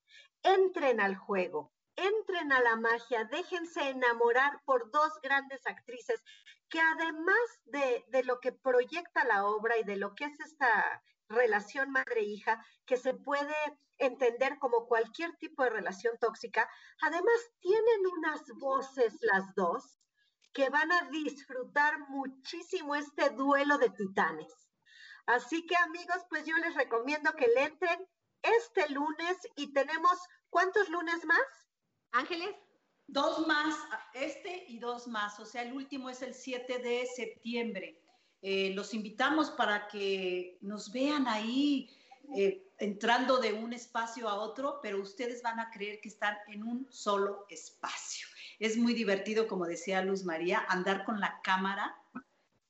Entren 0.43 1.01
al 1.01 1.17
juego. 1.17 1.73
entren 1.97 2.53
a 2.53 2.61
la 2.61 2.77
magia, 2.77 3.25
déjense 3.25 3.89
enamorar 3.89 4.61
por 4.67 4.91
dos 4.91 5.19
grandes 5.23 5.67
actrices 5.67 6.23
que 6.69 6.79
además 6.81 7.49
de, 7.65 8.05
de 8.09 8.23
lo 8.25 8.39
que 8.41 8.53
proyecta 8.53 9.25
la 9.25 9.47
obra 9.47 9.79
y 9.79 9.85
de 9.85 9.97
lo 9.97 10.15
que 10.15 10.27
es 10.27 10.39
esta 10.41 11.03
relación 11.31 11.91
madre-hija, 11.91 12.63
que 12.85 12.99
se 12.99 13.15
puede 13.15 13.57
entender 13.97 14.59
como 14.59 14.87
cualquier 14.87 15.35
tipo 15.39 15.65
de 15.65 15.71
relación 15.71 16.19
tóxica, 16.19 16.69
además 17.01 17.41
tienen 17.61 18.07
unas 18.19 18.43
voces 18.59 19.17
las 19.23 19.55
dos 19.55 19.99
que 20.57 20.71
van 20.71 20.91
a 20.91 21.11
disfrutar 21.11 22.09
muchísimo 22.09 22.95
este 22.95 23.29
duelo 23.29 23.77
de 23.77 23.91
titanes. 23.91 24.51
Así 25.27 25.67
que 25.67 25.77
amigos, 25.77 26.25
pues 26.31 26.47
yo 26.47 26.57
les 26.57 26.75
recomiendo 26.75 27.31
que 27.35 27.47
le 27.49 27.65
entren 27.65 28.09
este 28.41 28.89
lunes 28.89 29.37
y 29.57 29.75
tenemos, 29.75 30.19
¿cuántos 30.49 30.89
lunes 30.89 31.23
más? 31.27 31.47
Ángeles. 32.13 32.57
Dos 33.07 33.47
más, 33.47 33.77
este 34.15 34.65
y 34.69 34.79
dos 34.79 35.07
más, 35.09 35.39
o 35.39 35.45
sea, 35.45 35.61
el 35.61 35.75
último 35.75 36.09
es 36.09 36.23
el 36.23 36.33
7 36.33 36.79
de 36.79 37.07
septiembre. 37.07 38.03
Eh, 38.41 38.73
los 38.75 38.95
invitamos 38.95 39.51
para 39.51 39.87
que 39.89 40.57
nos 40.63 40.91
vean 40.91 41.29
ahí 41.29 41.91
eh, 42.35 42.73
entrando 42.79 43.39
de 43.39 43.53
un 43.53 43.75
espacio 43.75 44.27
a 44.27 44.37
otro, 44.37 44.81
pero 44.83 45.03
ustedes 45.03 45.43
van 45.43 45.61
a 45.61 45.71
creer 45.71 46.01
que 46.01 46.09
están 46.09 46.37
en 46.49 46.65
un 46.65 46.89
solo 46.91 47.45
espacio. 47.51 48.27
Es 48.59 48.77
muy 48.77 48.95
divertido, 48.95 49.47
como 49.47 49.67
decía 49.67 50.03
Luz 50.03 50.25
María, 50.25 50.65
andar 50.69 51.05
con 51.05 51.21
la 51.21 51.41
cámara. 51.43 51.97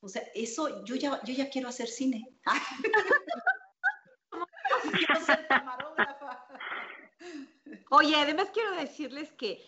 O 0.01 0.09
sea, 0.09 0.22
eso, 0.34 0.84
yo 0.84 0.95
ya, 0.95 1.20
yo 1.24 1.34
ya 1.34 1.51
quiero 1.51 1.68
hacer 1.68 1.89
cine. 1.89 2.28
Oye, 7.91 8.16
además 8.16 8.49
quiero 8.53 8.72
decirles 8.72 9.32
que 9.32 9.64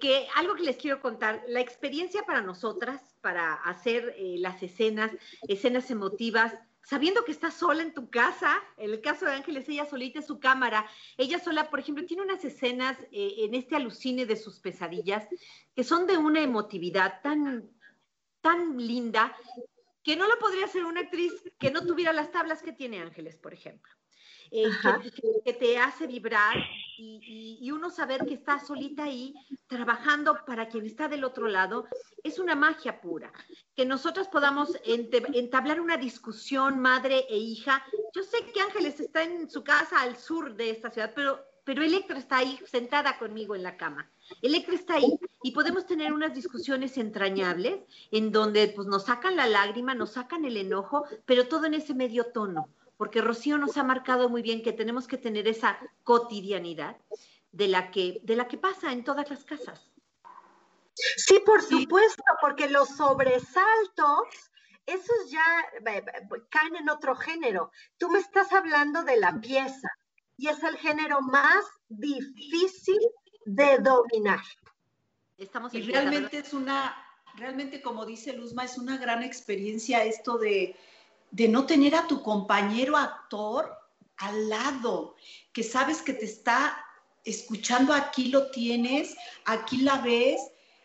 que, 0.00 0.26
algo 0.36 0.54
que 0.54 0.62
les 0.62 0.76
quiero 0.76 1.00
contar, 1.00 1.42
la 1.48 1.60
experiencia 1.60 2.22
para 2.22 2.40
nosotras, 2.40 3.16
para 3.20 3.54
hacer 3.54 4.14
eh, 4.16 4.36
las 4.38 4.62
escenas, 4.62 5.10
escenas 5.48 5.90
emotivas, 5.90 6.54
sabiendo 6.82 7.24
que 7.24 7.32
estás 7.32 7.54
sola 7.54 7.82
en 7.82 7.94
tu 7.94 8.10
casa, 8.10 8.56
en 8.76 8.90
el 8.90 9.00
caso 9.00 9.26
de 9.26 9.32
Ángeles, 9.32 9.68
ella 9.68 9.86
solita 9.86 10.20
en 10.20 10.26
su 10.26 10.40
cámara, 10.40 10.86
ella 11.16 11.38
sola, 11.38 11.70
por 11.70 11.80
ejemplo, 11.80 12.04
tiene 12.06 12.22
unas 12.22 12.44
escenas 12.44 12.98
eh, 13.12 13.34
en 13.38 13.54
este 13.54 13.76
alucine 13.76 14.26
de 14.26 14.36
sus 14.36 14.60
pesadillas 14.60 15.26
que 15.74 15.84
son 15.84 16.06
de 16.06 16.16
una 16.16 16.40
emotividad 16.40 17.20
tan, 17.22 17.70
tan 18.40 18.78
linda 18.78 19.36
que 20.02 20.16
no 20.16 20.26
lo 20.26 20.38
podría 20.38 20.64
hacer 20.64 20.84
una 20.84 21.00
actriz 21.00 21.32
que 21.58 21.70
no 21.70 21.86
tuviera 21.86 22.12
las 22.12 22.30
tablas 22.30 22.62
que 22.62 22.72
tiene 22.72 23.00
Ángeles, 23.00 23.36
por 23.36 23.52
ejemplo. 23.52 23.92
Eh, 24.52 24.68
que, 25.44 25.52
te 25.52 25.78
hace 25.78 26.08
vibrar 26.08 26.56
y, 26.98 27.70
uno 27.70 27.88
saber 27.88 28.26
que 28.26 28.34
está 28.34 28.58
solita 28.58 29.04
ahí 29.04 29.32
trabajando 29.68 30.36
para 30.44 30.68
quien 30.68 30.86
está 30.86 31.08
del 31.08 31.22
otro 31.22 31.46
lado, 31.46 31.86
es 32.24 32.38
una 32.38 32.56
magia 32.56 33.00
pura. 33.00 33.32
Que 33.76 33.86
nosotros 33.86 34.26
podamos 34.28 34.76
entablar 34.84 35.80
una 35.80 35.96
discusión 35.96 36.80
madre 36.80 37.26
e 37.30 37.36
hija. 37.36 37.84
Yo 38.12 38.22
sé 38.22 38.38
que 38.52 38.60
Ángeles 38.60 38.98
está 38.98 39.22
en 39.22 39.48
su 39.48 39.62
casa 39.62 40.02
al 40.02 40.16
sur 40.16 40.54
de 40.56 40.70
esta 40.70 40.90
ciudad, 40.90 41.12
pero, 41.14 41.40
pero 41.64 41.84
Electra 41.84 42.18
está 42.18 42.38
ahí 42.38 42.58
sentada 42.66 43.18
conmigo 43.18 43.54
en 43.54 43.62
la 43.62 43.76
cama. 43.76 44.10
Electra 44.42 44.74
está 44.74 44.94
ahí 44.94 45.18
y 45.42 45.52
podemos 45.52 45.86
tener 45.86 46.12
unas 46.12 46.34
discusiones 46.34 46.98
entrañables 46.98 47.80
en 48.10 48.32
donde 48.32 48.68
pues, 48.68 48.88
nos 48.88 49.04
sacan 49.04 49.36
la 49.36 49.46
lágrima, 49.46 49.94
nos 49.94 50.10
sacan 50.10 50.44
el 50.44 50.56
enojo, 50.56 51.04
pero 51.24 51.46
todo 51.46 51.66
en 51.66 51.74
ese 51.74 51.94
medio 51.94 52.26
tono 52.26 52.68
porque 53.00 53.22
Rocío 53.22 53.56
nos 53.56 53.78
ha 53.78 53.82
marcado 53.82 54.28
muy 54.28 54.42
bien 54.42 54.62
que 54.62 54.74
tenemos 54.74 55.08
que 55.08 55.16
tener 55.16 55.48
esa 55.48 55.78
cotidianidad 56.04 56.98
de 57.50 57.66
la 57.66 57.90
que, 57.90 58.20
de 58.24 58.36
la 58.36 58.46
que 58.46 58.58
pasa 58.58 58.92
en 58.92 59.04
todas 59.04 59.30
las 59.30 59.42
casas. 59.46 59.90
Sí, 61.16 61.40
por 61.46 61.62
supuesto, 61.62 62.22
porque 62.42 62.68
los 62.68 62.90
sobresaltos, 62.90 64.28
esos 64.84 65.30
ya 65.30 65.64
caen 66.50 66.76
en 66.76 66.90
otro 66.90 67.16
género. 67.16 67.72
Tú 67.96 68.10
me 68.10 68.18
estás 68.18 68.52
hablando 68.52 69.02
de 69.02 69.16
la 69.16 69.40
pieza 69.40 69.88
y 70.36 70.48
es 70.48 70.62
el 70.62 70.76
género 70.76 71.22
más 71.22 71.64
difícil 71.88 73.00
de 73.46 73.78
dominar. 73.78 74.42
Estamos 75.38 75.72
y 75.72 75.80
realmente 75.80 76.36
es 76.36 76.52
una, 76.52 76.94
realmente 77.36 77.80
como 77.80 78.04
dice 78.04 78.34
Luzma, 78.34 78.66
es 78.66 78.76
una 78.76 78.98
gran 78.98 79.22
experiencia 79.22 80.04
esto 80.04 80.36
de 80.36 80.76
de 81.30 81.48
no 81.48 81.66
tener 81.66 81.94
a 81.94 82.06
tu 82.06 82.22
compañero 82.22 82.96
actor 82.96 83.76
al 84.16 84.48
lado, 84.48 85.14
que 85.52 85.62
sabes 85.62 86.02
que 86.02 86.12
te 86.12 86.24
está 86.24 86.84
escuchando, 87.24 87.92
aquí 87.92 88.28
lo 88.28 88.50
tienes, 88.50 89.16
aquí 89.44 89.78
la 89.78 89.98
ves. 89.98 90.40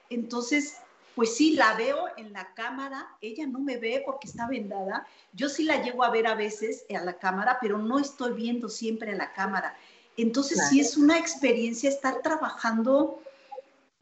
Entonces, 0.10 0.78
pues 1.16 1.36
sí, 1.36 1.54
la 1.54 1.74
veo 1.76 2.06
en 2.18 2.34
la 2.34 2.54
cámara, 2.54 3.08
ella 3.22 3.48
no 3.48 3.60
me 3.60 3.78
ve 3.78 4.04
porque 4.06 4.28
está 4.28 4.48
vendada, 4.48 5.08
yo 5.34 5.50
sí 5.50 5.64
la 5.64 5.82
llego 5.82 6.04
a 6.04 6.10
ver 6.10 6.28
a 6.28 6.36
veces 6.36 6.86
a 6.94 7.02
la 7.02 7.18
cámara, 7.18 7.58
pero 7.62 7.78
no 7.78 8.00
estoy 8.00 8.34
viendo 8.34 8.70
siempre 8.70 9.12
en 9.12 9.18
la 9.18 9.34
cámara. 9.34 9.78
Entonces 10.18 10.70
sí 10.70 10.80
es 10.80 10.96
una 10.96 11.18
experiencia 11.18 11.90
estar 11.90 12.22
trabajando 12.22 13.22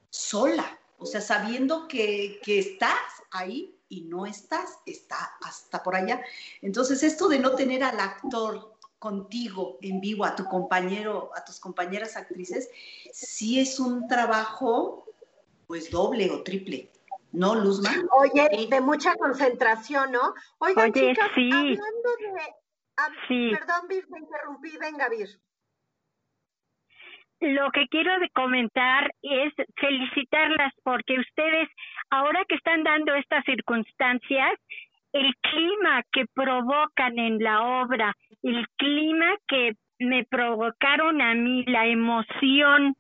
sola, 0.10 0.80
o 1.04 1.06
sea, 1.06 1.22
sabiendo 1.22 1.88
que, 1.88 2.40
que 2.44 2.60
estás 2.60 2.98
ahí, 3.32 3.78
y 3.94 4.02
no 4.02 4.26
estás, 4.26 4.80
está 4.88 5.38
hasta 5.44 5.84
por 5.84 5.96
allá. 5.96 6.24
Entonces, 6.62 7.04
esto 7.04 7.28
de 7.28 7.38
no 7.38 7.54
tener 7.54 7.84
al 7.84 8.00
actor 8.00 8.74
contigo 8.98 9.78
en 9.82 10.02
vivo, 10.02 10.26
a 10.26 10.36
tu 10.36 10.46
compañero, 10.46 11.30
a 11.36 11.46
tus 11.46 11.60
compañeras 11.60 12.16
actrices, 12.16 12.70
sí 13.12 13.60
es 13.60 13.80
un 13.80 14.08
trabajo 14.08 15.06
pues 15.68 15.92
doble 15.92 16.32
o 16.32 16.42
triple. 16.42 16.90
¿No, 17.32 17.54
Luzma? 17.56 17.92
Oye, 18.12 18.68
de 18.70 18.82
mucha 18.82 19.16
concentración, 19.16 20.12
¿no? 20.12 20.34
Oigan, 20.60 20.92
chicas, 20.94 21.30
hablando 21.36 22.10
de... 22.20 23.52
Perdón, 23.52 23.88
Vir, 23.90 24.08
me 24.10 24.20
interrumpí. 24.20 24.78
Venga, 24.78 25.10
Vir. 25.10 25.40
Lo 27.44 27.72
que 27.72 27.88
quiero 27.90 28.14
comentar 28.32 29.12
es 29.22 29.54
felicitarlas 29.76 30.72
porque 30.82 31.20
ustedes 31.20 31.68
ahora 32.10 32.46
que 32.48 32.56
están 32.56 32.84
dando 32.84 33.14
estas 33.16 33.44
circunstancias, 33.44 34.54
el 35.12 35.36
clima 35.42 36.04
que 36.14 36.24
provocan 36.34 37.20
en 37.20 37.40
la 37.40 37.62
obra, 37.82 38.14
el 38.44 38.66
clima 38.78 39.36
que 39.50 39.74
me 40.00 40.24
provocaron 40.24 41.22
a 41.22 41.34
mí, 41.34 41.66
la 41.66 41.86
emoción 41.86 42.96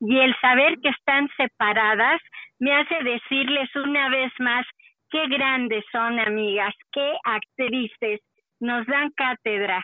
y 0.00 0.18
el 0.18 0.36
saber 0.42 0.78
que 0.82 0.90
están 0.90 1.30
separadas, 1.38 2.20
me 2.58 2.74
hace 2.74 3.02
decirles 3.02 3.74
una 3.74 4.10
vez 4.10 4.30
más 4.38 4.66
qué 5.08 5.26
grandes 5.28 5.82
son 5.90 6.20
amigas, 6.20 6.74
qué 6.92 7.16
actrices, 7.24 8.20
nos 8.60 8.86
dan 8.86 9.10
cátedra. 9.16 9.82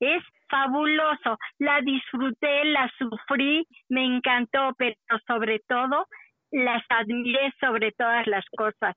Es 0.00 0.24
fabuloso, 0.48 1.38
la 1.58 1.80
disfruté, 1.80 2.64
la 2.66 2.90
sufrí, 2.98 3.66
me 3.88 4.04
encantó, 4.04 4.72
pero 4.76 4.94
sobre 5.26 5.60
todo 5.68 6.06
las 6.50 6.82
admiré 6.88 7.52
sobre 7.60 7.92
todas 7.92 8.26
las 8.26 8.44
cosas. 8.56 8.94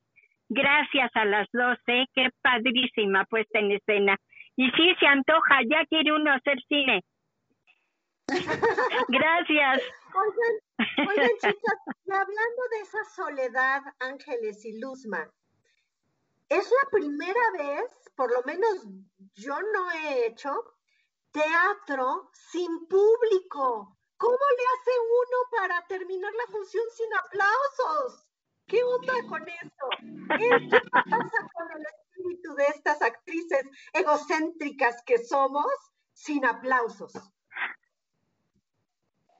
Gracias 0.50 1.12
a 1.16 1.26
las 1.26 1.48
dos, 1.52 1.78
¿eh? 1.88 2.06
Qué 2.14 2.30
padrísima 2.42 3.26
puesta 3.26 3.60
en 3.60 3.72
escena. 3.72 4.16
Y 4.56 4.70
sí, 4.72 4.96
se 5.00 5.08
antoja, 5.08 5.60
ya 5.70 5.86
quiere 5.86 6.14
uno 6.14 6.32
hacer 6.32 6.58
cine. 6.68 7.04
Gracias. 9.10 9.82
Oigan, 10.14 11.10
oigan 11.10 11.30
chicas, 11.42 11.80
hablando 12.06 12.62
de 12.72 12.80
esa 12.82 13.04
soledad, 13.16 13.82
Ángeles 14.00 14.66
y 14.66 14.80
Luzma, 14.80 15.30
es 16.50 16.72
la 16.72 16.90
primera 16.90 17.52
vez, 17.58 18.12
por 18.16 18.32
lo 18.32 18.42
menos 18.44 18.88
yo 19.36 19.56
no 19.74 19.92
he 19.92 20.28
hecho, 20.28 20.52
teatro 21.38 22.32
sin 22.34 22.88
público. 22.88 23.96
¿Cómo 24.18 24.38
le 24.58 24.64
hace 24.74 24.92
uno 25.00 25.38
para 25.52 25.88
terminar 25.88 26.34
la 26.34 26.52
función 26.52 26.84
sin 26.96 27.08
aplausos? 27.14 28.26
¿Qué 28.66 28.84
onda 28.84 29.14
con 29.30 29.48
eso? 29.48 29.88
¿Qué 30.38 30.50
pasa 30.92 31.50
con 31.54 31.68
el 31.78 31.86
espíritu 31.86 32.56
de 32.56 32.66
estas 32.66 33.02
actrices 33.02 33.66
egocéntricas 33.94 35.04
que 35.06 35.20
somos 35.20 35.68
sin 36.14 36.44
aplausos? 36.44 37.14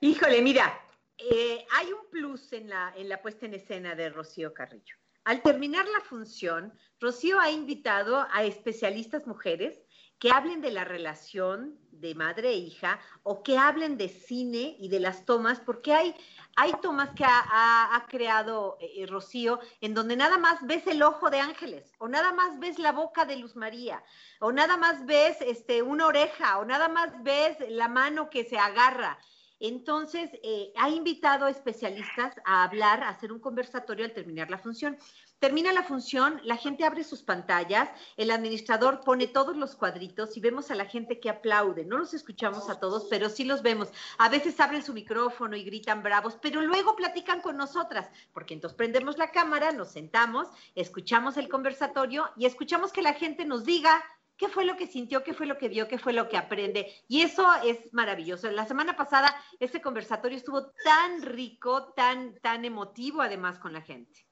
Híjole, 0.00 0.40
mira, 0.40 0.80
eh, 1.18 1.66
hay 1.72 1.92
un 1.92 2.08
plus 2.10 2.52
en 2.52 2.68
la, 2.68 2.94
en 2.96 3.08
la 3.08 3.20
puesta 3.20 3.46
en 3.46 3.54
escena 3.54 3.96
de 3.96 4.10
Rocío 4.10 4.54
Carrillo. 4.54 4.94
Al 5.24 5.42
terminar 5.42 5.86
la 5.88 6.00
función, 6.00 6.72
Rocío 7.00 7.40
ha 7.40 7.50
invitado 7.50 8.26
a 8.30 8.44
especialistas 8.44 9.26
mujeres 9.26 9.82
que 10.18 10.30
hablen 10.30 10.60
de 10.60 10.70
la 10.70 10.84
relación 10.84 11.78
de 11.92 12.14
madre 12.14 12.50
e 12.50 12.56
hija 12.56 12.98
o 13.22 13.42
que 13.42 13.58
hablen 13.58 13.96
de 13.96 14.08
cine 14.08 14.76
y 14.78 14.88
de 14.88 15.00
las 15.00 15.24
tomas, 15.24 15.60
porque 15.60 15.92
hay, 15.92 16.14
hay 16.56 16.72
tomas 16.82 17.10
que 17.10 17.24
ha, 17.24 18.04
creado 18.08 18.78
eh, 18.80 19.06
Rocío 19.06 19.60
en 19.80 19.94
donde 19.94 20.16
nada 20.16 20.38
más 20.38 20.64
ves 20.66 20.86
el 20.86 21.02
ojo 21.02 21.30
de 21.30 21.40
Ángeles, 21.40 21.92
o 21.98 22.08
nada 22.08 22.32
más 22.32 22.58
ves 22.58 22.78
la 22.78 22.92
boca 22.92 23.24
de 23.24 23.36
Luz 23.36 23.56
María, 23.56 24.02
o 24.40 24.52
nada 24.52 24.76
más 24.76 25.04
ves 25.06 25.36
este, 25.40 25.82
una 25.82 26.06
oreja, 26.06 26.58
o 26.58 26.64
nada 26.64 26.88
más 26.88 27.22
ves 27.22 27.56
la 27.68 27.88
mano 27.88 28.30
que 28.30 28.44
se 28.44 28.58
agarra. 28.58 29.18
Entonces, 29.60 30.30
eh, 30.44 30.72
ha 30.76 30.88
invitado 30.88 31.48
especialistas 31.48 32.34
a 32.44 32.62
hablar, 32.62 33.02
a 33.02 33.08
hacer 33.08 33.32
un 33.32 33.40
conversatorio 33.40 34.04
al 34.04 34.12
terminar 34.12 34.50
la 34.50 34.58
función. 34.58 34.96
Termina 35.38 35.72
la 35.72 35.84
función, 35.84 36.40
la 36.42 36.56
gente 36.56 36.84
abre 36.84 37.04
sus 37.04 37.22
pantallas, 37.22 37.88
el 38.16 38.32
administrador 38.32 39.04
pone 39.04 39.28
todos 39.28 39.56
los 39.56 39.76
cuadritos 39.76 40.36
y 40.36 40.40
vemos 40.40 40.72
a 40.72 40.74
la 40.74 40.84
gente 40.84 41.20
que 41.20 41.30
aplaude. 41.30 41.84
No 41.84 41.96
los 41.96 42.12
escuchamos 42.12 42.68
a 42.68 42.80
todos, 42.80 43.06
pero 43.08 43.28
sí 43.28 43.44
los 43.44 43.62
vemos. 43.62 43.88
A 44.18 44.28
veces 44.28 44.58
abren 44.58 44.82
su 44.82 44.92
micrófono 44.92 45.54
y 45.54 45.62
gritan 45.62 46.02
bravos, 46.02 46.36
pero 46.42 46.60
luego 46.60 46.96
platican 46.96 47.40
con 47.40 47.56
nosotras, 47.56 48.10
porque 48.32 48.54
entonces 48.54 48.76
prendemos 48.76 49.16
la 49.16 49.30
cámara, 49.30 49.70
nos 49.70 49.92
sentamos, 49.92 50.48
escuchamos 50.74 51.36
el 51.36 51.48
conversatorio 51.48 52.28
y 52.36 52.46
escuchamos 52.46 52.92
que 52.92 53.02
la 53.02 53.14
gente 53.14 53.44
nos 53.44 53.64
diga 53.64 54.02
qué 54.36 54.48
fue 54.48 54.64
lo 54.64 54.76
que 54.76 54.88
sintió, 54.88 55.22
qué 55.22 55.34
fue 55.34 55.46
lo 55.46 55.56
que 55.56 55.68
vio, 55.68 55.86
qué 55.86 55.98
fue 55.98 56.12
lo 56.12 56.28
que 56.28 56.36
aprende. 56.36 56.92
Y 57.06 57.22
eso 57.22 57.46
es 57.64 57.92
maravilloso. 57.92 58.50
La 58.50 58.66
semana 58.66 58.96
pasada 58.96 59.32
ese 59.60 59.80
conversatorio 59.80 60.36
estuvo 60.36 60.72
tan 60.82 61.22
rico, 61.22 61.92
tan, 61.92 62.34
tan 62.40 62.64
emotivo 62.64 63.22
además 63.22 63.60
con 63.60 63.72
la 63.72 63.82
gente. 63.82 64.27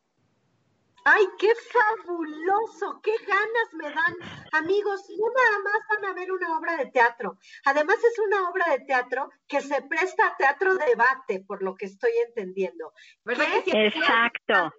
¡Ay, 1.09 1.25
qué 1.39 1.53
fabuloso! 1.55 3.01
¡Qué 3.01 3.13
ganas 3.29 3.75
me 3.75 3.89
dan! 3.91 4.17
Amigos, 4.51 5.05
no 5.17 5.27
nada 5.29 5.59
más 5.63 5.81
van 5.89 6.05
a 6.11 6.15
ver 6.15 6.33
una 6.33 6.59
obra 6.59 6.77
de 6.77 6.87
teatro. 6.87 7.39
Además 7.65 7.97
es 8.03 8.19
una 8.19 8.51
obra 8.51 8.69
de 8.71 8.81
teatro 8.81 9.31
que 9.47 9.61
se 9.61 9.83
presta 9.83 10.27
a 10.27 10.37
teatro 10.37 10.75
debate, 10.75 11.45
por 11.47 11.63
lo 11.63 11.77
que 11.77 11.87
estoy 11.87 12.11
entendiendo. 12.27 12.93
Exacto. 13.25 14.75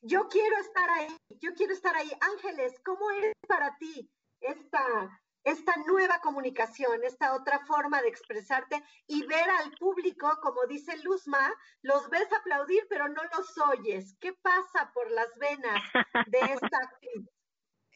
Yo 0.00 0.28
quiero 0.28 0.58
estar 0.58 0.88
ahí, 0.90 1.08
yo 1.40 1.54
quiero 1.54 1.72
estar 1.72 1.96
ahí. 1.96 2.12
Ángeles, 2.20 2.80
¿cómo 2.84 3.10
es 3.10 3.32
para 3.48 3.76
ti 3.78 4.08
esta, 4.40 5.20
esta 5.46 5.72
nueva 5.86 6.20
comunicación, 6.20 7.04
esta 7.04 7.34
otra 7.36 7.64
forma 7.66 8.02
de 8.02 8.08
expresarte 8.08 8.82
y 9.06 9.24
ver 9.26 9.48
al 9.48 9.70
público, 9.78 10.28
como 10.42 10.66
dice 10.68 10.96
Luzma, 11.04 11.54
los 11.82 12.10
ves 12.10 12.26
aplaudir, 12.32 12.84
pero 12.90 13.08
no 13.08 13.22
los 13.36 13.56
oyes. 13.58 14.16
¿Qué 14.20 14.32
pasa 14.32 14.90
por 14.92 15.08
las 15.12 15.28
venas 15.38 15.80
de 16.26 16.38
esta 16.40 16.78
actriz? 16.78 17.26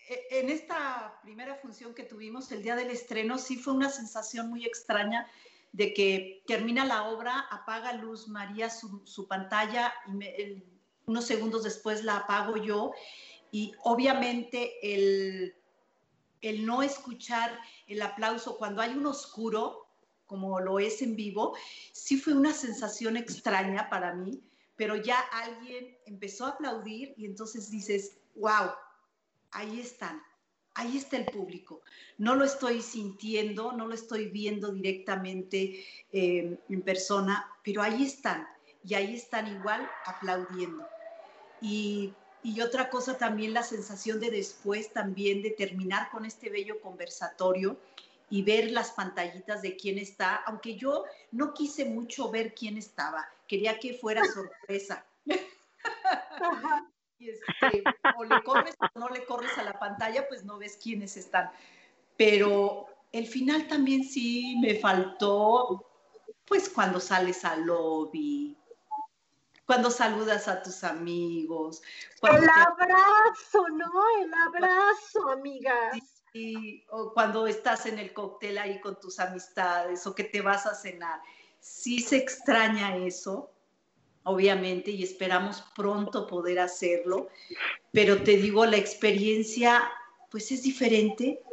E, 0.08 0.40
en 0.40 0.50
esta 0.50 1.20
primera 1.22 1.54
función 1.54 1.94
que 1.94 2.02
tuvimos 2.02 2.50
el 2.50 2.64
día 2.64 2.74
del 2.74 2.90
estreno, 2.90 3.38
sí 3.38 3.56
fue 3.56 3.74
una 3.74 3.88
sensación 3.90 4.48
muy 4.48 4.64
extraña 4.64 5.30
de 5.70 5.94
que 5.94 6.42
termina 6.48 6.84
la 6.84 7.04
obra, 7.04 7.46
apaga 7.48 7.92
Luz 7.92 8.26
María 8.26 8.70
su, 8.70 9.28
pantalla 9.28 9.94
y 10.08 10.64
unos 11.06 11.26
segundos 11.26 11.62
después 11.62 12.02
la 12.02 12.16
apago 12.16 12.56
yo 12.56 12.92
y 13.52 13.72
obviamente 13.84 14.72
el 14.82 15.59
el 16.40 16.66
no 16.66 16.82
escuchar 16.82 17.58
el 17.86 18.02
aplauso 18.02 18.56
cuando 18.56 18.82
hay 18.82 18.90
un 18.90 19.06
oscuro, 19.06 19.86
como 20.26 20.60
lo 20.60 20.78
es 20.78 21.02
en 21.02 21.16
vivo, 21.16 21.56
sí 21.92 22.16
fue 22.16 22.34
una 22.34 22.52
sensación 22.52 23.16
extraña 23.16 23.88
para 23.90 24.14
mí, 24.14 24.40
pero 24.76 24.96
ya 24.96 25.18
alguien 25.18 25.98
empezó 26.06 26.46
a 26.46 26.50
aplaudir 26.50 27.14
y 27.16 27.26
entonces 27.26 27.70
dices, 27.70 28.16
wow, 28.36 28.70
ahí 29.50 29.80
están, 29.80 30.22
ahí 30.74 30.96
está 30.96 31.16
el 31.16 31.26
público. 31.26 31.82
No 32.16 32.34
lo 32.34 32.44
estoy 32.44 32.80
sintiendo, 32.80 33.72
no 33.72 33.86
lo 33.86 33.94
estoy 33.94 34.28
viendo 34.28 34.72
directamente 34.72 35.84
eh, 36.12 36.58
en 36.68 36.82
persona, 36.82 37.46
pero 37.62 37.82
ahí 37.82 38.04
están 38.04 38.46
y 38.84 38.94
ahí 38.94 39.14
están 39.14 39.48
igual 39.48 39.88
aplaudiendo. 40.06 40.86
Y 41.60 42.14
y 42.42 42.60
otra 42.60 42.88
cosa 42.90 43.18
también 43.18 43.52
la 43.52 43.62
sensación 43.62 44.20
de 44.20 44.30
después 44.30 44.92
también 44.92 45.42
de 45.42 45.50
terminar 45.50 46.10
con 46.10 46.24
este 46.24 46.48
bello 46.48 46.80
conversatorio 46.80 47.76
y 48.30 48.42
ver 48.42 48.70
las 48.70 48.92
pantallitas 48.92 49.60
de 49.60 49.76
quién 49.76 49.98
está, 49.98 50.36
aunque 50.46 50.76
yo 50.76 51.04
no 51.32 51.52
quise 51.52 51.84
mucho 51.84 52.30
ver 52.30 52.54
quién 52.54 52.76
estaba, 52.76 53.28
quería 53.46 53.78
que 53.78 53.94
fuera 53.94 54.24
sorpresa. 54.24 55.04
Este, 57.18 57.84
o 58.16 58.24
le 58.24 58.42
corres 58.42 58.74
o 58.94 58.98
no 58.98 59.10
le 59.10 59.26
corres 59.26 59.58
a 59.58 59.62
la 59.62 59.78
pantalla, 59.78 60.26
pues 60.26 60.42
no 60.42 60.56
ves 60.56 60.78
quiénes 60.82 61.18
están. 61.18 61.50
Pero 62.16 62.86
el 63.12 63.26
final 63.26 63.68
también 63.68 64.04
sí 64.04 64.56
me 64.62 64.76
faltó, 64.76 65.86
pues 66.46 66.70
cuando 66.70 66.98
sales 66.98 67.44
al 67.44 67.66
lobby, 67.66 68.56
cuando 69.70 69.88
saludas 69.88 70.48
a 70.48 70.64
tus 70.64 70.82
amigos. 70.82 71.80
El 72.22 72.48
abrazo, 72.48 73.68
¿no? 73.68 73.92
El 74.20 74.34
abrazo, 74.34 75.28
amigas. 75.30 75.96
Sí, 76.32 76.84
o 76.90 77.12
cuando 77.12 77.46
estás 77.46 77.86
en 77.86 78.00
el 78.00 78.12
cóctel 78.12 78.58
ahí 78.58 78.80
con 78.80 78.98
tus 78.98 79.20
amistades 79.20 80.04
o 80.08 80.12
que 80.12 80.24
te 80.24 80.40
vas 80.40 80.66
a 80.66 80.74
cenar. 80.74 81.20
Sí 81.60 82.00
se 82.00 82.16
extraña 82.16 82.96
eso, 82.96 83.52
obviamente, 84.24 84.90
y 84.90 85.04
esperamos 85.04 85.62
pronto 85.76 86.26
poder 86.26 86.58
hacerlo, 86.58 87.28
pero 87.92 88.24
te 88.24 88.38
digo, 88.38 88.66
la 88.66 88.76
experiencia 88.76 89.88
pues 90.32 90.50
es 90.50 90.64
diferente 90.64 91.44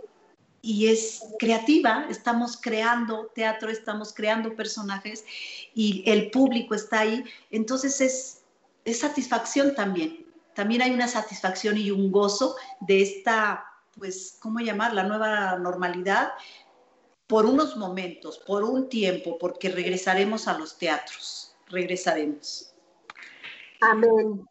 y 0.68 0.89
es 0.89 1.24
creativa, 1.39 2.05
estamos 2.09 2.59
creando 2.59 3.28
teatro, 3.34 3.70
estamos 3.70 4.13
creando 4.13 4.53
personajes 4.53 5.24
y 5.74 6.03
el 6.05 6.30
público 6.30 6.76
está 6.76 6.99
ahí, 6.99 7.24
entonces 7.51 8.01
es, 8.01 8.43
satisfacción 8.99 9.74
también, 9.76 10.26
también 10.53 10.82
hay 10.82 10.91
una 10.91 11.07
satisfacción 11.07 11.78
y 11.78 11.89
un 11.89 12.11
gozo 12.11 12.57
de 12.82 13.01
esta, 13.01 13.63
pues, 13.97 14.38
¿cómo 14.41 14.59
llamar? 14.59 14.93
La 14.93 15.03
nueva 15.03 15.57
normalidad 15.57 16.34
por 17.28 17.45
unos 17.45 17.78
momentos, 17.78 18.38
por 18.39 18.65
un 18.65 18.89
tiempo, 18.89 19.38
porque 19.38 19.70
regresaremos 19.70 20.49
a 20.49 20.57
los 20.57 20.78
teatros, 20.78 21.55
regresaremos. 21.68 22.74
Amén. 23.80 24.45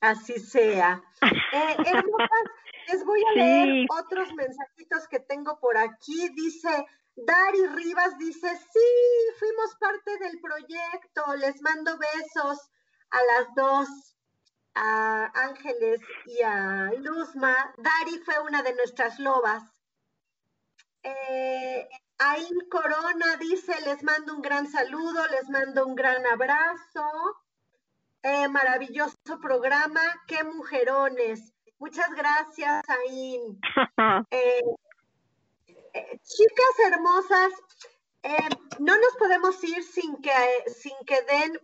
Así 0.00 0.38
sea. 0.38 1.02
Eh, 1.52 1.76
les 2.90 3.04
voy 3.04 3.22
a 3.24 3.32
leer 3.32 3.86
otros 3.90 4.32
mensajitos 4.34 5.06
que 5.08 5.20
tengo 5.20 5.58
por 5.60 5.76
aquí. 5.76 6.28
Dice, 6.30 6.86
Dari 7.16 7.66
Rivas 7.66 8.16
dice, 8.18 8.48
sí, 8.56 9.34
fuimos 9.38 9.74
parte 9.78 10.18
del 10.18 10.40
proyecto, 10.40 11.34
les 11.36 11.60
mando 11.62 11.98
besos 11.98 12.70
a 13.10 13.18
las 13.24 13.54
dos, 13.54 14.16
a 14.74 15.30
Ángeles 15.34 16.00
y 16.26 16.42
a 16.42 16.90
Luzma. 16.98 17.74
Dari 17.76 18.18
fue 18.20 18.38
una 18.40 18.62
de 18.62 18.74
nuestras 18.74 19.18
lobas. 19.18 19.62
Eh, 21.02 21.88
Ain 22.18 22.68
Corona 22.70 23.36
dice, 23.38 23.74
les 23.84 24.02
mando 24.02 24.34
un 24.34 24.42
gran 24.42 24.66
saludo, 24.66 25.26
les 25.28 25.48
mando 25.48 25.86
un 25.86 25.94
gran 25.94 26.26
abrazo. 26.26 27.04
Eh, 28.22 28.48
maravilloso 28.48 29.16
programa, 29.40 30.02
qué 30.26 30.42
mujerones. 30.42 31.52
Muchas 31.78 32.10
gracias, 32.10 32.84
Ain. 32.88 33.60
Eh, 34.30 34.60
eh, 35.94 36.20
chicas 36.22 36.92
hermosas, 36.92 37.52
eh, 38.22 38.48
no 38.78 38.96
nos 38.96 39.16
podemos 39.18 39.62
ir 39.64 39.82
sin 39.82 40.20
que, 40.20 40.32
sin 40.66 40.94
que 41.06 41.22
den, 41.22 41.58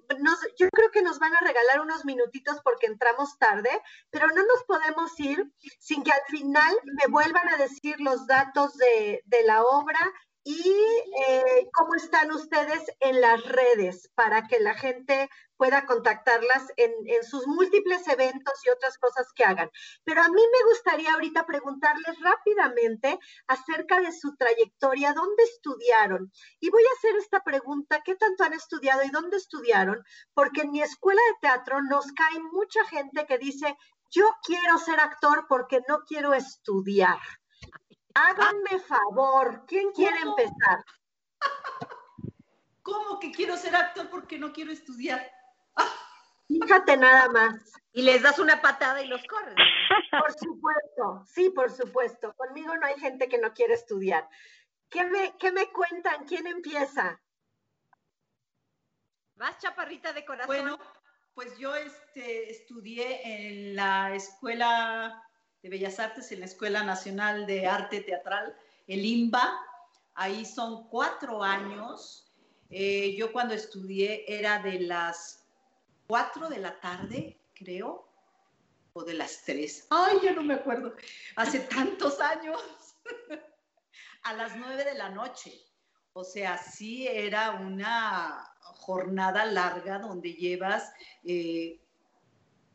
yo 0.59 0.69
creo 0.71 0.91
que 0.91 1.03
nos 1.03 1.19
van 1.19 1.35
a 1.35 1.41
regalar 1.41 1.81
unos 1.81 2.05
minutitos 2.05 2.61
porque 2.63 2.87
entramos 2.87 3.39
tarde, 3.39 3.71
pero 4.11 4.29
no 4.29 4.45
nos 4.47 4.65
podemos 4.67 5.19
ir 5.21 5.53
sin 5.79 6.03
que 6.03 6.13
al 6.13 6.23
final 6.29 6.75
me 6.85 7.11
vuelvan 7.11 7.49
a 7.49 7.57
decir 7.57 8.01
los 8.01 8.27
datos 8.27 8.77
de, 8.77 9.23
de 9.27 9.43
la 9.43 9.63
obra 9.63 10.01
y 10.45 10.77
eh, 11.27 11.69
cómo 11.73 11.95
están 11.95 12.31
ustedes 12.31 12.85
en 13.01 13.23
las 13.23 13.43
redes 13.45 14.11
para 14.15 14.47
que 14.47 14.61
la 14.61 14.75
gente 14.75 15.31
pueda 15.57 15.87
contactarlas 15.87 16.71
en, 16.77 16.93
en, 17.07 17.25
sus 17.25 17.47
múltiples 17.47 18.07
eventos 18.09 18.53
y 18.67 18.69
otras 18.69 18.99
cosas 18.99 19.33
que 19.35 19.45
hagan. 19.45 19.71
Pero 20.05 20.21
a 20.21 20.29
mí 20.29 20.43
me 20.53 20.71
gustaría 20.71 21.13
ahorita 21.15 21.47
preguntarles 21.47 22.21
rápidamente 22.21 23.19
acerca 23.47 24.01
de 24.01 24.13
su 24.13 24.37
trayectoria, 24.37 25.15
dónde 25.15 25.45
estudiaron. 25.45 26.31
Y 26.61 26.69
voy 26.69 26.83
a 26.83 26.99
hacer 26.99 27.17
esta 27.17 27.43
pregunta, 27.43 28.03
¿qué 28.05 28.15
tanto 28.15 28.45
han 28.45 28.53
estudiado 28.53 29.03
y 29.03 29.11
dónde 29.11 29.39
estudiaron? 29.39 30.05
Porque 30.35 30.63
en 30.63 30.73
mi 30.73 30.83
escuela 30.83 31.23
de 31.29 31.49
teatro 31.49 31.81
nos 31.83 32.13
cae 32.13 32.39
mucha 32.53 32.85
gente 32.87 33.25
que 33.27 33.39
dice, 33.39 33.75
yo 34.11 34.31
quiero 34.43 34.77
ser 34.77 35.01
actor 35.01 35.47
porque 35.49 35.81
no 35.89 36.01
quiero 36.07 36.35
estudiar. 36.35 37.19
Háganme 38.15 38.79
favor, 38.81 39.65
¿quién 39.67 39.91
quiere 39.93 40.19
empezar? 40.21 40.85
¿Cómo 42.83 43.19
que 43.19 43.33
quiero 43.33 43.57
ser 43.57 43.75
actor 43.75 44.09
porque 44.09 44.39
no 44.39 44.53
quiero 44.53 44.71
estudiar? 44.71 45.31
Fíjate 46.49 46.97
nada 46.97 47.29
más. 47.29 47.73
Y 47.93 48.03
les 48.03 48.23
das 48.23 48.39
una 48.39 48.61
patada 48.61 49.03
y 49.03 49.09
los 49.09 49.23
corres. 49.27 49.57
Por 50.11 50.33
supuesto, 50.33 51.25
sí, 51.27 51.51
por 51.51 51.71
supuesto. 51.71 52.35
Conmigo 52.35 52.77
no 52.77 52.87
hay 52.87 52.99
gente 53.01 53.29
que 53.29 53.39
no 53.39 53.53
quiere 53.53 53.75
estudiar. 53.75 54.29
¿Qué 54.91 55.05
me, 55.05 55.37
qué 55.39 55.51
me 55.51 55.73
cuentan? 55.73 56.25
¿Quién 56.27 56.47
empieza? 56.47 57.21
Vas, 59.37 59.59
chaparrita 59.59 60.13
de 60.13 60.25
corazón. 60.25 60.47
Bueno, 60.47 60.79
pues 61.35 61.59
yo 61.59 61.75
este, 61.75 62.51
estudié 62.51 63.21
en 63.25 63.75
la 63.75 64.15
escuela 64.15 65.24
de 65.65 65.71
Bellas 65.71 65.99
Artes 65.99 66.31
en 66.31 66.41
la 66.41 66.45
Escuela 66.45 66.85
Nacional 66.85 67.47
de 67.47 67.67
Arte 67.67 68.03
Teatral, 68.03 68.55
el 68.87 69.03
IMBA. 69.03 69.59
Ahí 70.15 70.45
son 70.45 70.89
cuatro 70.89 71.43
años 71.43 72.21
Eh, 72.71 73.15
yo 73.17 73.31
cuando 73.33 73.55
estudié 73.55 74.25
era 74.27 74.59
de 74.59 74.81
las 74.81 75.45
4 76.09 76.49
de 76.49 76.59
la 76.59 76.81
tarde, 76.81 77.39
creo, 77.55 78.09
o 78.95 79.05
de 79.05 79.15
las 79.15 79.45
3. 79.45 79.87
Ay, 79.91 80.17
ya 80.25 80.33
no 80.33 80.43
me 80.43 80.55
acuerdo. 80.55 80.95
Hace 81.37 81.61
tantos 81.61 82.21
años. 82.21 82.61
a 84.25 84.33
las 84.33 84.57
9 84.57 84.85
de 84.85 84.95
la 84.95 85.11
noche. 85.11 85.53
O 86.15 86.25
sea, 86.25 86.59
sí 86.59 87.07
era 87.07 87.53
una 87.53 88.57
jornada 88.61 89.45
larga 89.45 89.99
donde 89.99 90.33
llevas 90.33 90.93
eh, 91.23 91.84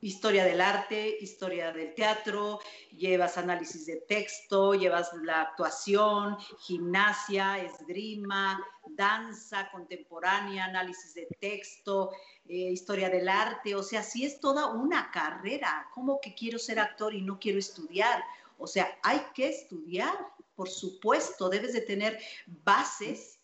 historia 0.02 0.46
del 0.46 0.62
arte, 0.62 1.18
historia 1.20 1.72
del 1.72 1.94
teatro, 1.94 2.60
llevas 2.96 3.38
análisis 3.38 3.86
de 3.86 3.98
texto, 3.98 4.74
llevas 4.74 5.12
la 5.24 5.42
actuación, 5.42 6.38
gimnasia, 6.60 7.58
esgrima, 7.64 8.64
danza 8.96 9.70
contemporánea, 9.72 10.66
análisis 10.66 11.14
de 11.14 11.28
texto, 11.40 12.12
eh, 12.48 12.72
historia 12.72 13.10
del 13.10 13.28
arte, 13.28 13.76
o 13.76 13.84
sea, 13.84 14.04
sí 14.04 14.26
es 14.26 14.40
toda 14.40 14.68
una 14.68 15.12
carrera. 15.12 15.88
¿Cómo 15.94 16.20
que 16.22 16.34
quiero 16.34 16.60
ser 16.60 16.80
actor 16.80 17.14
y 17.14 17.22
no 17.22 17.40
quiero 17.40 17.60
estudiar? 17.60 18.24
O 18.58 18.68
sea, 18.68 18.98
hay 19.04 19.22
que 19.34 19.50
estudiar, 19.50 20.14
por 20.56 20.70
supuesto, 20.70 21.50
debes 21.50 21.74
de 21.74 21.82
tener 21.82 22.20
bases 22.46 23.39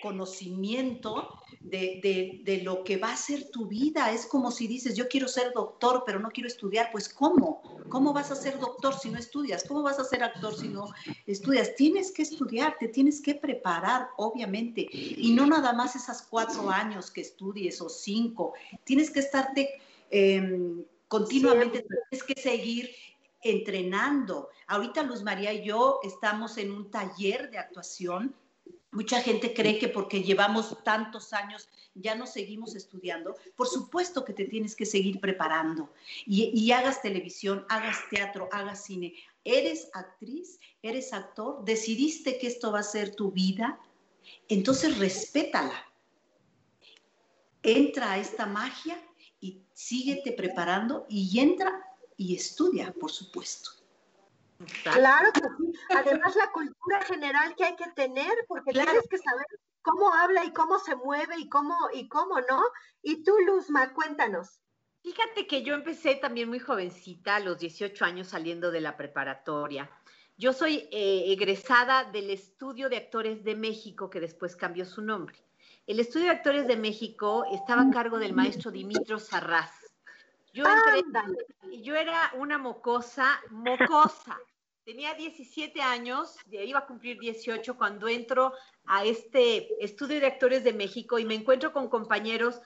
conocimiento 0.00 1.40
de, 1.60 2.60
lo 2.64 2.84
que 2.84 2.96
va 2.96 3.12
a 3.12 3.16
ser 3.16 3.50
tu 3.50 3.66
vida. 3.66 4.12
Es 4.12 4.26
como 4.26 4.50
si 4.50 4.66
dices, 4.66 4.96
yo 4.96 5.08
quiero 5.08 5.28
ser 5.28 5.52
doctor, 5.52 6.02
pero 6.06 6.18
no 6.18 6.30
quiero 6.30 6.48
estudiar. 6.48 6.90
Pues 6.92 7.08
¿cómo? 7.08 7.62
¿Cómo 7.88 8.12
vas 8.12 8.30
a 8.30 8.36
ser 8.36 8.58
doctor 8.58 8.94
si 8.94 9.10
no 9.10 9.18
estudias? 9.18 9.64
¿Cómo 9.64 9.82
vas 9.82 9.98
a 9.98 10.04
ser 10.04 10.22
actor 10.22 10.54
si 10.54 10.68
no 10.68 10.88
estudias? 11.26 11.74
Tienes 11.76 12.12
que 12.12 12.22
estudiar, 12.22 12.76
te 12.78 12.88
tienes 12.88 13.20
que 13.20 13.34
preparar, 13.34 14.08
obviamente. 14.16 14.88
Y 14.90 15.32
no 15.32 15.46
nada 15.46 15.72
más 15.72 15.96
esas 15.96 16.22
cuatro 16.22 16.70
años 16.70 17.10
que 17.10 17.20
estudies 17.20 17.80
o 17.80 17.88
cinco. 17.88 18.54
Tienes 18.84 19.10
que 19.10 19.20
estarte 19.20 19.80
em, 20.10 20.84
continuamente, 21.08 21.84
tienes 22.10 22.24
que 22.24 22.40
seguir 22.40 22.90
entrenando. 23.42 24.48
Ahorita 24.66 25.02
Luz 25.02 25.22
María 25.22 25.52
y 25.52 25.64
yo 25.64 26.00
estamos 26.02 26.58
en 26.58 26.70
un 26.70 26.90
taller 26.90 27.50
de 27.50 27.58
actuación 27.58 28.34
Mucha 28.92 29.22
gente 29.22 29.54
cree 29.54 29.78
que 29.78 29.88
porque 29.88 30.22
llevamos 30.22 30.76
tantos 30.82 31.32
años 31.32 31.68
ya 31.94 32.16
no 32.16 32.26
seguimos 32.26 32.74
estudiando. 32.74 33.36
Por 33.54 33.68
supuesto 33.68 34.24
que 34.24 34.32
te 34.32 34.46
tienes 34.46 34.74
que 34.74 34.84
seguir 34.84 35.20
preparando 35.20 35.92
y, 36.26 36.72
hagas 36.72 37.00
televisión, 37.00 37.64
hagas 37.68 37.98
teatro, 38.10 38.48
hagas 38.50 38.84
cine. 38.84 39.14
Eres 39.44 39.88
actriz, 39.92 40.58
eres 40.82 41.12
actor, 41.12 41.64
decidiste 41.64 42.38
que 42.38 42.48
esto 42.48 42.72
va 42.72 42.80
a 42.80 42.84
ser 42.84 43.14
tu 43.14 43.30
vida, 43.30 43.78
entonces 44.48 44.98
respétala. 44.98 45.86
Entra 47.62 48.12
a 48.12 48.18
esta 48.18 48.46
magia 48.46 49.00
y 49.40 49.62
síguete 49.72 50.32
preparando 50.32 51.06
y 51.08 51.38
entra 51.38 51.80
y 52.16 52.34
estudia, 52.34 52.92
por 52.98 53.12
supuesto. 53.12 53.79
Claro 54.82 55.32
que 55.32 55.40
sí. 55.40 55.78
Además, 55.90 56.36
la 56.36 56.50
cultura 56.52 57.00
general 57.02 57.54
que 57.56 57.64
hay 57.64 57.76
que 57.76 57.90
tener, 57.92 58.32
porque 58.46 58.72
tienes 58.72 59.08
que 59.08 59.18
saber 59.18 59.46
cómo 59.82 60.12
habla 60.12 60.44
y 60.44 60.52
cómo 60.52 60.78
se 60.78 60.96
mueve 60.96 61.38
y 61.38 61.48
cómo, 61.48 61.74
y 61.94 62.08
cómo 62.08 62.40
no. 62.40 62.62
Y 63.02 63.22
tú, 63.22 63.32
Luzma, 63.46 63.92
cuéntanos. 63.94 64.60
Fíjate 65.02 65.46
que 65.46 65.62
yo 65.62 65.74
empecé 65.74 66.16
también 66.16 66.48
muy 66.48 66.58
jovencita, 66.58 67.36
a 67.36 67.40
los 67.40 67.58
18 67.58 68.04
años 68.04 68.28
saliendo 68.28 68.70
de 68.70 68.82
la 68.82 68.96
preparatoria. 68.96 69.90
Yo 70.36 70.52
soy 70.52 70.88
eh, 70.90 71.24
egresada 71.32 72.04
del 72.04 72.30
Estudio 72.30 72.88
de 72.88 72.98
Actores 72.98 73.42
de 73.44 73.54
México, 73.54 74.10
que 74.10 74.20
después 74.20 74.56
cambió 74.56 74.84
su 74.84 75.02
nombre. 75.02 75.36
El 75.86 76.00
Estudio 76.00 76.26
de 76.26 76.32
Actores 76.32 76.66
de 76.66 76.76
México 76.76 77.44
estaba 77.52 77.82
a 77.82 77.90
cargo 77.90 78.18
del 78.18 78.34
maestro 78.34 78.70
Dimitro 78.70 79.18
Sarraz. 79.18 79.89
Yo, 80.52 80.64
entré, 80.66 81.82
yo 81.82 81.94
era 81.94 82.32
una 82.36 82.58
mocosa, 82.58 83.40
mocosa. 83.50 84.38
Tenía 84.84 85.14
17 85.14 85.80
años, 85.82 86.36
iba 86.50 86.80
a 86.80 86.86
cumplir 86.86 87.18
18 87.20 87.76
cuando 87.76 88.08
entro 88.08 88.52
a 88.86 89.04
este 89.04 89.68
estudio 89.84 90.18
de 90.18 90.26
actores 90.26 90.64
de 90.64 90.72
México 90.72 91.18
y 91.18 91.24
me 91.24 91.34
encuentro 91.34 91.72
con 91.72 91.88
compañeros 91.88 92.60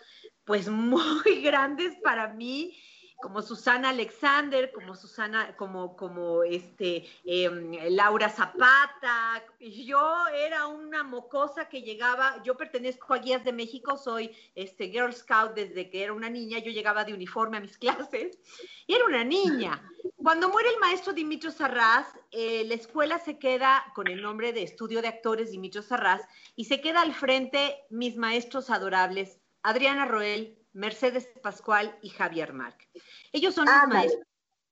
pues 0.44 0.68
muy 0.70 1.42
grandes 1.42 1.96
para 2.02 2.28
mí 2.28 2.80
como 3.24 3.40
Susana 3.40 3.88
Alexander, 3.88 4.70
como 4.70 4.94
Susana, 4.94 5.56
como, 5.56 5.96
como 5.96 6.44
este, 6.44 7.08
em, 7.24 7.72
Laura 7.88 8.28
Zapata. 8.28 9.42
Yo 9.58 10.28
era 10.28 10.66
una 10.66 11.02
mocosa 11.02 11.66
que 11.66 11.80
llegaba, 11.80 12.42
yo 12.42 12.54
pertenezco 12.54 13.14
a 13.14 13.18
Guías 13.18 13.42
de 13.42 13.54
México, 13.54 13.96
soy 13.96 14.30
este, 14.54 14.90
Girl 14.90 15.10
Scout 15.10 15.54
desde 15.54 15.88
que 15.88 16.02
era 16.02 16.12
una 16.12 16.28
niña, 16.28 16.58
yo 16.58 16.70
llegaba 16.70 17.02
de 17.02 17.14
uniforme 17.14 17.56
a 17.56 17.60
mis 17.60 17.78
clases 17.84 18.38
y 18.86 18.94
era 18.94 19.06
una 19.06 19.24
niña. 19.24 19.82
Cuando 20.16 20.50
muere 20.50 20.68
el 20.68 20.78
maestro 20.80 21.14
Dimitro 21.14 21.50
Sarraz, 21.50 22.06
eh, 22.30 22.64
la 22.66 22.74
escuela 22.74 23.18
se 23.18 23.38
queda 23.38 23.86
con 23.94 24.06
el 24.06 24.20
nombre 24.20 24.52
de 24.52 24.64
Estudio 24.64 25.00
de 25.00 25.08
Actores 25.08 25.50
Dimitro 25.50 25.80
Sarraz 25.80 26.20
y 26.56 26.66
se 26.66 26.82
queda 26.82 27.00
al 27.00 27.14
frente 27.14 27.86
mis 27.88 28.18
maestros 28.18 28.68
adorables, 28.68 29.40
Adriana 29.62 30.04
Roel, 30.04 30.58
Mercedes 30.74 31.28
Pascual 31.42 31.96
y 32.02 32.10
Javier 32.10 32.52
Marc. 32.52 32.88
Ellos 33.32 33.54
son 33.54 33.64
mis 33.64 33.88
maestros. 33.88 34.26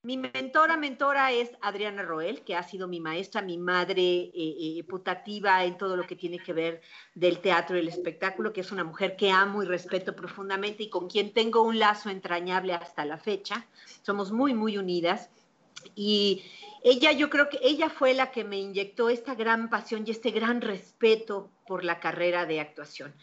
Mi 0.04 0.16
mentora, 0.16 0.76
mentora 0.76 1.30
es 1.30 1.52
Adriana 1.60 2.02
Roel, 2.02 2.42
que 2.42 2.56
ha 2.56 2.64
sido 2.64 2.88
mi 2.88 2.98
maestra, 2.98 3.40
mi 3.40 3.56
madre 3.56 4.02
eh, 4.02 4.32
eh, 4.34 4.84
putativa 4.88 5.64
en 5.64 5.78
todo 5.78 5.96
lo 5.96 6.04
que 6.08 6.16
tiene 6.16 6.40
que 6.40 6.52
ver 6.52 6.80
del 7.14 7.38
teatro 7.38 7.76
y 7.76 7.80
el 7.82 7.88
espectáculo, 7.88 8.52
que 8.52 8.62
es 8.62 8.72
una 8.72 8.82
mujer 8.82 9.14
que 9.14 9.30
amo 9.30 9.62
y 9.62 9.66
respeto 9.66 10.16
profundamente 10.16 10.82
y 10.82 10.90
con 10.90 11.08
quien 11.08 11.32
tengo 11.32 11.62
un 11.62 11.78
lazo 11.78 12.10
entrañable 12.10 12.74
hasta 12.74 13.04
la 13.04 13.16
fecha. 13.16 13.68
Somos 14.02 14.32
muy, 14.32 14.54
muy 14.54 14.76
unidas. 14.76 15.30
Y 15.94 16.42
ella, 16.82 17.12
yo 17.12 17.30
creo 17.30 17.48
que 17.48 17.60
ella 17.62 17.88
fue 17.88 18.12
la 18.12 18.32
que 18.32 18.42
me 18.42 18.58
inyectó 18.58 19.08
esta 19.08 19.36
gran 19.36 19.70
pasión 19.70 20.02
y 20.04 20.10
este 20.10 20.32
gran 20.32 20.62
respeto 20.62 21.48
por 21.64 21.84
la 21.84 22.00
carrera 22.00 22.44
de 22.44 22.58
actuación. 22.58 23.14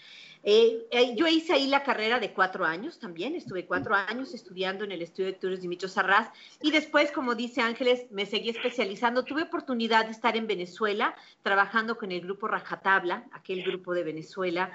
Eh, 0.43 0.87
eh, 0.91 1.15
yo 1.15 1.27
hice 1.27 1.53
ahí 1.53 1.67
la 1.67 1.83
carrera 1.83 2.19
de 2.19 2.31
cuatro 2.31 2.65
años 2.65 2.97
también, 2.97 3.35
estuve 3.35 3.65
cuatro 3.65 3.93
años 3.93 4.33
estudiando 4.33 4.85
en 4.85 4.91
el 4.93 5.01
estudio 5.01 5.25
de 5.25 5.35
actores 5.35 5.61
Dimitro 5.61 5.89
Sarraz 5.89 6.29
y 6.61 6.71
después, 6.71 7.11
como 7.11 7.35
dice 7.35 7.61
Ángeles, 7.61 8.05
me 8.11 8.25
seguí 8.25 8.49
especializando. 8.49 9.25
Tuve 9.25 9.43
oportunidad 9.43 10.05
de 10.05 10.11
estar 10.11 10.37
en 10.37 10.47
Venezuela 10.47 11.13
trabajando 11.43 11.97
con 11.97 12.11
el 12.11 12.21
grupo 12.21 12.47
Rajatabla, 12.47 13.25
aquel 13.33 13.63
grupo 13.63 13.93
de 13.93 14.03
Venezuela, 14.03 14.71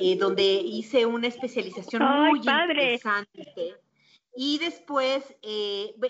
eh, 0.00 0.16
donde 0.16 0.44
hice 0.44 1.06
una 1.06 1.28
especialización 1.28 2.02
muy 2.02 2.40
interesante. 2.40 3.76
Y 4.42 4.56
después 4.56 5.22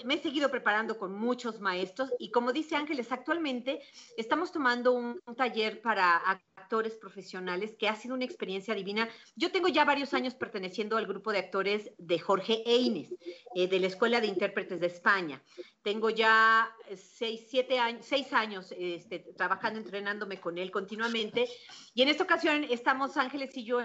me 0.04 0.14
he 0.14 0.22
seguido 0.22 0.52
preparando 0.52 0.96
con 0.96 1.12
muchos 1.18 1.58
maestros 1.58 2.12
y 2.16 2.30
como 2.30 2.52
dice 2.52 2.76
Ángeles, 2.76 3.10
actualmente 3.10 3.80
estamos 4.16 4.52
tomando 4.52 4.92
un 4.92 5.20
taller 5.36 5.82
para 5.82 6.14
actores 6.54 6.94
profesionales, 6.94 7.74
que 7.76 7.88
ha 7.88 7.96
sido 7.96 8.14
una 8.14 8.24
experiencia 8.24 8.72
divina. 8.72 9.08
Yo 9.34 9.50
tengo 9.50 9.66
ya 9.66 9.84
varios 9.84 10.14
años 10.14 10.36
perteneciendo 10.36 10.96
al 10.96 11.08
grupo 11.08 11.32
de 11.32 11.40
actores 11.40 11.90
de 11.98 12.20
Jorge 12.20 12.62
Eines, 12.64 13.12
eh, 13.56 13.66
de 13.66 13.80
la 13.80 13.88
Escuela 13.88 14.20
de 14.20 14.28
Intérpretes 14.28 14.78
de 14.78 14.86
España. 14.86 15.42
Tengo 15.82 16.10
ya 16.10 16.72
seis, 16.94 17.48
siete 17.50 17.80
años, 17.80 18.06
seis 18.06 18.32
años 18.32 18.72
este, 18.78 19.18
trabajando, 19.36 19.80
entrenándome 19.80 20.38
con 20.38 20.56
él 20.56 20.70
continuamente. 20.70 21.48
Y 21.94 22.02
en 22.02 22.08
esta 22.08 22.22
ocasión 22.22 22.62
estamos 22.70 23.16
Ángeles 23.16 23.56
y 23.56 23.64
yo 23.64 23.80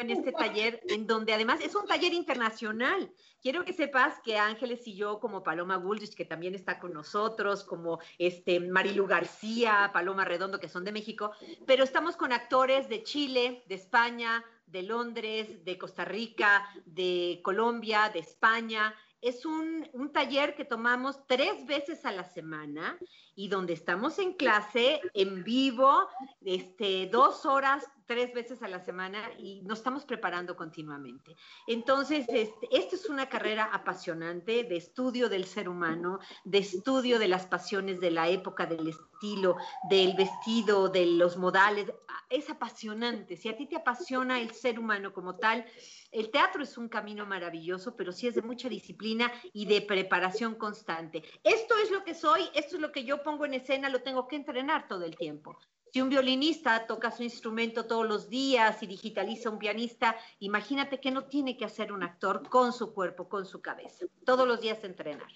en 0.00 0.10
este 0.10 0.32
taller, 0.32 0.80
en 0.88 1.06
donde 1.06 1.32
además 1.32 1.60
es 1.60 1.74
un 1.74 1.86
taller 1.86 2.12
internacional. 2.12 3.12
Quiero 3.42 3.64
que 3.64 3.72
sepas 3.72 4.20
que 4.24 4.38
Ángeles 4.38 4.86
y 4.86 4.94
yo, 4.94 5.20
como 5.20 5.42
Paloma 5.42 5.76
Guldrich, 5.76 6.14
que 6.14 6.24
también 6.24 6.54
está 6.54 6.78
con 6.78 6.92
nosotros, 6.92 7.64
como 7.64 8.00
este 8.18 8.60
Marilu 8.60 9.06
García, 9.06 9.90
Paloma 9.92 10.24
Redondo, 10.24 10.60
que 10.60 10.68
son 10.68 10.84
de 10.84 10.92
México, 10.92 11.32
pero 11.66 11.84
estamos 11.84 12.16
con 12.16 12.32
actores 12.32 12.88
de 12.88 13.02
Chile, 13.02 13.64
de 13.66 13.74
España, 13.74 14.44
de 14.66 14.82
Londres, 14.82 15.64
de 15.64 15.78
Costa 15.78 16.04
Rica, 16.04 16.68
de 16.84 17.40
Colombia, 17.42 18.10
de 18.12 18.20
España, 18.20 18.94
es 19.20 19.44
un, 19.44 19.86
un, 19.92 20.12
taller 20.12 20.54
que 20.54 20.64
tomamos 20.64 21.26
tres 21.26 21.66
veces 21.66 22.06
a 22.06 22.12
la 22.12 22.24
semana 22.24 22.98
y 23.40 23.48
donde 23.48 23.72
estamos 23.72 24.18
en 24.18 24.34
clase, 24.34 25.00
en 25.14 25.42
vivo, 25.42 26.06
este, 26.44 27.08
dos 27.10 27.46
horas, 27.46 27.88
tres 28.04 28.34
veces 28.34 28.60
a 28.62 28.68
la 28.68 28.80
semana 28.80 29.30
y 29.38 29.62
nos 29.62 29.78
estamos 29.78 30.04
preparando 30.04 30.56
continuamente. 30.56 31.36
Entonces, 31.66 32.26
este, 32.28 32.68
esta 32.72 32.96
es 32.96 33.08
una 33.08 33.28
carrera 33.28 33.70
apasionante 33.72 34.64
de 34.64 34.76
estudio 34.76 35.28
del 35.28 35.46
ser 35.46 35.68
humano, 35.68 36.18
de 36.44 36.58
estudio 36.58 37.20
de 37.20 37.28
las 37.28 37.46
pasiones 37.46 38.00
de 38.00 38.10
la 38.10 38.28
época, 38.28 38.66
del 38.66 38.88
estilo, 38.88 39.56
del 39.88 40.14
vestido, 40.16 40.88
de 40.88 41.06
los 41.06 41.36
modales. 41.36 41.86
Es 42.28 42.50
apasionante. 42.50 43.36
Si 43.36 43.48
a 43.48 43.56
ti 43.56 43.66
te 43.66 43.76
apasiona 43.76 44.40
el 44.40 44.50
ser 44.50 44.80
humano 44.80 45.12
como 45.12 45.36
tal, 45.36 45.64
el 46.10 46.30
teatro 46.30 46.64
es 46.64 46.76
un 46.76 46.88
camino 46.88 47.26
maravilloso, 47.26 47.94
pero 47.94 48.10
sí 48.10 48.26
es 48.26 48.34
de 48.34 48.42
mucha 48.42 48.68
disciplina 48.68 49.30
y 49.52 49.66
de 49.66 49.82
preparación 49.82 50.56
constante. 50.56 51.22
Esto 51.44 51.76
es 51.78 51.92
lo 51.92 52.02
que 52.02 52.14
soy, 52.14 52.42
esto 52.54 52.74
es 52.74 52.82
lo 52.82 52.90
que 52.90 53.04
yo 53.04 53.22
pongo 53.30 53.44
en 53.44 53.54
escena, 53.54 53.88
lo 53.88 54.02
tengo 54.02 54.26
que 54.26 54.34
entrenar 54.34 54.88
todo 54.88 55.04
el 55.04 55.16
tiempo. 55.16 55.56
Si 55.92 56.00
un 56.00 56.08
violinista 56.08 56.84
toca 56.86 57.12
su 57.12 57.22
instrumento 57.22 57.86
todos 57.86 58.06
los 58.06 58.28
días 58.28 58.82
y 58.82 58.88
digitaliza 58.88 59.50
un 59.50 59.58
pianista, 59.58 60.16
imagínate 60.40 61.00
que 61.00 61.12
no 61.12 61.26
tiene 61.26 61.56
que 61.56 61.64
hacer 61.64 61.92
un 61.92 62.02
actor 62.02 62.48
con 62.48 62.72
su 62.72 62.92
cuerpo, 62.92 63.28
con 63.28 63.46
su 63.46 63.62
cabeza. 63.62 64.06
Todos 64.24 64.48
los 64.48 64.60
días 64.60 64.82
entrenar. 64.82 65.30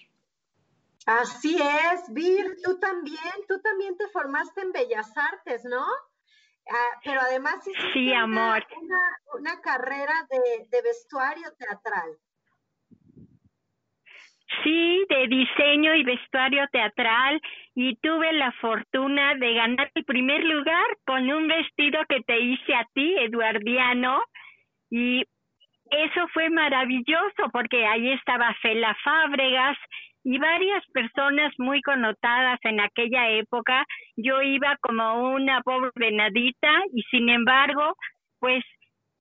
Así 1.05 1.55
es, 1.55 2.13
Vir, 2.13 2.57
tú 2.63 2.79
también, 2.79 3.33
tú 3.47 3.61
también 3.61 3.95
te 3.97 4.07
formaste 4.09 4.61
en 4.61 4.73
Bellas 4.73 5.13
Artes, 5.15 5.63
¿no? 5.63 5.85
Ah, 6.69 6.99
pero 7.03 7.21
además 7.21 7.63
sí, 7.93 8.11
amor. 8.13 8.65
Una, 9.39 9.61
carrera 9.61 10.27
de, 10.29 10.67
de 10.69 10.81
vestuario 10.81 11.47
teatral. 11.57 12.17
Sí, 14.63 15.05
de 15.09 15.27
diseño 15.27 15.95
y 15.95 16.03
vestuario 16.03 16.67
teatral 16.71 17.41
y 17.75 17.95
tuve 17.97 18.31
la 18.33 18.53
fortuna 18.53 19.35
de 19.35 19.53
ganar 19.53 19.91
el 19.93 20.05
primer 20.05 20.43
lugar 20.43 20.85
con 21.05 21.29
un 21.29 21.47
vestido 21.47 21.99
que 22.07 22.21
te 22.21 22.39
hice 22.39 22.73
a 22.73 22.87
ti, 22.93 23.15
Eduardiano, 23.19 24.23
y 24.89 25.23
eso 25.91 26.27
fue 26.33 26.49
maravilloso 26.49 27.49
porque 27.51 27.85
ahí 27.85 28.11
estaba 28.11 28.55
Fela 28.61 28.95
Fábregas 29.03 29.77
y 30.23 30.39
varias 30.39 30.83
personas 30.93 31.53
muy 31.57 31.81
connotadas 31.81 32.59
en 32.63 32.79
aquella 32.79 33.29
época. 33.31 33.85
Yo 34.15 34.41
iba 34.41 34.77
como 34.81 35.33
una 35.33 35.61
pobre 35.61 35.91
venadita 35.95 36.71
y 36.93 37.03
sin 37.11 37.29
embargo, 37.29 37.95
pues 38.39 38.63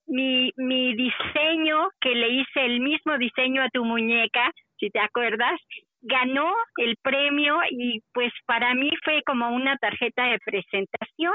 mi, 0.07 0.53
mi 0.57 0.95
diseño, 0.95 1.89
que 2.01 2.15
le 2.15 2.29
hice 2.29 2.65
el 2.65 2.81
mismo 2.81 3.19
diseño 3.19 3.63
a 3.63 3.69
tu 3.71 3.85
muñeca, 3.85 4.51
si 4.79 4.91
te 4.91 5.01
acuerdas, 5.01 5.61
ganó 6.05 6.55
el 6.77 6.97
premio 7.03 7.59
y 7.71 8.01
pues 8.13 8.33
para 8.47 8.75
mí 8.75 8.91
fue 9.03 9.23
como 9.27 9.49
una 9.51 9.77
tarjeta 9.79 10.25
de 10.25 10.39
presentación, 10.45 11.35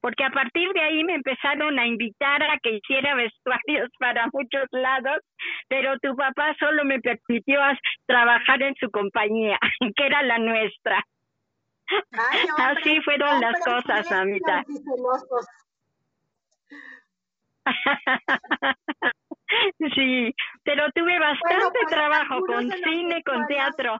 porque 0.00 0.24
a 0.24 0.30
partir 0.30 0.70
de 0.72 0.80
ahí 0.80 1.04
me 1.04 1.14
empezaron 1.14 1.78
a 1.78 1.86
invitar 1.86 2.42
a 2.42 2.58
que 2.62 2.76
hiciera 2.76 3.14
vestuarios 3.16 3.88
para 3.98 4.28
muchos 4.32 4.66
lados, 4.70 5.18
pero 5.68 5.98
tu 6.00 6.14
papá 6.14 6.54
solo 6.58 6.84
me 6.84 7.00
permitió 7.00 7.60
trabajar 8.06 8.62
en 8.62 8.74
su 8.76 8.90
compañía, 8.90 9.58
que 9.96 10.06
era 10.06 10.22
la 10.22 10.38
nuestra. 10.38 11.02
Así 12.58 13.00
fueron 13.02 13.40
las 13.40 13.58
cosas, 13.60 14.10
amita. 14.12 14.64
Sí, 19.94 20.34
pero 20.64 20.84
tuve 20.94 21.18
bastante 21.18 21.78
trabajo 21.88 22.40
con 22.46 22.70
cine, 22.70 23.22
con 23.24 23.46
teatro. 23.46 23.98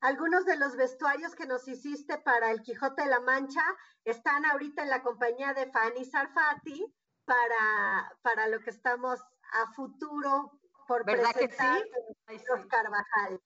Algunos 0.00 0.44
de 0.44 0.58
los 0.58 0.76
vestuarios 0.76 1.34
que 1.34 1.46
nos 1.46 1.66
hiciste 1.68 2.18
para 2.18 2.50
el 2.50 2.60
Quijote 2.62 3.02
de 3.02 3.08
la 3.08 3.20
Mancha 3.20 3.62
están 4.04 4.44
ahorita 4.44 4.82
en 4.82 4.90
la 4.90 5.02
compañía 5.02 5.54
de 5.54 5.70
Fanny 5.70 6.04
Sarfati 6.04 6.84
para, 7.24 8.12
para 8.22 8.48
lo 8.48 8.60
que 8.60 8.70
estamos 8.70 9.20
a 9.52 9.72
futuro 9.74 10.58
por 10.88 11.04
presentar 11.04 11.82
los 12.28 12.66
Carvajal. 12.66 13.40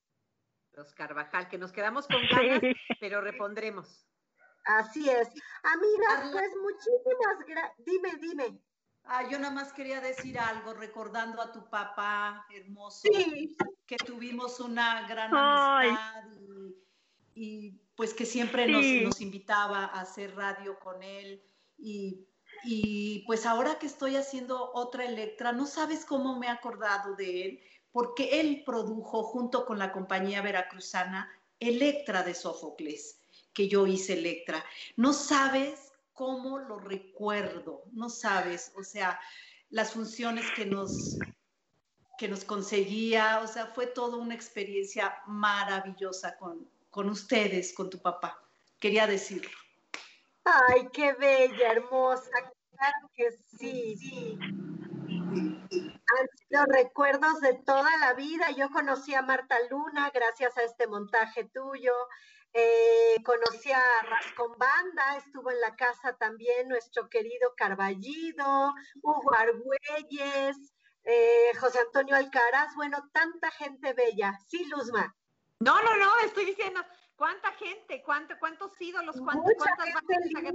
Los 0.73 0.95
Carvajal, 0.95 1.49
que 1.49 1.59
nos 1.59 1.73
quedamos 1.73 2.07
con 2.09 2.23
ganas, 2.31 2.61
pero 3.01 3.21
repondremos. 3.21 4.07
Así 4.65 5.09
es. 5.09 5.29
Amiga, 5.63 6.31
pues 6.33 6.51
muchísimas 6.61 7.47
gracias. 7.47 7.85
Dime, 7.85 8.17
dime. 8.21 8.61
Ah, 9.09 9.29
yo 9.31 9.39
nada 9.39 9.55
más 9.55 9.73
quería 9.73 10.01
decir 10.01 10.39
algo, 10.39 10.75
recordando 10.75 11.41
a 11.41 11.53
tu 11.53 11.69
papá 11.71 12.47
hermoso, 12.53 13.09
que 13.87 13.97
tuvimos 13.97 14.59
una 14.59 15.07
gran 15.07 15.33
amistad 15.33 16.25
y, 17.35 17.79
pues 17.95 18.15
que 18.15 18.27
siempre 18.27 18.67
nos, 18.67 19.21
invitaba 19.21 19.85
a 19.85 20.01
hacer 20.01 20.35
radio 20.35 20.79
con 20.79 21.03
él. 21.03 21.43
Y, 21.79 22.27
y, 22.65 23.23
pues 23.27 23.47
ahora 23.47 23.79
que 23.79 23.87
estoy 23.87 24.17
haciendo 24.17 24.73
otra 24.73 25.05
Electra, 25.05 25.53
no 25.53 25.67
sabes 25.67 26.05
cómo 26.05 26.39
me 26.39 26.47
he 26.47 26.51
acordado 26.51 27.15
de 27.15 27.45
él, 27.45 27.61
porque 27.93 28.41
él 28.41 28.63
produjo 28.65 29.23
junto 29.23 29.67
con 29.67 29.79
la 29.79 29.93
compañía 29.93 30.43
veracruzana 30.43 31.31
Electra 31.61 32.23
de 32.23 32.35
Sófocles, 32.35 33.21
que 33.53 33.69
yo 33.69 33.87
hice 33.87 34.15
Electra. 34.15 34.65
No 34.97 35.13
sabes 35.13 35.86
cómo 36.17 36.59
lo 36.59 36.81
recuerdo, 36.81 37.85
no 37.93 38.09
sabes, 38.09 38.73
o 38.75 38.83
sea, 38.83 39.21
las 39.69 39.93
funciones 39.93 40.51
que 40.57 40.65
nos, 40.65 41.19
que 42.19 42.27
nos 42.27 42.43
conseguía, 42.43 43.41
o 43.45 43.47
sea, 43.47 43.67
fue 43.67 43.87
toda 43.87 44.17
una 44.17 44.35
experiencia 44.35 45.23
maravillosa 45.27 46.37
con, 46.39 46.69
con 46.91 47.11
ustedes, 47.11 47.75
con 47.75 47.91
tu 47.91 48.01
papá. 48.01 48.43
Quería 48.81 49.07
decirlo. 49.07 49.51
Ay, 50.45 50.89
qué 50.91 51.13
bella, 51.13 51.73
hermosa, 51.73 52.31
claro 52.71 53.11
que 53.15 53.33
sí. 53.59 53.97
sí. 53.99 54.39
Han 54.41 56.29
sido 56.49 56.65
recuerdos 56.67 57.41
de 57.41 57.55
toda 57.55 57.91
la 57.99 58.15
vida. 58.15 58.51
Yo 58.53 58.71
conocí 58.71 59.13
a 59.15 59.21
Marta 59.21 59.57
Luna 59.71 60.11
gracias 60.15 60.57
a 60.57 60.63
este 60.63 60.87
montaje 60.87 61.45
tuyo. 61.45 61.93
Eh, 62.59 63.23
conocí 63.23 63.71
a 63.71 64.03
Rascon 64.09 64.57
Banda, 64.57 65.19
estuvo 65.19 65.51
en 65.51 65.61
la 65.61 65.77
casa 65.77 66.17
también 66.17 66.69
nuestro 66.69 67.07
querido 67.11 67.53
Carballido, 67.55 68.73
Hugo 69.03 69.35
Argüelles, 69.35 70.73
eh, 71.05 71.51
José 71.61 71.81
Antonio 71.81 72.17
Alcaraz, 72.17 72.75
bueno, 72.75 73.11
tanta 73.13 73.51
gente 73.51 73.93
bella. 73.93 74.39
Sí, 74.49 74.65
Luzma. 74.71 75.15
No, 75.61 75.83
no, 75.83 75.97
no, 75.99 76.19
estoy 76.25 76.47
diciendo, 76.47 76.81
¿cuánta 77.15 77.53
gente? 77.53 78.03
¿Cuánto, 78.03 78.39
¿Cuántos 78.39 78.73
ídolos? 78.81 79.17
¿Cuántas 79.21 79.55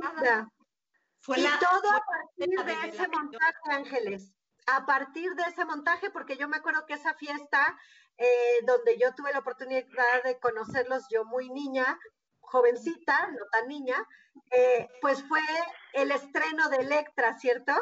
bandas 0.01 0.47
Fue 1.19 1.39
y 1.39 1.43
todo 1.59 1.91
a 1.91 2.03
partir 2.03 2.65
de 2.65 2.89
ese 2.89 3.07
montaje, 3.09 3.71
Ángeles. 3.71 4.33
A 4.67 4.85
partir 4.85 5.33
de 5.35 5.43
ese 5.43 5.65
montaje, 5.65 6.09
porque 6.11 6.37
yo 6.37 6.47
me 6.47 6.57
acuerdo 6.57 6.85
que 6.85 6.93
esa 6.93 7.13
fiesta 7.15 7.77
eh, 8.17 8.65
donde 8.65 8.97
yo 8.99 9.13
tuve 9.15 9.33
la 9.33 9.39
oportunidad 9.39 9.85
de 10.23 10.39
conocerlos 10.39 11.05
yo 11.09 11.25
muy 11.25 11.49
niña, 11.49 11.99
jovencita, 12.39 13.31
no 13.31 13.45
tan 13.51 13.67
niña, 13.67 13.95
eh, 14.51 14.87
pues 15.01 15.23
fue 15.23 15.41
el 15.93 16.11
estreno 16.11 16.69
de 16.69 16.77
Electra, 16.77 17.37
¿cierto? 17.39 17.73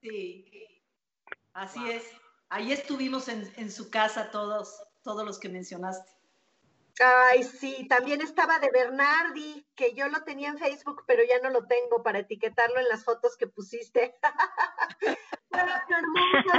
Sí, 0.00 0.82
así 1.52 1.90
es. 1.90 2.04
Ahí 2.48 2.72
estuvimos 2.72 3.28
en, 3.28 3.52
en, 3.56 3.70
su 3.70 3.90
casa 3.90 4.30
todos, 4.30 4.82
todos 5.02 5.24
los 5.24 5.38
que 5.38 5.48
mencionaste. 5.48 6.15
Ay, 6.98 7.42
sí, 7.42 7.86
también 7.88 8.22
estaba 8.22 8.58
de 8.58 8.70
Bernardi, 8.70 9.66
que 9.74 9.92
yo 9.92 10.08
lo 10.08 10.24
tenía 10.24 10.48
en 10.48 10.58
Facebook, 10.58 11.04
pero 11.06 11.22
ya 11.28 11.40
no 11.40 11.50
lo 11.50 11.66
tengo 11.66 12.02
para 12.02 12.20
etiquetarlo 12.20 12.80
en 12.80 12.88
las 12.88 13.04
fotos 13.04 13.36
que 13.36 13.46
pusiste. 13.46 14.14
bueno, 15.50 15.72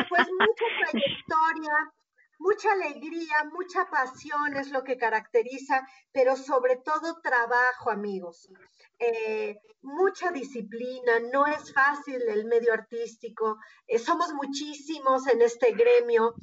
pues 0.10 0.28
mucha 0.40 0.66
trayectoria, 0.92 1.94
mucha 2.38 2.72
alegría, 2.72 3.46
mucha 3.52 3.90
pasión 3.90 4.56
es 4.58 4.70
lo 4.70 4.84
que 4.84 4.98
caracteriza, 4.98 5.88
pero 6.12 6.36
sobre 6.36 6.76
todo 6.78 7.20
trabajo, 7.22 7.90
amigos. 7.90 8.48
Eh, 9.00 9.60
mucha 9.82 10.32
disciplina, 10.32 11.20
no 11.32 11.48
es 11.48 11.74
fácil 11.74 12.22
el 12.30 12.46
medio 12.46 12.74
artístico, 12.74 13.58
eh, 13.88 13.98
somos 14.00 14.34
muchísimos 14.34 15.28
en 15.28 15.42
este 15.42 15.72
gremio, 15.72 16.36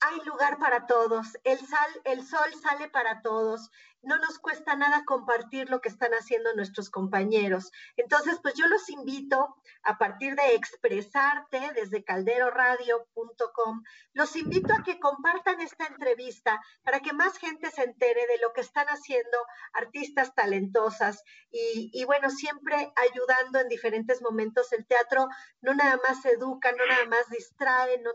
hay 0.00 0.20
lugar 0.24 0.58
para 0.58 0.86
todos, 0.86 1.38
el, 1.44 1.58
sal, 1.58 2.00
el 2.04 2.26
sol 2.26 2.52
sale 2.62 2.88
para 2.88 3.20
todos, 3.22 3.70
no 4.02 4.16
nos 4.18 4.38
cuesta 4.38 4.76
nada 4.76 5.04
compartir 5.04 5.68
lo 5.68 5.80
que 5.80 5.90
están 5.90 6.12
haciendo 6.12 6.54
nuestros 6.54 6.88
compañeros. 6.88 7.70
Entonces, 7.96 8.38
pues 8.42 8.54
yo 8.54 8.66
los 8.66 8.88
invito 8.88 9.56
a 9.82 9.98
partir 9.98 10.34
de 10.36 10.54
expresarte 10.54 11.60
desde 11.74 12.02
calderoradio.com, 12.02 13.82
los 14.14 14.36
invito 14.36 14.72
a 14.72 14.82
que 14.82 14.98
compartan 14.98 15.60
esta 15.60 15.86
entrevista 15.86 16.60
para 16.82 17.00
que 17.00 17.12
más 17.12 17.36
gente 17.36 17.70
se 17.70 17.82
entere 17.82 18.26
de 18.26 18.38
lo 18.40 18.52
que 18.54 18.62
están 18.62 18.86
haciendo 18.86 19.38
artistas 19.74 20.34
talentosas 20.34 21.22
y, 21.50 22.04
bueno, 22.04 22.30
siempre 22.30 22.92
ayudando 22.96 23.58
en 23.58 23.68
diferentes 23.68 24.22
momentos. 24.22 24.72
El 24.72 24.86
teatro 24.86 25.28
no 25.60 25.74
nada 25.74 26.00
más 26.08 26.24
educa, 26.24 26.72
no 26.72 26.86
nada 26.86 27.04
más 27.06 27.28
distrae, 27.28 27.98
no 27.98 28.12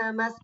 nada 0.00 0.12
más 0.12 0.34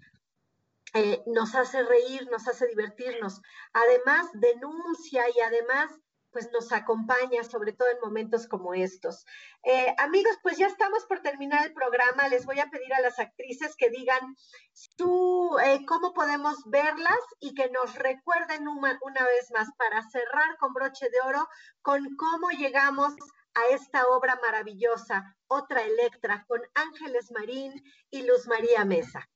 eh, 0.95 1.23
nos 1.27 1.55
hace 1.55 1.83
reír, 1.83 2.29
nos 2.31 2.47
hace 2.49 2.67
divertirnos. 2.67 3.41
Además, 3.73 4.27
denuncia 4.35 5.25
y 5.35 5.41
además, 5.41 5.91
pues 6.31 6.51
nos 6.53 6.73
acompaña, 6.73 7.45
sobre 7.45 7.73
todo 7.73 7.89
en 7.89 8.01
momentos 8.01 8.49
como 8.49 8.75
estos. 8.75 9.25
Eh, 9.65 9.95
amigos, 9.99 10.37
pues 10.43 10.57
ya 10.57 10.67
estamos 10.67 11.05
por 11.07 11.21
terminar 11.21 11.67
el 11.67 11.75
programa. 11.75 12.29
Les 12.29 12.47
voy 12.47 12.59
a 12.59 12.71
pedir 12.71 12.93
a 12.95 13.01
las 13.01 13.19
actrices 13.19 13.77
que 13.77 13.91
digan 13.91 14.37
su, 14.73 15.59
eh, 15.65 15.85
cómo 15.87 16.13
podemos 16.15 16.57
verlas 16.67 17.21
y 17.41 17.55
que 17.55 17.71
nos 17.71 17.95
recuerden 17.95 18.67
una, 18.69 18.99
una 19.03 19.25
vez 19.25 19.51
más 19.53 19.69
para 19.77 20.03
cerrar 20.11 20.57
con 20.59 20.73
broche 20.73 21.09
de 21.11 21.21
oro 21.21 21.49
con 21.83 22.17
cómo 22.17 22.51
llegamos 22.51 23.15
a 23.55 23.75
esta 23.75 24.07
obra 24.09 24.39
maravillosa, 24.43 25.37
Otra 25.47 25.83
Electra, 25.83 26.45
con 26.49 26.63
Ángeles 26.75 27.31
Marín 27.31 27.83
y 28.11 28.23
Luz 28.23 28.47
María 28.47 28.85
Mesa. 28.87 29.29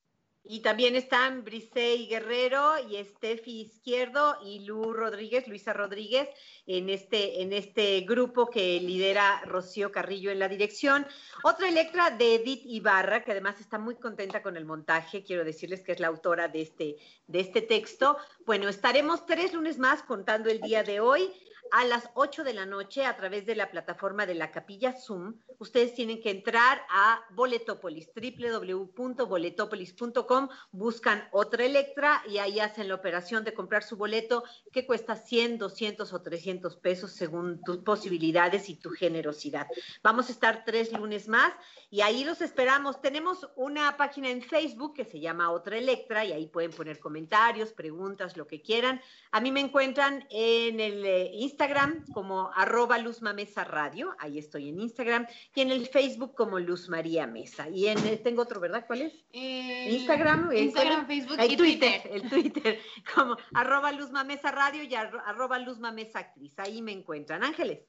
Y 0.48 0.60
también 0.60 0.96
están 0.96 1.44
Brisey 1.44 2.06
Guerrero 2.06 2.74
y 2.88 2.96
Estefi 2.96 3.62
Izquierdo 3.62 4.38
y 4.44 4.60
Lu 4.60 4.92
Rodríguez, 4.92 5.48
Luisa 5.48 5.72
Rodríguez, 5.72 6.28
en 6.66 6.88
este, 6.88 7.42
en 7.42 7.52
este 7.52 8.00
grupo 8.02 8.48
que 8.48 8.80
lidera 8.80 9.42
Rocío 9.44 9.90
Carrillo 9.90 10.30
en 10.30 10.38
la 10.38 10.48
dirección. 10.48 11.06
Otra 11.42 11.68
Electra 11.68 12.10
de 12.10 12.36
Edith 12.36 12.62
Ibarra, 12.64 13.24
que 13.24 13.32
además 13.32 13.60
está 13.60 13.78
muy 13.78 13.96
contenta 13.96 14.42
con 14.42 14.56
el 14.56 14.64
montaje, 14.64 15.24
quiero 15.24 15.44
decirles 15.44 15.82
que 15.82 15.92
es 15.92 16.00
la 16.00 16.08
autora 16.08 16.48
de 16.48 16.62
este, 16.62 16.96
de 17.26 17.40
este 17.40 17.62
texto. 17.62 18.16
Bueno, 18.44 18.68
estaremos 18.68 19.26
tres 19.26 19.52
lunes 19.52 19.78
más 19.78 20.02
contando 20.02 20.48
el 20.48 20.60
día 20.60 20.82
de 20.82 21.00
hoy 21.00 21.32
a 21.70 21.84
las 21.84 22.08
8 22.14 22.42
de 22.44 22.54
la 22.54 22.64
noche 22.66 23.04
a 23.04 23.16
través 23.16 23.46
de 23.46 23.54
la 23.54 23.70
plataforma 23.70 24.26
de 24.26 24.34
la 24.34 24.50
capilla 24.50 24.92
Zoom. 24.92 25.36
Ustedes 25.58 25.94
tienen 25.94 26.20
que 26.20 26.30
entrar 26.30 26.82
a 26.90 27.20
Boletopolis, 27.30 28.10
www.boletopolis.com, 28.14 30.48
buscan 30.72 31.28
otra 31.32 31.64
Electra 31.64 32.22
y 32.28 32.36
ahí 32.38 32.60
hacen 32.60 32.88
la 32.88 32.94
operación 32.94 33.44
de 33.44 33.54
comprar 33.54 33.82
su 33.82 33.96
boleto 33.96 34.44
que 34.72 34.86
cuesta 34.86 35.16
100, 35.16 35.58
200 35.58 36.12
o 36.12 36.22
300 36.22 36.76
pesos 36.76 37.12
según 37.12 37.60
tus 37.62 37.78
posibilidades 37.78 38.68
y 38.68 38.76
tu 38.76 38.90
generosidad. 38.90 39.66
Vamos 40.02 40.28
a 40.28 40.32
estar 40.32 40.64
tres 40.64 40.92
lunes 40.92 41.28
más 41.28 41.52
y 41.90 42.00
ahí 42.00 42.24
los 42.24 42.40
esperamos. 42.40 43.00
Tenemos 43.00 43.48
una 43.56 43.96
página 43.96 44.30
en 44.30 44.42
Facebook 44.42 44.94
que 44.94 45.04
se 45.04 45.20
llama 45.20 45.50
Otra 45.50 45.78
Electra 45.78 46.24
y 46.24 46.32
ahí 46.32 46.46
pueden 46.46 46.70
poner 46.70 46.98
comentarios, 46.98 47.72
preguntas, 47.72 48.36
lo 48.36 48.46
que 48.46 48.60
quieran. 48.60 49.00
A 49.30 49.40
mí 49.40 49.52
me 49.52 49.60
encuentran 49.60 50.26
en 50.30 50.80
el 50.80 51.04
eh, 51.04 51.30
Instagram 51.56 52.04
como 52.12 52.50
arroba 52.54 52.98
Luz 52.98 53.22
Mesa 53.22 53.64
Radio, 53.64 54.14
ahí 54.18 54.38
estoy 54.38 54.68
en 54.68 54.78
Instagram, 54.78 55.26
y 55.54 55.62
en 55.62 55.70
el 55.70 55.86
Facebook 55.86 56.34
como 56.34 56.58
Luz 56.58 56.90
María 56.90 57.26
Mesa. 57.26 57.70
Y 57.70 57.86
en, 57.86 57.96
eh, 58.06 58.18
tengo 58.18 58.42
otro, 58.42 58.60
¿verdad? 58.60 58.84
¿Cuál 58.86 59.00
es? 59.02 59.14
Eh, 59.32 59.88
Instagram, 59.92 60.52
Instagram, 60.52 61.06
Facebook 61.06 61.38
el 61.40 61.52
y 61.52 61.56
Twitter, 61.56 62.02
Twitter. 62.02 62.22
el 62.22 62.28
Twitter, 62.28 62.80
como 63.14 63.38
arroba 63.54 63.90
Luz 63.92 64.10
Mesa 64.10 64.50
Radio 64.52 64.82
y 64.82 64.90
arro- 64.90 65.22
arroba 65.24 65.58
Luz 65.58 65.78
Mesa 65.78 66.18
Actriz. 66.18 66.52
Ahí 66.58 66.82
me 66.82 66.92
encuentran. 66.92 67.42
Ángeles. 67.42 67.80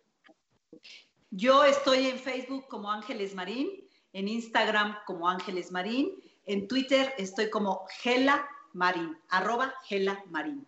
Yo 1.31 1.65
estoy 1.65 2.07
en 2.07 2.19
Facebook 2.19 2.67
como 2.69 2.89
Ángeles 2.89 3.35
Marín, 3.35 3.69
en 4.13 4.29
Instagram 4.29 4.95
como 5.05 5.27
Ángeles 5.27 5.73
Marín, 5.73 6.13
en 6.45 6.69
Twitter 6.69 7.13
estoy 7.17 7.49
como 7.49 7.85
Gela 7.99 8.47
Marín, 8.71 9.17
arroba 9.27 9.73
Gela 9.83 10.23
Marín. 10.29 10.65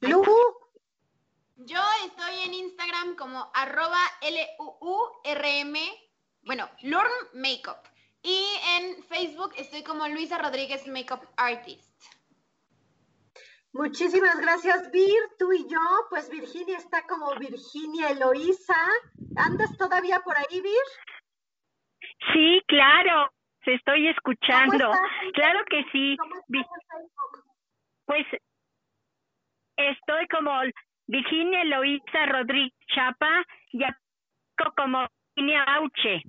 Lu, 0.00 0.20
Yo 1.58 1.78
estoy 2.04 2.31
en 2.44 2.54
Instagram 2.54 3.16
como 3.16 3.50
arroba 3.54 4.00
L-U-U-R-M, 4.20 5.78
bueno, 6.42 6.68
Lurm 6.82 7.12
Makeup. 7.34 7.78
Y 8.22 8.44
en 8.76 9.02
Facebook 9.04 9.52
estoy 9.56 9.82
como 9.82 10.06
Luisa 10.08 10.38
Rodríguez 10.38 10.86
Makeup 10.86 11.26
Artist. 11.36 11.90
muchísimas 13.72 14.38
gracias, 14.40 14.90
Vir. 14.92 15.22
Tú 15.38 15.52
y 15.52 15.68
yo, 15.68 15.80
pues 16.10 16.30
Virginia 16.30 16.78
está 16.78 17.06
como 17.06 17.34
Virginia 17.36 18.10
Eloísa. 18.10 18.76
¿Andas 19.36 19.76
todavía 19.76 20.20
por 20.20 20.36
ahí, 20.36 20.60
Vir? 20.60 20.86
Sí, 22.32 22.62
claro, 22.68 23.32
te 23.64 23.74
estoy 23.74 24.08
escuchando. 24.08 24.78
¿Cómo 24.78 24.94
estás? 24.94 25.32
Claro 25.34 25.64
que 25.68 25.84
sí. 25.90 26.16
¿Cómo 26.18 26.34
estás 26.36 26.54
en 26.60 26.88
Facebook? 26.90 27.44
Pues 28.04 28.26
estoy 29.76 30.28
como 30.28 30.52
Virginia 31.12 31.60
Eloísa 31.60 32.24
Rodríguez 32.24 32.72
Chapa 32.94 33.44
y 33.70 33.84
acá 33.84 34.00
como 34.74 35.06
Virginia 35.36 35.62
Auche. 35.64 36.22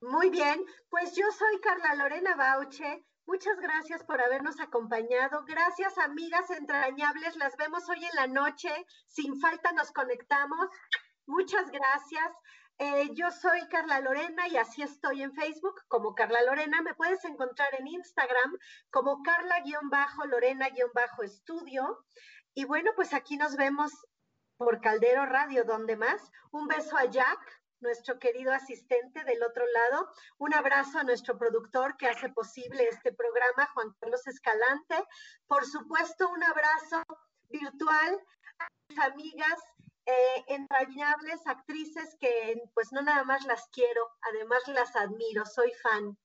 Muy 0.00 0.30
bien, 0.30 0.64
pues 0.88 1.14
yo 1.14 1.30
soy 1.32 1.60
Carla 1.60 1.96
Lorena 1.96 2.34
Bauche. 2.34 3.04
Muchas 3.26 3.60
gracias 3.60 4.02
por 4.04 4.22
habernos 4.22 4.58
acompañado. 4.58 5.44
Gracias, 5.44 5.98
amigas 5.98 6.48
entrañables. 6.48 7.36
Las 7.36 7.54
vemos 7.58 7.86
hoy 7.90 8.02
en 8.02 8.14
la 8.14 8.26
noche. 8.26 8.70
Sin 9.06 9.38
falta 9.38 9.70
nos 9.72 9.92
conectamos. 9.92 10.70
Muchas 11.26 11.70
gracias. 11.70 12.32
Eh, 12.78 13.08
yo 13.14 13.30
soy 13.30 13.66
Carla 13.68 14.00
Lorena 14.00 14.48
y 14.48 14.58
así 14.58 14.82
estoy 14.82 15.22
en 15.22 15.32
Facebook 15.34 15.80
como 15.88 16.14
Carla 16.14 16.42
Lorena. 16.42 16.82
Me 16.82 16.92
puedes 16.94 17.24
encontrar 17.24 17.68
en 17.78 17.86
Instagram 17.86 18.58
como 18.90 19.22
Carla-Lorena-Estudio. 19.22 22.04
Y 22.56 22.64
bueno, 22.64 22.92
pues 22.96 23.12
aquí 23.12 23.36
nos 23.36 23.54
vemos 23.54 23.92
por 24.56 24.80
Caldero 24.80 25.26
Radio, 25.26 25.64
donde 25.64 25.94
más. 25.94 26.32
Un 26.52 26.66
beso 26.66 26.96
a 26.96 27.04
Jack, 27.04 27.38
nuestro 27.80 28.18
querido 28.18 28.50
asistente 28.50 29.22
del 29.24 29.42
otro 29.42 29.62
lado. 29.66 30.10
Un 30.38 30.54
abrazo 30.54 30.98
a 30.98 31.02
nuestro 31.02 31.36
productor 31.36 31.98
que 31.98 32.08
hace 32.08 32.30
posible 32.30 32.88
este 32.88 33.12
programa, 33.12 33.68
Juan 33.74 33.94
Carlos 34.00 34.26
Escalante. 34.26 34.96
Por 35.46 35.66
supuesto, 35.66 36.30
un 36.30 36.42
abrazo 36.44 37.02
virtual 37.50 38.24
a 38.58 38.68
mis 38.88 38.98
amigas 39.00 39.62
eh, 40.06 40.44
entrañables, 40.46 41.46
actrices 41.46 42.16
que 42.18 42.62
pues 42.72 42.90
no 42.90 43.02
nada 43.02 43.24
más 43.24 43.44
las 43.44 43.68
quiero, 43.68 44.08
además 44.22 44.66
las 44.68 44.96
admiro, 44.96 45.44
soy 45.44 45.72
fan. 45.82 46.16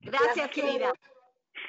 Gracias, 0.00 0.36
Las 0.36 0.48
querida. 0.48 0.92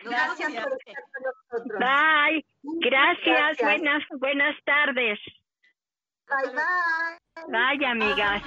Gracias 0.06 0.54
el 0.54 0.64
por 0.64 0.78
estar 0.78 1.04
con 1.12 1.24
nosotros. 1.24 1.80
Bye. 1.80 2.49
Gracias. 2.64 3.26
gracias. 3.26 3.62
Buenas 3.62 4.04
buenas 4.20 4.56
tardes. 4.66 5.20
Bye 6.28 6.54
bye. 6.54 7.48
Bye, 7.48 7.86
amigas. 7.86 8.44